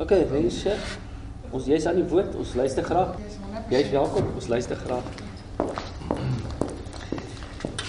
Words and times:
OK, 0.00 0.14
mense. 0.30 0.72
Ons 1.52 1.66
jy's 1.68 1.84
aan 1.84 1.98
die 2.00 2.06
woord. 2.08 2.32
Ons 2.40 2.54
luister 2.56 2.84
graag. 2.84 3.18
Jy's 3.68 3.90
welkom. 3.92 4.30
Ons 4.34 4.46
luister 4.48 4.78
graag. 4.80 5.04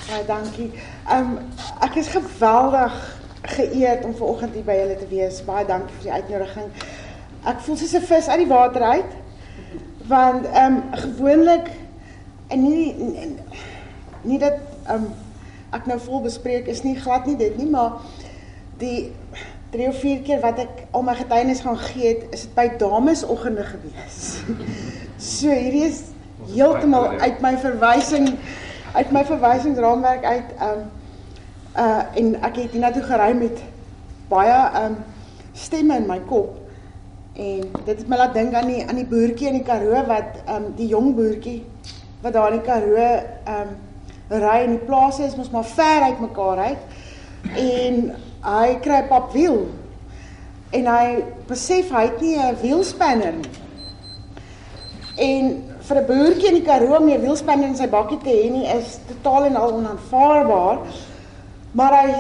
Baie 0.10 0.26
dankie. 0.28 0.68
Ehm 1.08 1.38
um, 1.38 1.38
ek 1.88 1.96
is 2.02 2.10
geweldig 2.12 2.98
geëerd 3.54 4.04
om 4.10 4.16
vanoggend 4.20 4.58
hier 4.60 4.68
by 4.68 4.76
julle 4.82 4.98
te 5.00 5.08
wees. 5.08 5.40
Baie 5.48 5.64
dankie 5.70 5.96
vir 6.02 6.10
die 6.10 6.14
uitnodiging. 6.18 6.68
Ek 7.48 7.64
voel 7.64 7.80
soos 7.80 7.96
'n 7.96 8.04
vis 8.12 8.28
uit 8.28 8.44
die 8.44 8.52
water 8.52 8.84
uit. 8.92 9.16
Want 10.12 10.52
ehm 10.52 10.82
um, 10.82 10.84
gewoonlik 11.06 11.72
en 12.48 12.64
nie 12.68 12.92
nie, 13.00 13.32
nie 14.22 14.40
dat 14.40 14.60
ehm 14.84 15.08
um, 15.08 15.10
ek 15.72 15.88
nou 15.88 16.00
vol 16.00 16.28
bespreek 16.28 16.68
is 16.68 16.84
nie 16.84 17.00
glad 17.00 17.26
nie 17.26 17.40
dit 17.40 17.56
nie, 17.58 17.72
maar 17.72 18.04
die 18.84 19.14
drie 19.72 19.88
of 19.88 20.00
vier 20.04 20.22
keer 20.26 20.42
wat 20.44 20.60
ek 20.60 20.86
al 20.92 21.04
my 21.08 21.16
getuienis 21.16 21.64
gaan 21.64 21.78
gee 21.80 22.08
het, 22.10 22.26
is 22.36 22.48
dit 22.48 22.56
by 22.58 22.68
damesoggende 22.80 23.64
gewees. 23.64 24.18
so 25.36 25.52
hierdie 25.52 25.86
is 25.88 26.02
heeltemal 26.52 27.14
uit 27.22 27.40
my 27.44 27.54
verwysing 27.62 28.34
uit 28.92 29.12
my 29.16 29.24
verwysingsraamwerk 29.26 30.26
uit 30.26 30.56
um 30.68 30.82
uh 31.80 32.02
en 32.20 32.34
ek 32.44 32.58
het 32.60 32.74
hiernatoe 32.76 33.04
gery 33.08 33.30
met 33.38 33.62
baie 34.32 34.58
um 34.82 34.98
stemme 35.56 35.96
in 36.02 36.08
my 36.10 36.20
kop. 36.28 36.58
En 37.40 37.62
dit 37.86 37.94
het 37.96 38.08
my 38.12 38.20
laat 38.20 38.34
dink 38.36 38.54
aan 38.54 38.68
die 38.68 38.82
aan 38.84 39.00
die 39.00 39.08
boertjie 39.08 39.48
in 39.48 39.62
die 39.62 39.68
Karoo 39.68 40.04
wat 40.10 40.42
um 40.52 40.74
die 40.76 40.90
jong 40.92 41.14
boertjie 41.16 41.62
wat 42.22 42.36
daar 42.36 42.52
in 42.52 42.60
die 42.60 42.68
Karoo 42.68 43.08
um 43.56 43.72
ry 44.32 44.58
en 44.66 44.76
die 44.76 44.84
plase 44.88 45.24
is 45.28 45.38
mos 45.40 45.52
maar 45.52 45.68
ver 45.68 46.10
uit 46.10 46.20
mekaar 46.20 46.60
uit. 46.68 46.84
En 47.56 48.12
hy 48.44 48.76
kry 48.82 49.02
papwiel. 49.10 49.66
En 50.72 50.88
hy 50.88 51.24
besef 51.50 51.92
hy 51.92 52.06
het 52.08 52.22
nie 52.22 52.38
'n 52.38 52.58
wielspanner 52.62 53.34
nie. 53.34 53.58
En 55.18 55.64
vir 55.80 55.98
'n 55.98 56.06
boertjie 56.06 56.48
in 56.48 56.54
die 56.54 56.66
Karoo 56.66 56.98
om 56.98 57.10
'n 57.10 57.22
wielspanner 57.22 57.68
in 57.68 57.76
sy 57.76 57.88
bakkie 57.88 58.20
te 58.24 58.30
hê 58.30 58.50
nie 58.52 58.68
is 58.68 59.00
totaal 59.08 59.46
en 59.46 59.56
al 59.56 59.74
onaanvaarbaar. 59.74 60.80
Maar 61.72 61.94
hy 62.02 62.16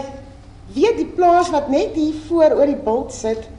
weet 0.73 0.97
die 0.97 1.11
plaas 1.16 1.50
wat 1.50 1.69
net 1.69 1.95
hier 1.95 2.16
voor 2.28 2.52
oor 2.56 2.66
die 2.66 2.83
bult 2.83 3.13
sit. 3.13 3.50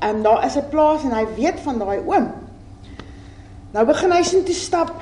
En 0.00 0.22
daar 0.22 0.44
is 0.44 0.56
'n 0.56 0.68
plaas 0.70 1.02
en 1.02 1.12
hy 1.12 1.26
weet 1.36 1.60
van 1.60 1.78
daai 1.78 2.00
oom. 2.06 2.32
Nou 3.72 3.86
begin 3.86 4.12
hy 4.12 4.22
sien 4.22 4.44
toe 4.44 4.54
stap 4.54 4.92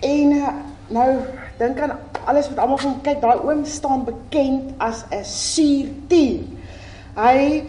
en 0.00 0.32
eh, 0.32 0.54
nou 0.88 1.18
dink 1.58 1.80
aan 1.80 1.98
alles 2.26 2.48
wat 2.50 2.58
almal 2.58 2.78
van 2.82 3.00
kyk, 3.02 3.20
daai 3.22 3.38
oom 3.44 3.64
staan 3.64 4.04
bekend 4.04 4.74
as 4.78 5.04
'n 5.10 5.24
suurtier. 5.24 6.44
Hy 7.16 7.64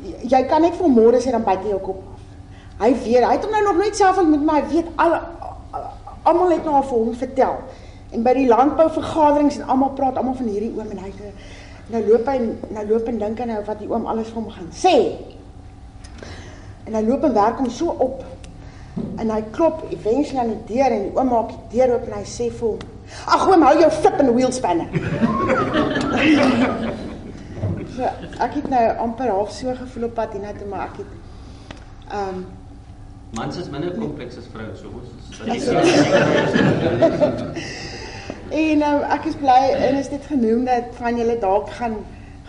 jy 0.00 0.42
kan 0.48 0.62
net 0.62 0.74
vir 0.74 0.88
môre 0.88 1.20
sê 1.20 1.30
dan 1.30 1.44
byt 1.44 1.64
jy 1.64 1.70
jou 1.70 1.80
kop 1.80 2.10
Hy 2.80 2.94
weet, 2.96 3.24
hy 3.26 3.34
het 3.34 3.42
hom 3.44 3.52
nou 3.52 3.60
nog 3.66 3.76
nooit 3.76 3.96
self 3.96 4.18
ontmoet, 4.22 4.44
maar 4.44 4.62
hy 4.62 4.68
weet 4.72 4.86
al 4.96 5.18
almal 6.30 6.52
het 6.52 6.64
nou 6.64 6.78
al 6.78 6.86
vir 6.88 6.96
hom 6.96 7.16
vertel. 7.16 7.58
En 8.16 8.24
by 8.24 8.32
die 8.36 8.46
landbouvergaderings 8.48 9.58
en 9.60 9.72
almal 9.74 9.92
praat 9.98 10.16
almal 10.20 10.36
van 10.38 10.48
hierdie 10.48 10.70
oom 10.78 10.88
en 10.94 11.02
hy 11.04 11.10
nou 11.90 12.00
loop 12.06 12.28
hy 12.30 12.36
nou 12.72 12.84
loop 12.88 13.08
en 13.10 13.18
dink 13.20 13.42
aan 13.42 13.52
nou 13.52 13.58
wat 13.66 13.82
die 13.82 13.88
oom 13.90 14.06
alles 14.08 14.30
vir 14.32 14.40
hom 14.40 14.48
gaan 14.54 14.70
sê. 14.72 14.94
En 16.88 16.96
hy 16.96 17.02
loop 17.04 17.26
en 17.28 17.36
werk 17.36 17.60
hom 17.60 17.68
so 17.74 17.92
op. 18.06 18.24
En 19.20 19.28
hy 19.28 19.40
klop 19.52 19.84
eventueel 19.90 20.40
aan 20.40 20.54
die 20.54 20.74
deur 20.74 20.96
en 20.96 21.04
die 21.08 21.14
oom 21.18 21.32
maak 21.34 21.52
die 21.52 21.76
deur 21.76 21.96
oop 21.98 22.08
en 22.08 22.16
hy 22.16 22.24
sê 22.32 22.48
vir 22.48 22.68
hom: 22.70 22.80
"Ag 23.26 23.48
oom, 23.48 23.62
hou 23.62 23.78
jou 23.80 23.90
flip 23.90 24.20
in 24.20 24.34
wheel 24.34 24.52
spanner." 24.52 24.86
so, 27.96 28.02
ek 28.38 28.54
het 28.54 28.68
nou 28.68 28.96
amper 28.96 29.28
half 29.28 29.52
so 29.52 29.74
gevoel 29.74 30.04
op 30.04 30.14
pad 30.14 30.32
hiernatoe, 30.32 30.68
maar 30.68 30.88
ek 30.88 30.96
het 31.02 31.06
ehm 32.10 32.28
um, 32.28 32.46
Mans 33.30 33.56
is 33.56 33.68
minder 33.70 33.92
kompleks 33.94 34.36
as 34.40 34.46
vroue, 34.50 34.74
so 34.74 34.90
ons. 34.90 35.08
en 38.50 38.80
nou 38.82 38.96
ek 39.16 39.28
is 39.30 39.36
bly 39.38 39.60
en 39.86 39.98
is 40.00 40.10
dit 40.10 40.24
genoem 40.26 40.64
dat 40.66 40.90
van 40.98 41.20
julle 41.20 41.36
dalk 41.38 41.70
gaan 41.78 42.00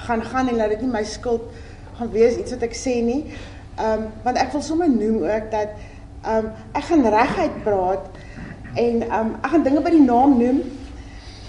gaan 0.07 0.23
gaan 0.25 0.49
en 0.49 0.57
laat 0.57 0.73
dit 0.73 0.81
nie 0.81 0.89
my 0.89 1.03
skuld 1.05 1.43
gaan 1.99 2.09
wees 2.15 2.39
iets 2.41 2.55
wat 2.55 2.65
ek 2.65 2.73
sê 2.77 2.97
nie. 3.05 3.21
Ehm 3.77 4.07
um, 4.07 4.09
want 4.25 4.41
ek 4.41 4.49
wil 4.55 4.65
sommer 4.65 4.89
noem 4.89 5.21
ook 5.27 5.51
dat 5.53 5.77
ehm 6.25 6.49
um, 6.49 6.51
ek 6.73 6.89
gaan 6.89 7.05
reguit 7.17 7.61
praat 7.67 8.10
en 8.73 9.01
ehm 9.01 9.19
um, 9.19 9.35
ek 9.41 9.51
gaan 9.51 9.63
dinge 9.63 9.81
by 9.81 9.89
die 9.89 10.05
naam 10.05 10.37
noem 10.37 10.61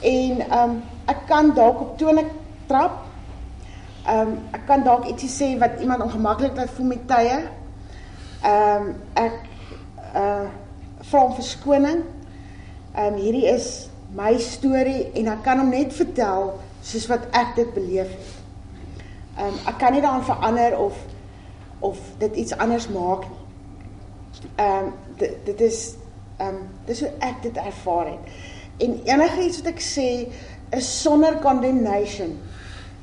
en 0.01 0.41
ehm 0.41 0.71
um, 0.71 0.83
ek 1.07 1.27
kan 1.27 1.55
dalk 1.55 1.81
op 1.81 1.99
tone 1.99 2.25
trap. 2.67 2.99
Ehm 4.07 4.19
um, 4.19 4.35
ek 4.53 4.67
kan 4.67 4.83
dalk 4.83 5.07
ietsie 5.07 5.31
sê 5.31 5.53
wat 5.59 5.81
iemand 5.81 6.03
ongemaklik 6.03 6.57
laat 6.57 6.75
voel 6.75 6.87
met 6.95 7.07
tye. 7.07 7.39
Ehm 8.43 8.89
um, 8.89 8.95
ek 9.15 9.39
uh 10.15 10.49
vra 11.03 11.25
om 11.25 11.35
verskoning. 11.35 12.03
Ehm 12.95 13.15
um, 13.15 13.21
hierdie 13.21 13.47
is 13.47 13.89
my 14.15 14.37
storie 14.39 15.11
en 15.15 15.33
ek 15.33 15.43
kan 15.43 15.59
hom 15.59 15.71
net 15.71 15.95
vertel 15.95 16.53
soos 16.83 17.07
wat 17.09 17.27
ek 17.31 17.55
dit 17.57 17.75
beleef 17.75 18.11
het. 18.11 18.35
Ehm 19.39 19.47
um, 19.47 19.59
ek 19.67 19.79
kan 19.79 19.93
nie 19.93 20.03
daaraan 20.03 20.27
verander 20.27 20.79
of 20.79 20.99
of 21.81 21.99
dit 22.19 22.37
iets 22.37 22.57
anders 22.59 22.89
maak 22.89 23.27
nie. 23.31 23.41
Ehm 24.57 24.87
um, 24.87 24.93
dit 25.17 25.47
dit 25.47 25.61
is 25.61 25.95
ehm 26.43 26.55
um, 26.55 26.63
dis 26.89 27.01
hoe 27.01 27.11
ek 27.19 27.43
dit 27.43 27.57
ervaar 27.57 28.07
het. 28.07 28.33
En 28.83 29.01
enige 29.05 29.45
iets 29.47 29.61
wat 29.63 29.73
ek 29.73 29.83
sê 29.85 30.09
is 30.77 30.89
sonder 31.03 31.39
condemnation. 31.45 32.39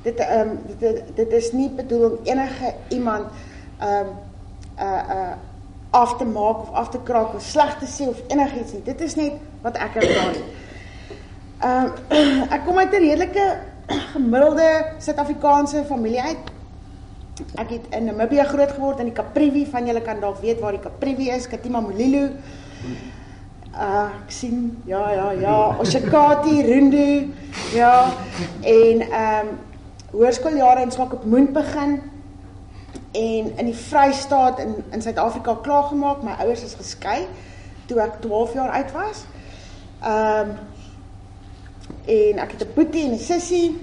Dit 0.03 0.19
ehm 0.23 0.55
um, 0.55 0.77
dit 0.79 1.03
dit 1.16 1.38
is 1.41 1.51
nie 1.51 1.69
bedoel 1.69 2.09
om 2.09 2.17
enige 2.23 2.73
iemand 2.89 3.31
ehm 3.79 4.09
um, 4.09 4.17
uh 4.79 5.03
uh 5.19 5.35
af 5.89 6.17
te 6.17 6.25
maak 6.25 6.61
of 6.61 6.72
af 6.72 6.89
te 6.89 6.99
kraak 7.03 7.33
of 7.33 7.41
sleg 7.41 7.78
te 7.79 7.88
sê 7.89 8.07
of 8.07 8.19
enigiets 8.28 8.73
nie. 8.73 8.83
Dit 8.83 9.01
is 9.01 9.16
net 9.16 9.39
wat 9.61 9.78
ek 9.78 9.95
ervaar. 10.03 10.38
Ehm 11.59 11.89
uh, 12.11 12.51
ek 12.55 12.63
kom 12.66 12.78
uit 12.78 12.94
'n 12.94 13.03
redelike 13.07 13.47
gemiddelde 14.13 14.69
Suid-Afrikaanse 14.97 15.83
familie 15.85 16.22
uit. 16.22 16.51
Ek 17.55 17.69
het 17.69 17.85
in 17.95 18.05
Namibia 18.05 18.44
groot 18.44 18.72
geword 18.72 18.99
in 18.99 19.11
die 19.11 19.16
Kaprivi 19.16 19.66
van 19.72 19.85
julle 19.88 20.01
kan 20.01 20.19
dalk 20.19 20.41
weet 20.44 20.59
waar 20.59 20.75
die 20.75 20.83
Kaprivi 20.83 21.29
is, 21.31 21.47
Katima 21.47 21.79
Molilo. 21.79 22.28
Ek 23.78 24.31
sien 24.34 24.81
ja 24.85 25.12
ja 25.12 25.31
ja, 25.31 25.78
Oshakati, 25.80 26.62
Rundu. 26.66 27.34
Ja. 27.74 28.12
En 28.62 29.02
ehm 29.02 29.47
um, 29.47 29.57
hoërskooljare 30.12 30.81
in 30.81 30.91
Swakopmund 30.91 31.53
begin 31.53 32.02
en 33.12 33.58
in 33.58 33.66
die 33.66 33.75
Vrystaat 33.75 34.59
in 34.59 34.75
in 34.91 35.02
Suid-Afrika 35.02 35.53
klaargemaak. 35.62 36.24
My 36.24 36.34
ouers 36.40 36.63
is 36.63 36.74
geskei 36.74 37.28
toe 37.85 38.02
ek 38.02 38.22
12 38.22 38.53
jaar 38.53 38.69
oud 38.69 38.91
was. 38.91 39.24
Ehm 40.02 40.50
um, 40.50 40.58
en 42.06 42.38
ek 42.38 42.52
het 42.52 42.66
'n 42.66 42.74
boetie 42.74 43.06
en 43.06 43.13
'n 43.13 43.19
sussie. 43.19 43.78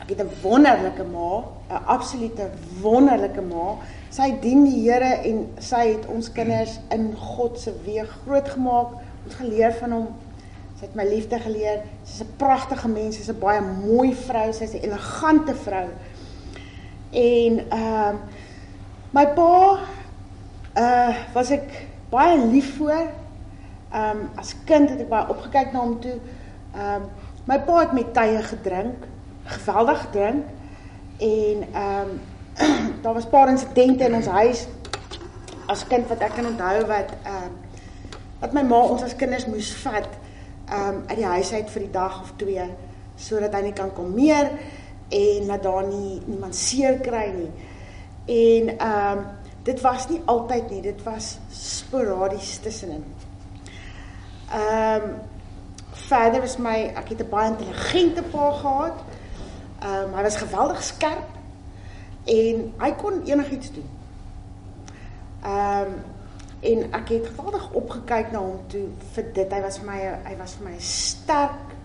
Ek 0.00 0.08
het 0.08 0.20
'n 0.20 0.30
wonderlike 0.42 1.04
ma, 1.04 1.44
'n 1.70 1.84
absolute 1.84 2.50
wonderlike 2.80 3.40
ma. 3.40 3.76
Sy 4.16 4.30
dien 4.40 4.62
die 4.64 4.78
Here 4.86 5.10
en 5.28 5.42
sy 5.60 5.82
het 5.90 6.06
ons 6.08 6.30
kinders 6.32 6.78
in 6.94 7.10
God 7.20 7.58
se 7.60 7.74
weë 7.84 8.06
grootgemaak. 8.22 8.94
Ons 9.26 9.34
geleer 9.36 9.74
van 9.76 9.92
hom. 9.92 10.06
Sy 10.78 10.86
het 10.86 10.94
my 10.96 11.04
liefde 11.04 11.36
geleer. 11.42 11.82
Sy's 12.04 12.22
'n 12.24 12.36
pragtige 12.40 12.88
mens, 12.88 13.16
sy's 13.16 13.28
'n 13.28 13.40
baie 13.40 13.60
mooi 13.60 14.14
vrou, 14.14 14.52
sy's 14.52 14.72
'n 14.72 14.84
elegante 14.88 15.54
vrou. 15.54 15.88
En 17.12 17.58
ehm 17.68 18.14
uh, 18.14 18.14
my 19.12 19.26
pa 19.34 19.80
uh 20.76 21.14
was 21.34 21.50
ek 21.50 21.68
baie 22.10 22.38
lief 22.38 22.76
vir. 22.78 23.10
Ehm 23.92 24.16
um, 24.16 24.30
as 24.36 24.54
kind 24.64 24.90
het 24.90 25.00
ek 25.00 25.08
baie 25.08 25.28
opgekyk 25.28 25.72
na 25.72 25.80
hom 25.80 26.00
toe. 26.00 26.18
Ehm 26.74 27.02
um, 27.02 27.08
my 27.44 27.58
pa 27.58 27.80
het 27.80 27.92
met 27.92 28.14
tye 28.14 28.42
gedrink, 28.42 28.96
geweldig 29.44 30.06
drink 30.10 30.44
en 31.18 31.68
ehm 31.72 32.00
um, 32.00 32.20
daar 33.02 33.14
was 33.14 33.26
paar 33.26 33.48
insidente 33.48 34.04
in 34.04 34.14
ons 34.14 34.26
huis 34.26 34.66
as 35.66 35.86
kind 35.86 36.08
wat 36.08 36.22
ek 36.22 36.36
kan 36.38 36.46
onthou 36.46 36.86
wat 36.86 37.14
ehm 37.22 37.44
um, 37.44 37.54
wat 38.40 38.52
my 38.52 38.62
ma 38.62 38.78
ons 38.84 39.02
as 39.02 39.16
kinders 39.16 39.46
moes 39.46 39.70
vat 39.82 40.08
ehm 40.08 40.88
um, 40.88 41.02
uit 41.06 41.16
die 41.16 41.30
huis 41.30 41.52
uit 41.52 41.70
vir 41.70 41.86
die 41.86 41.94
dag 41.94 42.20
of 42.22 42.32
twee 42.36 42.66
sodat 43.16 43.54
hy 43.56 43.62
nie 43.68 43.76
kan 43.76 43.92
kom 43.96 44.12
meer 44.14 44.50
en 45.08 45.46
dat 45.46 45.62
daar 45.62 45.86
nie 45.86 46.20
niemand 46.26 46.56
seer 46.56 46.98
kry 47.00 47.26
nie. 47.34 47.50
En 48.26 48.78
ehm 48.78 49.18
um, 49.18 49.24
dit 49.66 49.80
was 49.82 50.08
nie 50.08 50.20
altyd 50.24 50.70
nie, 50.70 50.80
dit 50.82 51.00
was 51.02 51.38
sporadies 51.50 52.58
tussenin. 52.62 53.04
Ehm 54.52 55.02
um, 55.02 55.16
verder 56.06 56.40
was 56.40 56.56
my 56.56 56.92
ek 56.94 57.08
het 57.08 57.22
'n 57.22 57.30
baie 57.30 57.50
intelligente 57.50 58.22
pa 58.22 58.50
gehad. 58.52 58.98
Ehm 59.80 60.04
um, 60.04 60.14
hy 60.14 60.22
was 60.22 60.36
geweldig 60.36 60.82
skerp 60.82 61.35
en 62.26 62.62
hy 62.82 62.90
kon 63.00 63.22
enigiets 63.24 63.72
doen. 63.78 63.88
Ehm 65.42 65.94
um, 65.94 65.96
en 66.66 66.86
ek 66.96 67.10
het 67.12 67.26
geweldig 67.28 67.66
opgekyk 67.78 68.30
na 68.32 68.40
hom 68.40 68.62
toe 68.72 68.86
vir 69.14 69.26
dit. 69.36 69.52
Hy 69.52 69.60
was 69.62 69.76
vir 69.78 69.86
my 69.86 69.98
hy 70.24 70.32
was 70.38 70.54
vir 70.58 70.70
my 70.70 70.78
sterk 70.82 71.76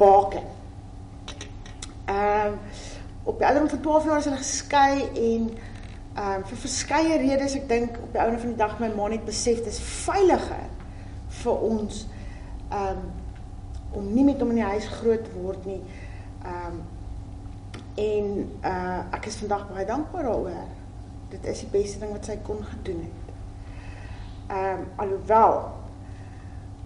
baken. 0.00 0.48
Ehm 2.08 2.58
uh, 2.58 2.82
op 3.24 3.38
die 3.38 3.46
ouderdom 3.46 3.70
van 3.70 3.80
12 3.80 4.04
jaar 4.04 4.18
is 4.18 4.26
hulle 4.28 4.36
geskei 4.36 5.04
en 5.14 5.46
Ehm 6.14 6.34
um, 6.38 6.42
vir 6.46 6.58
verskeie 6.62 7.16
redes, 7.18 7.56
ek 7.58 7.64
dink 7.66 7.96
op 7.98 8.12
die 8.14 8.20
ouene 8.22 8.38
van 8.38 8.52
die 8.52 8.58
dag 8.60 8.76
my 8.78 8.86
ma 8.94 9.08
net 9.10 9.24
besef 9.26 9.64
dis 9.66 9.80
veiliger 9.82 10.68
vir 11.40 11.64
ons 11.68 12.04
ehm 12.68 13.00
um, 13.00 13.08
om 13.98 14.06
nie 14.14 14.24
met 14.26 14.38
hom 14.42 14.52
in 14.54 14.60
die 14.60 14.68
huis 14.76 14.86
groot 15.00 15.24
te 15.26 15.32
word 15.34 15.66
nie. 15.66 15.80
Ehm 16.44 16.68
um, 16.68 16.76
en 17.94 18.30
uh 18.64 19.00
ek 19.14 19.26
is 19.30 19.36
vandag 19.36 19.68
baie 19.70 19.86
dankbaar 19.86 20.22
daaroor. 20.22 20.70
Dit 21.30 21.44
is 21.46 21.60
die 21.60 21.70
beste 21.70 21.98
ding 21.98 22.12
wat 22.12 22.24
sy 22.24 22.38
kon 22.42 22.64
gedoen 22.64 23.04
het. 23.06 23.34
Ehm 24.48 24.80
um, 24.80 24.86
alhoewel 24.96 25.60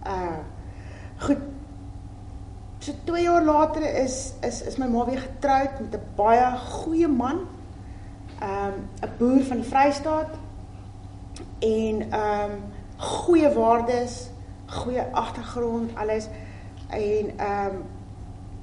uh 0.07 0.41
goed 1.19 1.41
so 2.79 2.93
2 3.03 3.23
jaar 3.23 3.43
later 3.43 3.83
is 3.83 4.33
is 4.41 4.61
is 4.61 4.77
my 4.77 4.87
ma 4.87 5.05
weer 5.05 5.19
getroud 5.19 5.79
met 5.79 5.95
'n 5.95 6.05
baie 6.15 6.57
goeie 6.57 7.07
man 7.07 7.47
um 8.41 8.75
'n 9.01 9.11
boer 9.17 9.43
van 9.43 9.57
die 9.57 9.69
Vrystaat 9.69 10.31
en 11.59 12.13
um 12.13 12.51
goeie 12.97 13.53
waardes, 13.53 14.29
goeie 14.65 15.03
agtergrond, 15.11 15.95
alles 15.95 16.27
en 16.89 17.31
um 17.39 17.83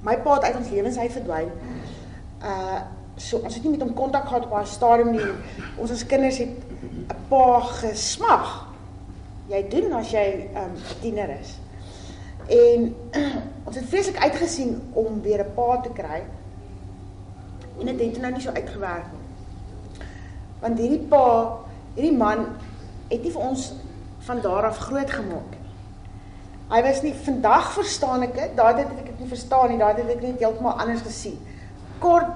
my 0.01 0.17
pa 0.21 0.33
het 0.33 0.43
uit 0.43 0.55
ons 0.55 0.69
lewens 0.69 0.97
uit 0.97 1.11
verdwyn. 1.11 1.51
Uh 2.43 2.81
so 3.17 3.37
ons 3.41 3.55
het 3.55 3.63
nie 3.63 3.71
met 3.71 3.81
hom 3.81 3.93
kontak 3.97 4.27
gehad 4.29 4.43
op 4.45 4.53
'n 4.53 4.65
stadium 4.65 5.11
nie. 5.11 5.31
Ons 5.75 5.91
as 5.91 6.05
kinders 6.05 6.37
het 6.37 6.49
'n 6.49 7.15
pa 7.29 7.59
gesmag. 7.59 8.67
Jy 9.47 9.67
doen 9.69 9.93
as 9.93 10.11
jy 10.11 10.49
um 10.53 10.75
'n 10.75 10.99
tiener 11.01 11.29
is. 11.39 11.57
En 12.47 12.95
ons 13.65 13.75
het 13.75 13.85
vreeslik 13.85 14.17
uitgesien 14.17 14.81
om 14.93 15.21
weer 15.21 15.39
'n 15.39 15.53
pa 15.55 15.81
te 15.81 15.89
kry. 15.89 16.23
En 17.79 17.85
dit 17.85 17.99
het 17.99 18.21
nou 18.21 18.31
nie 18.31 18.41
so 18.41 18.51
uitgewerk 18.51 19.11
nie 19.11 19.27
want 20.63 20.79
hierdie 20.81 21.03
pa, 21.09 21.23
hierdie 21.95 22.15
man 22.17 22.47
het 23.11 23.21
nie 23.23 23.31
vir 23.33 23.43
ons 23.51 23.69
van 24.27 24.41
daar 24.43 24.69
af 24.71 24.81
groot 24.87 25.11
gemaak 25.11 25.53
nie. 25.53 25.63
Hy 26.67 26.81
was 26.83 27.03
nie 27.05 27.13
vandag 27.23 27.69
verstaan 27.77 28.25
ek 28.25 28.33
dit, 28.35 28.55
daai 28.57 28.73
het 28.81 28.89
ek 28.89 29.05
dit 29.05 29.21
nie 29.23 29.29
verstaan 29.31 29.71
nie, 29.71 29.79
daai 29.79 29.93
het 29.93 30.09
ek 30.17 30.23
net 30.25 30.41
heeltemal 30.41 30.81
anders 30.81 31.05
gesien. 31.05 31.37
Kort 31.99 32.33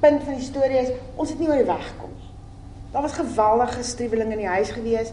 punt 0.00 0.22
van 0.22 0.34
die 0.34 0.44
storie 0.44 0.78
is 0.78 0.92
ons 1.16 1.30
het 1.30 1.38
nie 1.38 1.48
oor 1.48 1.60
die 1.60 1.68
weg 1.68 1.92
kom 2.00 2.12
nie. 2.14 2.30
Daar 2.92 3.02
was 3.02 3.18
geweldige 3.18 3.82
struweling 3.82 4.32
in 4.32 4.42
die 4.44 4.48
huis 4.48 4.70
gewees 4.70 5.12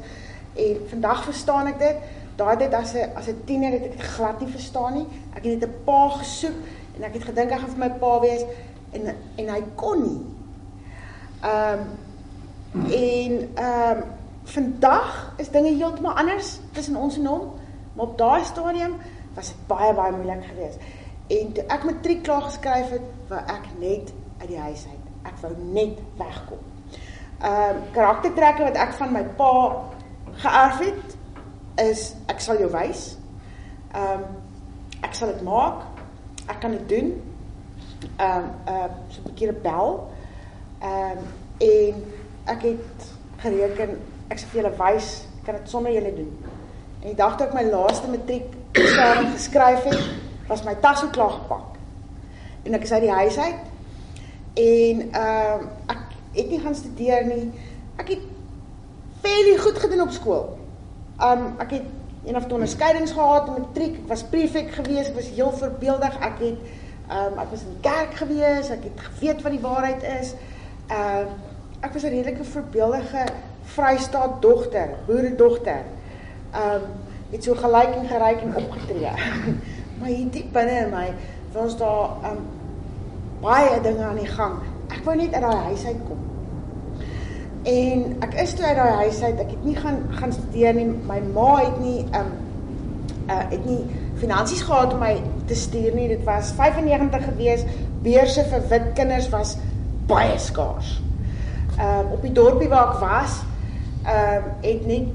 en 0.55 0.79
vandag 0.89 1.23
verstaan 1.23 1.67
ek 1.73 1.79
dit. 1.79 1.99
Daai 2.37 2.55
het 2.57 2.73
as 2.73 2.93
'n 2.93 3.11
as 3.15 3.27
'n 3.27 3.43
tiener 3.45 3.71
het 3.71 3.83
ek 3.83 3.97
dit 3.97 4.07
glad 4.15 4.39
nie 4.39 4.51
verstaan 4.51 4.93
nie. 4.93 5.07
Ek 5.35 5.43
het 5.43 5.59
net 5.59 5.69
'n 5.69 5.83
pa 5.85 6.09
gesoek 6.09 6.57
en 6.95 7.03
ek 7.03 7.13
het 7.13 7.23
gedink 7.23 7.51
hy 7.51 7.57
gaan 7.57 7.69
vir 7.69 7.79
my 7.79 7.89
pa 7.89 8.19
wees 8.19 8.43
en 8.91 9.15
en 9.37 9.49
hy 9.49 9.63
kon 9.75 10.01
nie. 10.01 10.21
Ehm 11.41 11.79
um, 11.79 12.05
En 12.73 13.49
ehm 13.55 13.97
um, 13.97 14.03
vandag 14.43 15.33
is 15.37 15.49
dinge 15.49 15.75
heeltemal 15.75 16.13
anders 16.13 16.59
tussen 16.71 16.95
ons 16.95 17.17
en 17.17 17.25
hom, 17.25 17.51
maar 17.93 18.05
op 18.05 18.17
daai 18.17 18.43
stadium 18.43 18.95
was 19.33 19.47
dit 19.47 19.67
baie 19.67 19.93
baie 19.93 20.11
moeilik 20.11 20.45
geweest. 20.45 20.77
En 21.27 21.51
toe 21.53 21.63
ek 21.67 21.83
matriek 21.83 22.23
klaar 22.23 22.41
geskryf 22.47 22.89
het, 22.95 23.07
wou 23.27 23.39
ek 23.39 23.67
net 23.81 24.13
uit 24.39 24.47
die 24.47 24.59
huis 24.59 24.85
uit. 24.87 25.05
Ek 25.27 25.39
wou 25.43 25.53
net 25.73 25.99
wegkom. 26.19 26.63
Ehm 27.37 27.77
um, 27.77 27.81
karaktertrekke 27.93 28.63
wat 28.63 28.77
ek 28.81 28.93
van 28.97 29.11
my 29.13 29.23
pa 29.37 29.53
geërf 30.41 30.79
het 30.81 31.17
is 31.83 32.07
ek 32.31 32.39
sal 32.41 32.61
jou 32.61 32.69
wys. 32.73 33.09
Ehm 33.91 34.23
um, 34.23 34.27
ek 35.05 35.13
sal 35.13 35.33
dit 35.33 35.43
maak. 35.45 35.83
Ek 36.47 36.61
kan 36.63 36.73
dit 36.77 36.87
doen. 36.89 37.11
Ehm 38.17 38.47
um, 38.47 38.49
uh 38.73 38.87
so 39.09 39.21
'n 39.21 39.29
bietjie 39.29 39.51
rebel. 39.51 39.99
Ehm 40.81 41.17
um, 41.17 41.27
en 41.57 42.03
ek 42.45 42.61
het 42.61 43.11
gereken 43.43 43.97
ek 44.29 44.39
sê 44.39 44.47
vir 44.51 44.61
julle 44.61 44.77
wys 44.79 45.27
kan 45.45 45.55
dit 45.55 45.69
sonder 45.69 45.93
julle 45.93 46.13
doen. 46.15 46.31
En 47.01 47.07
die 47.07 47.15
dag 47.15 47.37
toe 47.37 47.47
ek 47.47 47.53
my 47.53 47.63
laaste 47.67 48.09
matriek 48.11 48.55
eksamen 48.71 49.31
geskryf 49.37 49.83
het, 49.83 50.01
was 50.47 50.63
my 50.63 50.75
tas 50.75 51.03
ook 51.03 51.11
klaar 51.11 51.29
gepak. 51.29 51.75
En 52.63 52.73
ek 52.73 52.83
is 52.83 52.91
uit 52.91 53.01
die 53.01 53.11
huis 53.11 53.37
uit. 53.37 53.55
En 54.53 55.01
ehm 55.11 55.61
uh, 55.61 55.95
ek 55.95 56.43
het 56.43 56.49
nie 56.49 56.59
gaan 56.59 56.75
studeer 56.75 57.25
nie. 57.25 57.51
Ek 57.95 58.09
het 58.13 58.25
baie 59.21 59.57
goed 59.57 59.79
gedoen 59.79 60.01
op 60.01 60.11
skool. 60.11 60.57
Um 61.21 61.55
ek 61.57 61.71
het 61.71 61.83
een 62.25 62.35
of 62.35 62.43
twee 62.43 62.53
onderskeidings 62.53 63.11
gehad 63.11 63.47
in 63.47 63.61
matriek. 63.61 63.95
Ek 64.03 64.07
was 64.11 64.23
prefek 64.23 64.71
gewees, 64.75 65.09
ek 65.09 65.15
was 65.15 65.31
heel 65.33 65.51
voorbeeldig. 65.51 66.19
Ek 66.19 66.39
het 66.43 66.59
um 67.17 67.39
ek 67.39 67.51
was 67.53 67.65
in 67.65 67.77
kerk 67.81 68.17
gewees, 68.21 68.69
ek 68.69 68.83
het 68.89 69.05
geweet 69.09 69.41
wat 69.41 69.55
die 69.55 69.63
waarheid 69.63 70.07
is. 70.19 70.33
Ehm 70.87 71.27
uh, 71.27 71.45
ek 71.85 71.93
was 71.93 72.03
'n 72.03 72.13
redelike 72.13 72.43
voorbeeldige 72.43 73.25
Vrystaat 73.63 74.41
dogter, 74.41 74.89
boeredogter. 75.05 75.83
Um 76.55 76.81
het 77.31 77.43
so 77.43 77.55
gelyk 77.55 77.95
en 77.95 78.07
geryk 78.07 78.41
en 78.41 78.55
opgetree. 78.55 79.11
maar 79.99 80.09
hier 80.09 80.29
diep 80.31 80.53
binne 80.53 80.79
in 80.85 80.93
my 80.93 81.07
was 81.55 81.77
daar 81.77 82.17
um 82.29 82.41
baie 83.41 83.81
dinge 83.81 84.03
aan 84.03 84.19
die 84.19 84.29
gang. 84.29 84.59
Ek 84.93 85.03
wou 85.05 85.15
net 85.17 85.33
uit 85.33 85.43
daai 85.43 85.63
huis 85.71 85.85
uit 85.85 86.03
kom. 86.07 86.19
En 87.67 88.03
ek 88.25 88.37
is 88.43 88.53
toe 88.57 88.65
uit 88.65 88.77
daai 88.77 88.99
huis 89.03 89.21
uit. 89.21 89.39
Ek 89.39 89.55
het 89.55 89.65
nie 89.65 89.75
gaan 89.77 90.03
gaan 90.19 90.33
studeer 90.33 90.77
nie. 90.77 90.87
My 91.09 91.21
ma 91.33 91.49
het 91.63 91.79
nie 91.81 92.05
um 92.17 92.35
uh 93.27 93.41
het 93.49 93.65
nie 93.65 93.81
finansies 94.21 94.61
gehad 94.65 94.93
om 94.93 95.01
my 95.03 95.15
te 95.49 95.55
stuur 95.55 95.93
nie. 95.95 96.07
Dit 96.13 96.23
was 96.25 96.53
95 96.57 97.27
gewees. 97.31 97.65
Beurse 98.05 98.45
vir 98.53 98.69
wit 98.69 98.93
kinders 98.95 99.29
was 99.33 99.57
baie 100.07 100.37
skaars 100.39 100.97
um, 101.79 102.11
op 102.11 102.21
die 102.21 102.31
dorpie 102.31 102.69
waar 102.69 102.95
ek 102.95 102.99
was, 103.03 103.39
um, 104.07 104.51
het 104.61 104.85
net 104.89 105.07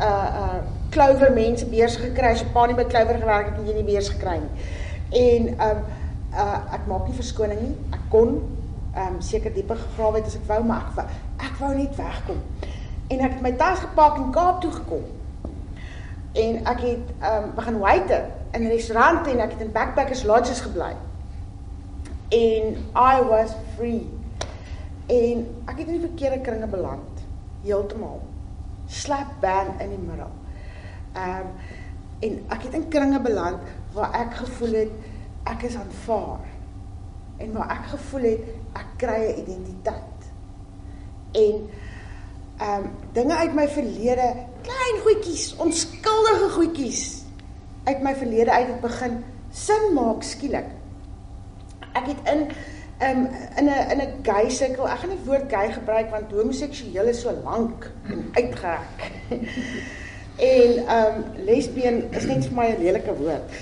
uh 0.00 0.28
uh 0.44 0.60
Clover 0.92 1.32
mense 1.32 1.66
beurs 1.66 1.96
gekry. 1.96 2.34
So 2.36 2.52
pa 2.52 2.66
nie 2.68 2.76
by 2.76 2.84
Clover 2.84 3.18
gewerk 3.20 3.50
het, 3.50 3.58
het 3.60 3.68
jy 3.70 3.76
nie 3.80 3.88
beurs 3.88 4.10
gekry 4.12 4.38
nie. 4.44 4.68
En 5.22 5.48
ehm 5.56 5.70
um, 5.70 5.84
uh 6.32 6.58
ek 6.76 6.86
maak 6.88 7.08
nie 7.08 7.16
verskoning 7.16 7.60
nie. 7.60 7.74
Ek 7.92 8.04
kon 8.12 8.38
ehm 8.92 9.16
um, 9.16 9.20
seker 9.24 9.52
dieper 9.52 9.80
gegrawe 9.80 10.20
het 10.20 10.28
as 10.30 10.36
ek 10.36 10.46
wou, 10.48 10.60
maar 10.68 10.86
ek 10.86 10.94
wou, 10.96 11.06
ek 11.48 11.58
wou 11.60 11.72
net 11.76 11.96
wegkom. 11.96 12.40
En 13.08 13.20
ek 13.20 13.36
het 13.36 13.42
my 13.44 13.52
tas 13.60 13.82
gepak 13.84 14.16
en 14.20 14.32
Kaap 14.32 14.60
toe 14.60 14.72
gekom. 14.72 15.04
En 16.32 16.60
ek 16.74 16.84
het 16.86 17.14
ehm 17.20 17.48
um, 17.48 17.54
begin 17.56 17.78
waiter 17.78 18.28
in 18.52 18.68
restaurante 18.68 19.30
en 19.30 19.40
ek 19.40 19.56
het 19.56 19.64
in 19.64 19.72
backpackers 19.72 20.24
lodges 20.28 20.60
gebly. 20.60 20.92
En 22.32 22.76
I 22.96 23.22
was 23.28 23.56
free. 23.76 24.08
En 25.06 25.48
ek 25.66 25.78
het 25.78 25.86
in 25.86 25.98
die 25.98 26.06
verkeerde 26.08 26.40
kringe 26.40 26.66
beland. 26.66 27.24
Heeltemal. 27.64 28.20
Slap 28.86 29.40
bang 29.40 29.80
in 29.80 29.88
die 29.88 30.04
middel. 30.04 30.41
Ehm 31.12 31.46
um, 31.46 31.54
en 32.22 32.36
ek 32.54 32.62
het 32.62 32.74
in 32.78 32.88
kringe 32.88 33.18
beland 33.20 33.62
waar 33.92 34.12
ek 34.14 34.34
gevoel 34.44 34.72
het 34.72 34.90
ek 35.50 35.62
is 35.62 35.74
aanvaar. 35.76 36.44
En 37.36 37.52
waar 37.52 37.70
ek 37.70 37.88
gevoel 37.96 38.28
het 38.30 38.44
ek 38.78 38.92
kry 38.96 39.22
'n 39.26 39.40
identiteit. 39.42 40.20
En 41.32 41.68
ehm 42.58 42.84
um, 42.84 42.90
dinge 43.12 43.36
uit 43.36 43.54
my 43.54 43.68
verlede, 43.68 44.28
klein 44.62 44.96
goedjies, 45.02 45.56
onskuldige 45.56 46.48
goedjies 46.50 47.22
uit 47.84 48.02
my 48.02 48.14
verlede 48.14 48.50
uit 48.52 48.66
het 48.66 48.80
begin 48.80 49.24
sin 49.50 49.92
maak 49.94 50.22
skielik. 50.22 50.68
Ek 51.92 52.06
het 52.06 52.20
in 52.32 52.46
um, 53.02 53.26
in 53.56 53.64
'n 53.64 53.90
in 53.90 54.00
'n 54.00 54.22
gay 54.22 54.50
sirkel, 54.50 54.88
ek 54.88 54.98
gaan 54.98 55.08
nie 55.08 55.24
woord 55.24 55.50
gay 55.50 55.72
gebruik 55.72 56.10
want 56.10 56.32
homoseksueel 56.32 57.06
is 57.06 57.20
so 57.20 57.32
lank 57.44 57.90
en 58.08 58.28
uitgerek. 58.32 59.10
En 60.36 60.86
ehm 60.86 61.16
um, 61.16 61.44
lesbien 61.44 62.04
is 62.10 62.26
net 62.26 62.46
vir 62.46 62.56
my 62.56 62.66
'n 62.72 62.82
lelike 62.82 63.14
woord. 63.14 63.56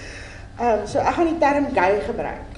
Ehm 0.59 0.81
um, 0.81 0.87
so 0.87 0.99
ek 0.99 1.15
gaan 1.15 1.27
die 1.27 1.39
term 1.39 1.67
gay 1.75 2.00
gebruik. 2.00 2.50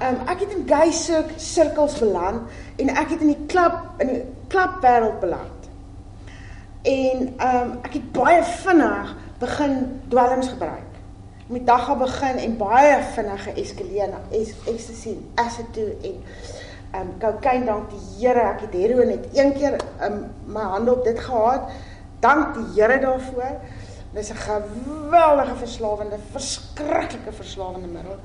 Ehm 0.00 0.14
um, 0.14 0.28
ek 0.28 0.40
het 0.40 0.52
in 0.56 0.64
gay 0.66 0.90
sirkels 1.36 1.98
beland 1.98 2.50
en 2.76 2.88
ek 2.88 3.10
het 3.10 3.20
in 3.20 3.34
die 3.34 3.44
klub 3.46 3.76
in 3.98 4.06
die 4.06 4.24
klubwêreld 4.48 5.20
beland. 5.20 5.60
En 6.82 7.34
ehm 7.36 7.56
um, 7.56 7.78
ek 7.82 7.92
het 7.92 8.12
baie 8.12 8.42
vinnig 8.42 9.16
begin 9.38 10.00
dwelms 10.08 10.48
gebruik 10.48 10.94
met 11.46 11.66
dag 11.66 11.84
gaan 11.84 11.98
begin 11.98 12.36
en 12.36 12.56
baie 12.56 13.02
vinnige 13.02 13.52
eskaleer 13.52 14.08
na 14.08 14.20
ecstasy, 14.64 15.16
acid 15.34 15.72
toe 15.72 15.90
en 16.02 16.22
ehm 16.94 17.00
um, 17.00 17.10
kokain 17.18 17.64
dank 17.66 17.90
die 17.90 18.02
Here, 18.18 18.40
ek 18.40 18.60
het 18.60 18.76
heroin 18.78 19.08
net 19.08 19.26
een 19.34 19.52
keer 19.52 19.76
um, 20.02 20.20
my 20.46 20.62
hande 20.62 20.94
op 20.94 21.04
dit 21.04 21.18
gehad. 21.20 21.68
Dank 22.24 22.54
die 22.54 22.82
Here 22.82 23.00
daarvoor. 23.00 23.60
Dit 24.12 24.22
is 24.22 24.30
'n 24.30 24.34
geweldige 24.34 25.56
verslawende, 25.56 26.16
verskriklike 26.30 27.32
verslawende 27.32 27.86
middel. 27.86 28.16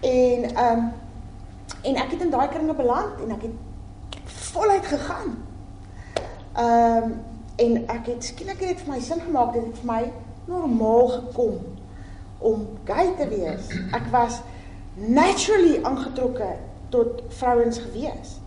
En 0.00 0.54
ehm 0.54 0.78
um, 0.78 0.92
en 1.82 1.96
ek 1.96 2.10
het 2.10 2.20
in 2.20 2.30
daai 2.30 2.48
kringe 2.48 2.74
beland 2.74 3.20
en 3.22 3.30
ek 3.30 3.42
het 3.42 3.52
voluit 4.24 4.86
gegaan. 4.86 5.44
Ehm 6.52 7.02
um, 7.02 7.20
en 7.56 7.88
ek 7.88 8.06
het 8.06 8.24
skielik 8.24 8.60
net 8.60 8.80
vir 8.80 8.92
my 8.92 9.00
sin 9.00 9.20
gemaak 9.20 9.52
dit 9.52 9.78
vir 9.78 9.92
my 9.92 10.12
normaal 10.44 11.08
gekom 11.08 11.58
om 12.38 12.68
gay 12.84 13.14
te 13.16 13.28
wees. 13.28 13.68
Ek 13.92 14.06
was 14.10 14.40
naturally 14.94 15.82
aangetrokke 15.82 16.56
tot 16.88 17.22
vrouens 17.28 17.78
gewees. 17.78 18.40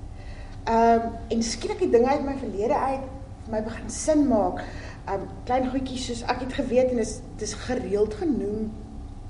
Ehm 0.64 1.02
um, 1.02 1.12
en 1.28 1.44
skielik 1.44 1.80
die 1.80 1.90
dinge 1.90 2.08
uit 2.08 2.26
my 2.26 2.38
verlede 2.38 2.76
uit 2.76 3.17
vir 3.48 3.56
my 3.56 3.64
begin 3.64 3.90
sin 3.90 4.28
maak. 4.28 4.64
Um, 5.08 5.24
klein 5.48 5.70
goedjies 5.72 6.10
soos 6.10 6.24
ek 6.28 6.44
het 6.44 6.54
geweet 6.60 6.92
en 6.92 7.00
is 7.00 7.22
dis 7.40 7.54
gereeld 7.68 8.14
genoem 8.20 8.68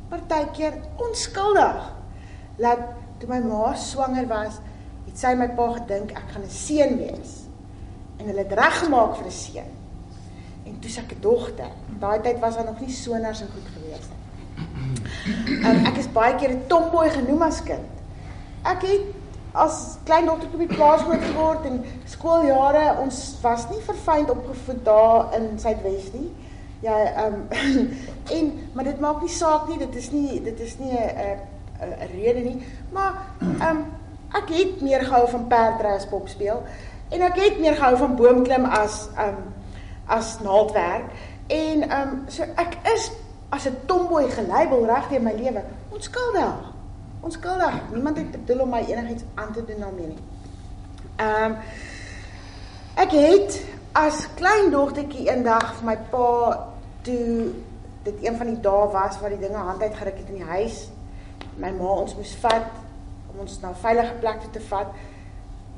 partykeer 0.10 0.80
onskuldig. 1.04 1.82
Laat 2.64 2.86
toe 3.22 3.30
my 3.30 3.40
ma 3.44 3.74
swanger 3.78 4.28
was, 4.30 4.60
het 5.06 5.20
sy 5.20 5.34
my 5.38 5.50
pa 5.58 5.68
gedink 5.76 6.14
ek 6.18 6.32
gaan 6.34 6.46
'n 6.46 6.50
seun 6.50 6.98
wees. 6.98 7.34
En 8.18 8.26
hulle 8.26 8.46
het 8.46 8.54
reggemaak 8.54 9.18
vir 9.18 9.28
'n 9.28 9.32
seun. 9.32 9.72
En 10.66 10.80
toe 10.80 10.92
ek 10.98 11.12
'n 11.14 11.22
dogter. 11.22 11.72
Daai 12.00 12.22
tyd 12.22 12.40
was 12.40 12.56
daar 12.56 12.66
nog 12.66 12.80
nie 12.80 12.92
sonars 12.92 13.42
en 13.42 13.50
goed 13.54 13.70
gewees 13.76 14.08
nie. 14.10 15.66
Um, 15.66 15.86
ek 15.86 15.98
is 15.98 16.12
baie 16.12 16.36
keer 16.36 16.52
'n 16.52 16.68
tomboy 16.68 17.10
genoem 17.10 17.42
as 17.42 17.64
kind. 17.64 17.92
Ek 18.64 18.82
het 18.82 19.02
as 19.52 19.98
klein 20.04 20.26
dogter 20.26 20.50
op 20.54 20.60
die 20.60 20.76
plaas 20.76 21.02
groot 21.02 21.24
geword 21.24 21.66
en 21.66 21.84
skooljare 22.06 22.98
ons 23.02 23.38
was 23.42 23.70
nie 23.70 23.82
verfynd 23.86 24.30
opgevoed 24.30 24.84
daar 24.86 25.34
in 25.38 25.60
Suidwes 25.60 26.12
nie. 26.14 26.32
Ja, 26.82 26.98
ehm 27.06 27.34
um, 27.34 27.90
en 28.38 28.52
maar 28.74 28.84
dit 28.84 29.00
maak 29.00 29.22
nie 29.22 29.34
saak 29.34 29.68
nie, 29.68 29.78
dit 29.78 29.96
is 29.96 30.12
nie 30.12 30.42
dit 30.44 30.60
is 30.60 30.78
nie 30.78 30.92
'n 30.92 31.40
'n 31.82 32.12
rede 32.14 32.40
nie, 32.40 32.66
maar 32.92 33.14
ehm 33.40 33.78
um, 33.78 33.86
ek 34.34 34.50
het 34.50 34.82
meer 34.82 35.04
gehou 35.04 35.30
van 35.30 35.48
perdry 35.48 35.96
as 35.96 36.06
pop 36.06 36.28
speel 36.28 36.64
en 37.10 37.22
ek 37.22 37.36
het 37.40 37.60
meer 37.60 37.76
gehou 37.76 37.98
van 37.98 38.16
boomklim 38.16 38.66
as 38.66 39.10
ehm 39.16 39.28
um, 39.28 39.54
as 40.08 40.40
naaldwerk 40.40 41.12
en 41.48 41.90
ehm 41.90 42.02
um, 42.02 42.24
so 42.28 42.44
ek 42.56 42.78
is 42.94 43.12
as 43.50 43.66
'n 43.66 43.78
tomboy 43.86 44.30
gelabel 44.30 44.86
reg 44.86 45.08
deur 45.10 45.22
my 45.22 45.34
lewe 45.34 45.64
onskuldig. 45.90 46.77
Onskuldig. 47.28 47.82
Niemand 47.92 48.18
het 48.18 48.32
bedoel 48.32 48.62
om 48.62 48.70
my 48.70 48.84
enigiets 48.88 49.24
aan 49.36 49.54
te 49.54 49.66
doen 49.66 49.80
daarmee 49.80 50.08
nie. 50.08 50.22
Ehm 51.16 51.52
um, 51.52 51.58
ek 52.96 53.12
het 53.12 53.58
as 53.92 54.22
klein 54.40 54.72
dogtertjie 54.72 55.26
eendag 55.28 55.74
vir 55.80 55.86
my 55.90 55.96
pa 56.12 56.30
toe 57.02 57.50
dit 58.08 58.24
een 58.24 58.38
van 58.40 58.54
die 58.54 58.62
dae 58.70 58.88
was 58.94 59.20
waar 59.20 59.36
die 59.36 59.42
dinge 59.42 59.66
hand 59.70 59.82
uit 59.82 60.00
geruk 60.00 60.22
het 60.22 60.32
in 60.32 60.40
die 60.40 60.52
huis. 60.54 60.80
My 61.58 61.74
ma 61.76 61.98
ons 62.06 62.16
moes 62.16 62.34
vat 62.46 62.72
om 63.34 63.44
ons 63.44 63.60
na 63.62 63.74
'n 63.74 63.82
veilige 63.84 64.16
plek 64.24 64.42
toe 64.42 64.52
te 64.56 64.64
vat. 64.70 64.96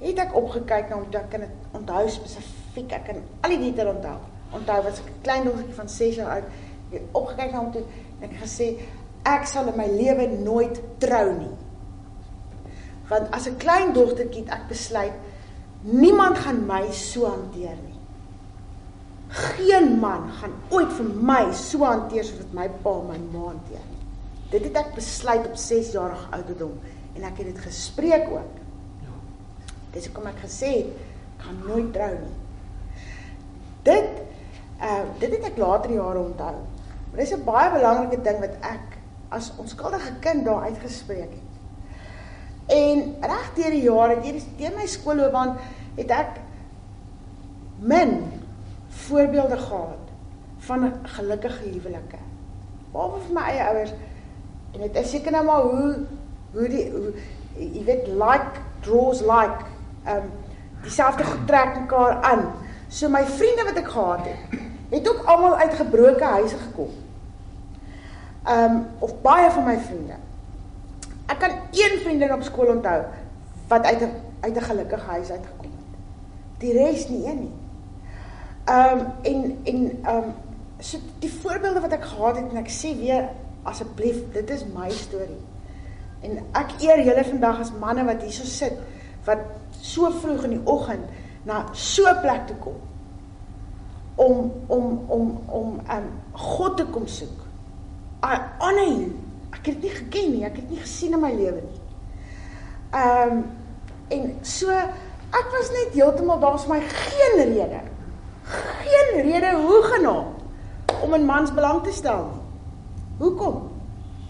Het 0.06 0.20
ek 0.27 0.36
opgekyk 0.36 0.89
na 0.89 1.01
hom 1.01 1.10
toe 1.10 1.22
ek 1.22 1.29
kan 1.29 1.39
dit 1.39 1.56
onthou 1.72 2.10
spesifiek. 2.10 2.91
Ek 2.91 3.06
kan 3.06 3.25
al 3.41 3.58
die 3.58 3.60
detail 3.65 3.96
onthou. 3.96 4.18
Onthou 4.51 4.84
was 4.84 5.00
ek 5.00 5.10
'n 5.10 5.22
klein 5.22 5.44
dogtertjie 5.44 5.82
van 5.82 5.89
6 5.89 6.15
jaar 6.15 6.32
oud. 6.36 6.48
Ek 6.91 7.00
het 7.00 7.10
opgekyk 7.12 7.51
na 7.51 7.60
hom 7.60 7.72
toe 7.72 7.84
en 8.22 8.29
ek 8.29 8.38
gesê 8.38 8.75
ek 9.27 9.47
sal 9.47 9.67
in 9.67 9.77
my 9.77 9.88
lewe 9.88 10.27
nooit 10.43 10.79
trou 10.99 11.33
nie. 11.33 11.55
Want 13.09 13.31
as 13.33 13.47
'n 13.47 13.57
klein 13.57 13.93
dogtertjie 13.93 14.43
het 14.43 14.53
ek 14.53 14.67
besluit 14.67 15.13
niemand 15.81 16.38
gaan 16.38 16.65
my 16.65 16.91
so 16.91 17.25
hanteer 17.25 17.77
nie. 17.83 17.97
Geen 19.29 19.99
man 19.99 20.29
gaan 20.41 20.53
ooit 20.69 20.91
vir 20.93 21.05
my 21.05 21.53
so 21.53 21.83
hanteer 21.83 22.23
soos 22.23 22.41
wat 22.41 22.53
my 22.53 22.69
pa 22.83 23.01
my 23.01 23.17
ma 23.31 23.45
hanteer. 23.47 23.85
Dit 24.49 24.63
het 24.63 24.77
ek 24.77 24.95
besluit 24.95 25.45
op 25.47 25.55
6 25.55 25.91
jarige 25.91 26.31
ouderdom 26.31 26.79
en 27.15 27.23
ek 27.23 27.38
het 27.38 27.45
dit 27.53 27.59
gespreek 27.59 28.29
ook. 28.31 28.57
Ja. 29.05 29.15
Dis 29.93 30.05
hoekom 30.09 30.27
ek 30.27 30.41
gesê 30.45 30.71
het 30.77 30.93
ek 31.38 31.45
gaan 31.45 31.61
nooit 31.67 31.93
trou 31.93 32.13
nie. 32.19 32.35
Dit 33.83 34.09
uh 34.81 35.03
dit 35.19 35.31
het 35.31 35.43
ek 35.51 35.57
later 35.57 35.91
jare 35.91 36.19
onthou. 36.19 36.55
Maar 37.09 37.19
dis 37.19 37.33
'n 37.33 37.43
baie 37.43 37.71
belangrike 37.71 38.21
ding 38.21 38.39
wat 38.39 38.55
ek 38.61 38.99
as 39.29 39.51
onskuldige 39.57 40.13
kind 40.19 40.45
daar 40.45 40.62
uitgespreek 40.69 41.29
het. 41.29 41.48
En 42.69 43.15
reg 43.21 43.51
deur 43.55 43.74
die 43.74 43.81
jare, 43.86 44.19
deur 44.57 44.75
my 44.77 44.86
skoolloopbaan, 44.86 45.55
het 45.98 46.12
ek 46.13 46.38
min 47.79 48.21
voorbeelde 49.05 49.57
gehad 49.57 50.13
van 50.67 50.93
gelukkige 51.15 51.63
huwelike. 51.63 52.21
Behalwe 52.91 53.21
vir 53.25 53.36
my 53.36 53.45
eie 53.51 53.67
ouers 53.71 53.93
en 54.74 54.81
dit 54.86 54.98
is 55.01 55.12
seker 55.13 55.33
nou 55.33 55.43
maar 55.45 55.65
hoe 55.65 55.91
hoe 56.53 56.67
die 56.69 56.86
hoe, 56.91 57.12
jy 57.57 57.83
weet 57.86 58.07
like 58.17 58.62
draws 58.86 59.21
like 59.25 59.65
um 60.09 60.29
dieselfde 60.83 61.24
getrek 61.27 61.75
mekaar 61.79 62.21
aan. 62.24 62.45
So 62.89 63.09
my 63.09 63.24
vriende 63.25 63.65
wat 63.67 63.77
ek 63.81 63.91
gehad 63.93 64.25
het, 64.25 64.59
het 64.89 65.09
ook 65.09 65.25
almal 65.29 65.55
uit 65.55 65.74
gebroke 65.77 66.24
huise 66.24 66.57
gekom. 66.57 66.93
Um 68.48 68.86
of 69.00 69.22
baie 69.22 69.51
van 69.51 69.63
my 69.63 69.77
vriende. 69.77 70.15
Ek 71.27 71.39
kan 71.39 71.51
een 71.72 72.00
vriendin 72.03 72.34
op 72.34 72.43
skool 72.43 72.72
onthou 72.75 73.03
wat 73.67 73.86
uit 73.86 74.01
'n 74.01 74.13
uit 74.39 74.55
'n 74.55 74.62
gelukkige 74.62 75.10
huis 75.10 75.29
uitgekom 75.31 75.72
het. 75.72 75.91
Die 76.58 76.74
res 76.74 77.08
nie 77.10 77.25
een 77.25 77.39
nie. 77.39 77.53
Ehm 78.65 79.00
um, 79.00 79.05
en 79.22 79.58
en 79.63 80.00
ehm 80.03 80.15
um, 80.15 80.34
so 80.79 80.98
die 81.19 81.34
voorbeelde 81.34 81.79
wat 81.79 81.91
ek 81.91 82.05
gehad 82.05 82.36
het 82.36 82.50
en 82.51 82.58
ek 82.58 82.69
sê 82.72 82.98
weer 82.98 83.29
asseblief 83.63 84.31
dit 84.31 84.50
is 84.50 84.65
my 84.65 84.89
storie. 84.89 85.41
En 86.19 86.38
ek 86.51 86.72
eer 86.79 87.03
julle 87.03 87.25
vandag 87.25 87.60
as 87.60 87.72
manne 87.79 88.05
wat 88.05 88.22
hierso 88.22 88.46
sit 88.46 88.77
wat 89.25 89.39
so 89.79 90.12
vroeg 90.12 90.43
in 90.43 90.50
die 90.50 90.65
oggend 90.65 91.05
na 91.43 91.65
so 91.72 92.08
'n 92.08 92.22
plek 92.22 92.48
toe 92.48 92.55
kom 92.55 92.79
om 94.15 94.51
om 94.67 95.03
om 95.08 95.43
om 95.48 95.79
um 95.98 96.08
God 96.31 96.77
te 96.77 96.86
kom 96.86 97.08
soek. 97.08 97.49
I 98.23 98.35
honor 98.59 98.88
you. 98.88 99.13
Ek 99.55 99.65
het 99.65 99.81
dit 99.81 99.83
nie 99.83 99.93
geken 99.95 100.31
nie, 100.33 100.43
ek 100.45 100.55
het 100.59 100.67
dit 100.67 100.75
nie 100.77 100.83
gesien 100.83 101.13
in 101.15 101.21
my 101.23 101.31
lewe 101.33 101.61
nie. 101.61 101.79
Um 102.95 103.45
en 104.09 104.29
so 104.41 104.73
ek 104.73 105.49
was 105.53 105.69
net 105.71 105.93
heeltemal 105.93 106.39
daar's 106.41 106.65
my 106.67 106.79
geen 106.81 107.35
rede 107.38 107.81
geen 108.49 109.21
rede 109.21 109.51
hoegenaamd 109.61 110.38
om 111.01 111.13
'n 111.13 111.25
mans 111.25 111.53
belang 111.53 111.83
te 111.83 111.91
stel 111.91 112.23
nie. 112.33 112.41
Hoekom? 113.17 113.71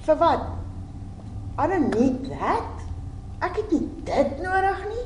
Vir 0.02 0.18
wat? 0.18 0.42
I 1.60 1.68
don't 1.68 1.96
need 1.96 2.30
that. 2.40 2.76
Ek 3.40 3.56
het 3.56 3.72
nie 3.72 3.90
dit 4.04 4.42
nodig 4.42 4.86
nie. 4.90 5.06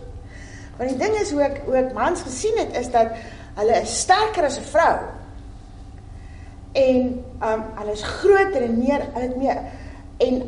Want 0.77 0.89
die 0.89 0.97
ding 0.97 1.15
is 1.21 1.31
hoe 1.31 1.41
ek 1.41 1.61
hoe 1.65 1.75
ek 1.75 1.93
mans 1.93 2.21
gesien 2.21 2.57
het 2.57 2.77
is 2.77 2.91
dat 2.91 3.07
hulle 3.55 3.81
is 3.81 3.99
sterker 3.99 4.43
as 4.43 4.57
'n 4.57 4.63
vrou. 4.63 4.97
En 6.73 7.23
um 7.43 7.63
hulle 7.75 7.91
is 7.91 8.03
groter 8.03 8.61
en 8.61 8.77
meer, 8.77 9.07
hulle 9.13 9.27
het 9.27 9.35
meer 9.37 9.57
en 10.17 10.41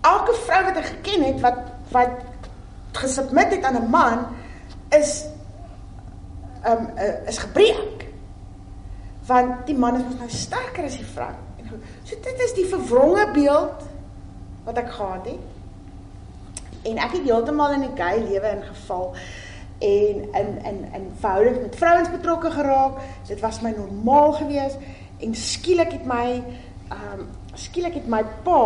elke 0.00 0.34
vrou 0.44 0.64
wat 0.64 0.76
ek 0.76 0.90
geken 0.92 1.22
het 1.22 1.40
wat 1.40 1.60
wat 1.94 2.10
gesubmit 2.92 3.50
het 3.54 3.64
aan 3.64 3.82
'n 3.82 3.90
man 3.90 4.26
is 4.88 5.24
um, 6.66 6.88
uh, 6.96 7.28
is 7.28 7.38
gebreek. 7.38 8.06
Want 9.26 9.66
die 9.66 9.76
man 9.78 9.96
is 9.96 10.02
mos 10.02 10.18
nou 10.18 10.30
sterker 10.30 10.84
as 10.84 10.96
die 10.96 11.06
vrou. 11.06 11.32
So 12.04 12.16
dit 12.20 12.40
is 12.44 12.52
die 12.54 12.66
verwronge 12.68 13.30
beeld 13.32 13.86
wat 14.64 14.76
ek 14.76 14.90
gehad 14.90 15.26
het. 15.26 15.40
En 16.84 17.00
ek 17.00 17.16
het 17.16 17.24
heeltemal 17.24 17.72
in 17.72 17.82
'n 17.82 17.96
gay 17.96 18.18
lewe 18.18 18.50
ingeval 18.56 19.14
en 19.78 20.16
in 20.32 20.64
in 20.64 20.78
in 20.92 21.12
verhoudings 21.18 21.60
met 21.60 21.76
vrouens 21.76 22.10
betrokke 22.10 22.50
geraak. 22.50 23.00
Dit 23.26 23.40
was 23.40 23.60
my 23.60 23.74
normaal 23.76 24.32
geweest 24.32 24.76
en 25.24 25.34
skielik 25.34 25.92
het 25.92 26.06
my 26.06 26.26
ehm 26.92 27.20
um, 27.20 27.26
skielik 27.54 27.94
het 27.94 28.06
my 28.10 28.22
pa 28.44 28.60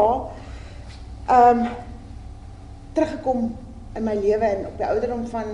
ehm 1.29 1.65
um, 1.65 1.69
teruggekom 2.93 3.57
in 3.95 4.05
my 4.05 4.15
lewe 4.15 4.45
en 4.45 4.67
op 4.67 4.77
die 4.77 4.87
ouderdom 4.87 5.27
van 5.27 5.45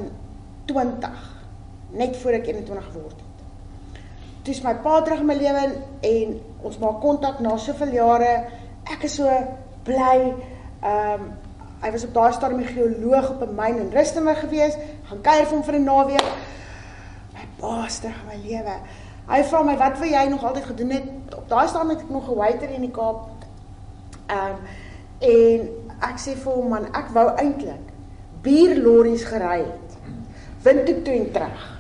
20 0.65 1.11
net 1.91 2.17
voor 2.17 2.31
ek 2.39 2.47
21 2.47 2.85
geword 2.93 3.19
het. 3.21 3.45
Toe 4.43 4.55
is 4.55 4.63
my 4.65 4.75
pa 4.85 5.01
terug 5.03 5.21
in 5.21 5.29
my 5.29 5.37
lewe 5.39 5.65
en 6.01 6.35
ons 6.63 6.79
maak 6.83 7.01
kontak 7.01 7.41
na 7.41 7.57
soveel 7.57 7.95
jare. 7.97 8.33
Ek 8.93 9.05
is 9.09 9.19
so 9.21 9.31
bly. 9.87 10.19
Ehm 10.83 11.21
um, 11.21 11.33
hy 11.85 11.91
was 11.93 12.05
op 12.07 12.15
daai 12.15 12.33
stadium 12.33 12.61
'n 12.61 12.73
geoloog 12.73 13.31
op 13.31 13.43
'n 13.43 13.55
myn 13.55 13.79
in 13.79 13.91
Rustenburg 13.93 14.41
gewees. 14.41 14.77
Gaan 15.09 15.21
kuier 15.21 15.47
vir 15.47 15.57
hom 15.57 15.65
vir 15.65 15.75
'n 15.75 15.85
naweek. 15.85 16.29
My 17.35 17.47
pa 17.61 17.85
is 17.87 17.99
terug 17.99 18.17
in 18.21 18.27
my 18.27 18.49
lewe. 18.49 18.77
Hy 19.29 19.43
vra 19.49 19.63
my 19.63 19.77
wat 19.81 19.99
wil 19.99 20.11
jy 20.13 20.25
nog 20.29 20.45
altyd 20.45 20.65
gedoen 20.65 20.91
het? 20.91 21.37
Op 21.37 21.49
daai 21.49 21.69
stadium 21.69 21.91
het 21.95 22.03
ek 22.05 22.11
nog 22.11 22.31
'n 22.31 22.35
waiter 22.35 22.71
in 22.71 22.81
die 22.81 22.91
Kaap. 22.91 23.29
Ehm 24.27 24.51
um, 24.51 24.59
en 25.21 25.69
ek 26.01 26.19
sê 26.19 26.37
vir 26.37 26.53
hom 26.53 26.69
man, 26.69 26.87
ek 26.93 27.09
wou 27.13 27.29
eintlik 27.37 27.87
bierlorries 28.43 29.25
gery 29.25 29.59
het. 29.59 29.97
Wind 30.63 30.87
toe 30.87 31.03
toe 31.03 31.15
en 31.15 31.31
terug 31.33 31.75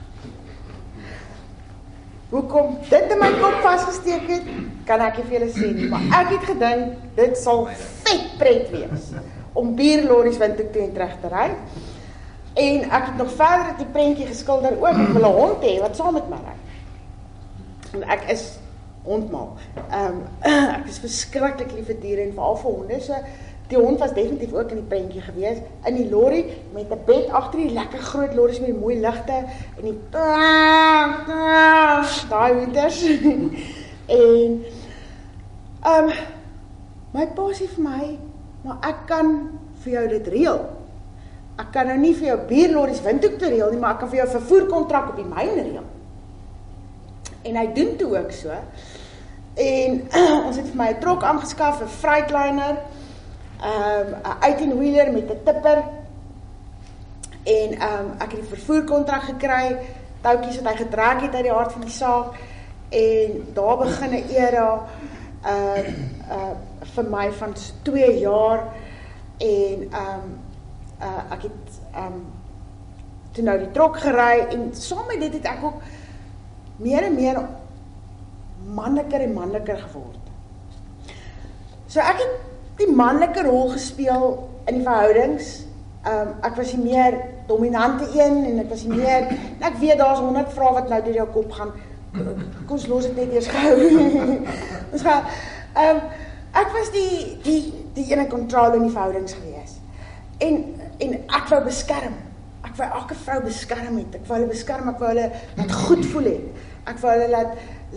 hoekom 2.34 2.78
dit 2.88 3.12
in 3.14 3.20
my 3.20 3.30
kop 3.38 3.60
vasgesteek 3.62 4.26
het, 4.26 4.46
kan 4.88 5.02
ek 5.04 5.20
nie 5.20 5.26
vir 5.28 5.36
julle 5.38 5.50
sê 5.54 5.70
nie, 5.74 5.88
maar 5.90 6.06
ek 6.22 6.32
het 6.34 6.48
gedink 6.50 6.96
dit 7.18 7.36
sal 7.38 7.66
vet 8.04 8.24
pret 8.40 8.70
wees 8.72 9.12
om 9.54 9.74
bierlorries 9.78 10.40
wind 10.42 10.58
toe 10.58 10.82
en 10.82 10.94
terug 10.96 11.12
te 11.22 11.30
ry. 11.30 11.46
En 12.58 12.90
ek 12.98 13.06
het 13.10 13.16
nog 13.18 13.30
verder 13.38 13.76
die 13.78 13.86
prentjie 13.94 14.26
geskilder 14.26 14.74
ook, 14.80 14.98
ek 15.04 15.12
wil 15.14 15.26
'n 15.28 15.38
hond 15.38 15.62
hê 15.62 15.74
wat 15.82 15.96
saam 15.96 16.14
met 16.18 16.28
my 16.30 16.40
ry. 16.42 16.56
Ek 18.02 18.30
is 18.30 18.58
hondmal. 19.04 19.56
Ehm 19.90 20.20
um, 20.42 20.52
ek 20.80 20.88
is 20.88 20.98
verskriklik 20.98 21.72
lief 21.72 21.86
vir 21.86 22.00
diere 22.00 22.22
en 22.22 22.32
veral 22.32 22.56
vir 22.56 22.70
honde. 22.70 23.00
So 23.00 23.14
Die 23.68 23.78
hond 23.78 23.98
was 23.98 24.12
definitief 24.12 24.52
ook 24.52 24.70
in 24.70 24.82
die 24.82 24.88
prentjie 24.88 25.22
gewees 25.24 25.62
in 25.88 25.96
die 25.96 26.08
lorry 26.10 26.44
met 26.74 26.90
'n 26.92 27.00
bed 27.06 27.30
agter 27.32 27.58
die 27.58 27.72
lekker 27.72 27.98
groot 27.98 28.34
lorries 28.34 28.60
met 28.60 28.68
die 28.68 28.80
mooi 28.80 29.00
ligte 29.00 29.38
en 29.78 29.82
die 29.82 29.98
daai 32.32 32.54
winters. 32.54 33.04
en 34.20 34.64
ehm 35.82 36.04
um, 36.04 36.10
my 37.14 37.26
pa 37.26 37.42
sê 37.52 37.66
vir 37.74 37.82
my, 37.82 38.18
"Maar 38.64 38.76
ek 38.82 39.06
kan 39.06 39.50
vir 39.82 39.92
jou 39.92 40.08
dit 40.08 40.28
reël. 40.28 40.60
Ek 41.58 41.72
kan 41.72 41.86
nou 41.86 41.98
nie 41.98 42.14
vir 42.14 42.26
jou 42.26 42.38
bierlorries 42.48 43.02
windhoek 43.02 43.38
te 43.38 43.48
reël 43.48 43.70
nie, 43.70 43.80
maar 43.80 43.94
ek 43.94 43.98
kan 43.98 44.08
vir 44.08 44.18
jou 44.18 44.26
'n 44.26 44.40
vervoerkontrak 44.40 45.08
op 45.08 45.16
die 45.16 45.34
myne 45.34 45.62
reël." 45.62 45.93
En 47.44 47.56
hy 47.60 47.66
doen 47.76 47.96
toe 48.00 48.10
ook 48.18 48.32
so. 48.32 48.56
En 49.54 50.00
ons 50.46 50.56
het 50.56 50.66
vir 50.70 50.78
my 50.80 50.88
'n 50.92 51.00
trok 51.00 51.22
aangeskaf, 51.22 51.82
'n 51.82 51.88
Freightliner 52.00 52.76
ehm 53.60 54.14
um, 54.14 54.16
'n 54.22 54.40
18 54.40 54.78
wheeler 54.78 55.12
met 55.12 55.30
'n 55.30 55.44
tipper. 55.44 55.84
En 57.44 57.70
ehm 57.78 58.00
um, 58.00 58.10
ek 58.18 58.30
het 58.32 58.40
die 58.40 58.54
vervoerkontrak 58.56 59.22
gekry, 59.22 59.76
toutjies 60.24 60.60
wat 60.60 60.72
hy 60.72 60.76
getrek 60.84 61.20
het 61.26 61.34
uit 61.34 61.46
die 61.48 61.52
hart 61.52 61.72
van 61.72 61.84
die 61.84 61.90
saak 61.92 62.36
en 62.94 63.42
daar 63.56 63.76
begin 63.76 64.10
'n 64.10 64.28
era 64.28 64.86
uh 65.44 65.88
uh 66.36 66.54
vir 66.94 67.04
my 67.10 67.32
van 67.32 67.52
2 67.82 68.18
jaar 68.18 68.64
en 69.38 69.88
ehm 69.90 70.22
um, 70.22 70.38
uh 71.00 71.32
ek 71.34 71.42
het 71.42 71.80
ehm 71.92 72.06
um, 72.06 72.26
toe 73.32 73.44
nou 73.44 73.58
die 73.58 73.70
trok 73.70 73.98
gery 73.98 74.46
en 74.50 74.70
saam 74.72 75.06
met 75.06 75.20
dit 75.20 75.32
het 75.32 75.44
ek 75.44 75.64
ook 75.64 75.82
meer 76.76 77.06
en 77.06 77.14
meer 77.14 77.40
manliker 78.74 79.20
en 79.20 79.34
manliker 79.34 79.78
geword. 79.78 80.20
So 81.86 82.02
ek 82.02 82.18
het 82.18 82.34
die 82.80 82.90
manlike 82.90 83.44
rol 83.46 83.70
gespeel 83.74 84.26
in 84.66 84.80
die 84.80 84.86
verhoudings. 84.86 85.54
Um 86.08 86.34
ek 86.44 86.58
was 86.58 86.72
die 86.74 86.82
meer 86.82 87.18
dominante 87.48 88.08
een 88.16 88.42
en 88.48 88.62
ek 88.64 88.70
was 88.72 88.84
die 88.86 88.92
meer 88.92 89.28
ek 89.60 89.78
weet 89.80 90.00
daar's 90.00 90.22
100 90.24 90.52
vrae 90.56 90.74
wat 90.80 90.90
nou 90.90 91.00
deur 91.04 91.20
jou 91.20 91.28
kop 91.36 91.54
gaan. 91.58 91.74
Kom 92.14 92.76
ons 92.78 92.86
los 92.90 93.08
dit 93.08 93.16
net 93.18 93.32
eers 93.34 93.50
gou. 93.50 93.74
Ons 94.94 95.06
gaan 95.06 95.30
um 95.84 96.02
ek 96.54 96.70
was 96.74 96.92
die 96.94 97.14
die 97.46 97.60
die 97.94 98.06
ene 98.10 98.26
kontrole 98.30 98.78
in 98.78 98.88
die 98.88 98.94
verhoudings 98.94 99.36
gewees. 99.38 99.78
En 100.42 100.62
en 101.02 101.18
ek 101.18 101.50
wou 101.50 101.62
beskerm. 101.66 102.16
Ek 102.74 102.80
wou 102.80 102.86
elke 102.98 103.14
vrou 103.14 103.36
beskerm 103.44 103.98
het. 104.00 104.14
Ek 104.18 104.24
wou 104.26 104.34
hulle 104.34 104.50
beskerm, 104.50 104.88
ek 104.90 104.96
wou 104.98 105.10
hulle 105.12 105.28
laat 105.54 105.74
goed 105.84 106.00
voel 106.10 106.24
het. 106.26 106.62
Ek 106.90 106.96
wou 106.98 107.12
hulle 107.12 107.28
laat 107.30 107.52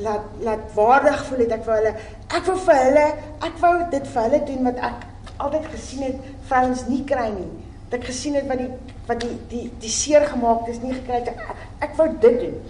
laat 0.06 0.28
laat 0.46 0.68
waardig 0.76 1.24
voel 1.26 1.42
het. 1.42 1.56
Ek 1.56 1.64
vir 1.66 1.74
hulle 1.80 1.94
ek 2.38 2.44
wou 2.46 2.58
vir 2.68 2.82
hulle 2.84 3.06
ek 3.48 3.58
wou 3.64 3.72
dit 3.96 4.12
vir 4.12 4.28
hulle 4.28 4.42
doen 4.52 4.70
wat 4.70 4.84
ek 4.92 5.08
altyd 5.48 5.66
gesien 5.72 6.04
het 6.06 6.28
vrouens 6.52 6.86
nie 6.92 7.02
kry 7.10 7.26
nie. 7.40 7.50
Dat 7.88 7.98
ek 7.98 8.06
gesien 8.12 8.38
het 8.38 8.46
wat 8.52 8.62
die 8.62 8.70
wat 9.10 9.26
die 9.26 9.34
die 9.56 9.64
die 9.82 9.96
seer 9.96 10.28
gemaak 10.30 10.70
is 10.70 10.78
nie 10.86 10.94
gekry 10.94 11.24
het. 11.24 11.34
Ek, 11.34 11.66
ek 11.90 11.98
wou 11.98 12.08
dit 12.28 12.40
doen. 12.46 12.62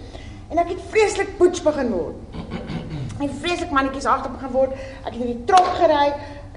En 0.48 0.64
ek 0.64 0.72
het 0.72 0.90
vreeslik 0.94 1.36
poets 1.36 1.60
begin 1.68 1.92
word. 1.92 2.40
En 3.20 3.38
vreeslik 3.44 3.74
mannetjies 3.74 4.08
agter 4.08 4.32
begin 4.32 4.56
word. 4.56 4.80
Ek 5.04 5.12
het 5.12 5.20
hierdie 5.20 5.44
trok 5.44 5.74
gery 5.76 6.06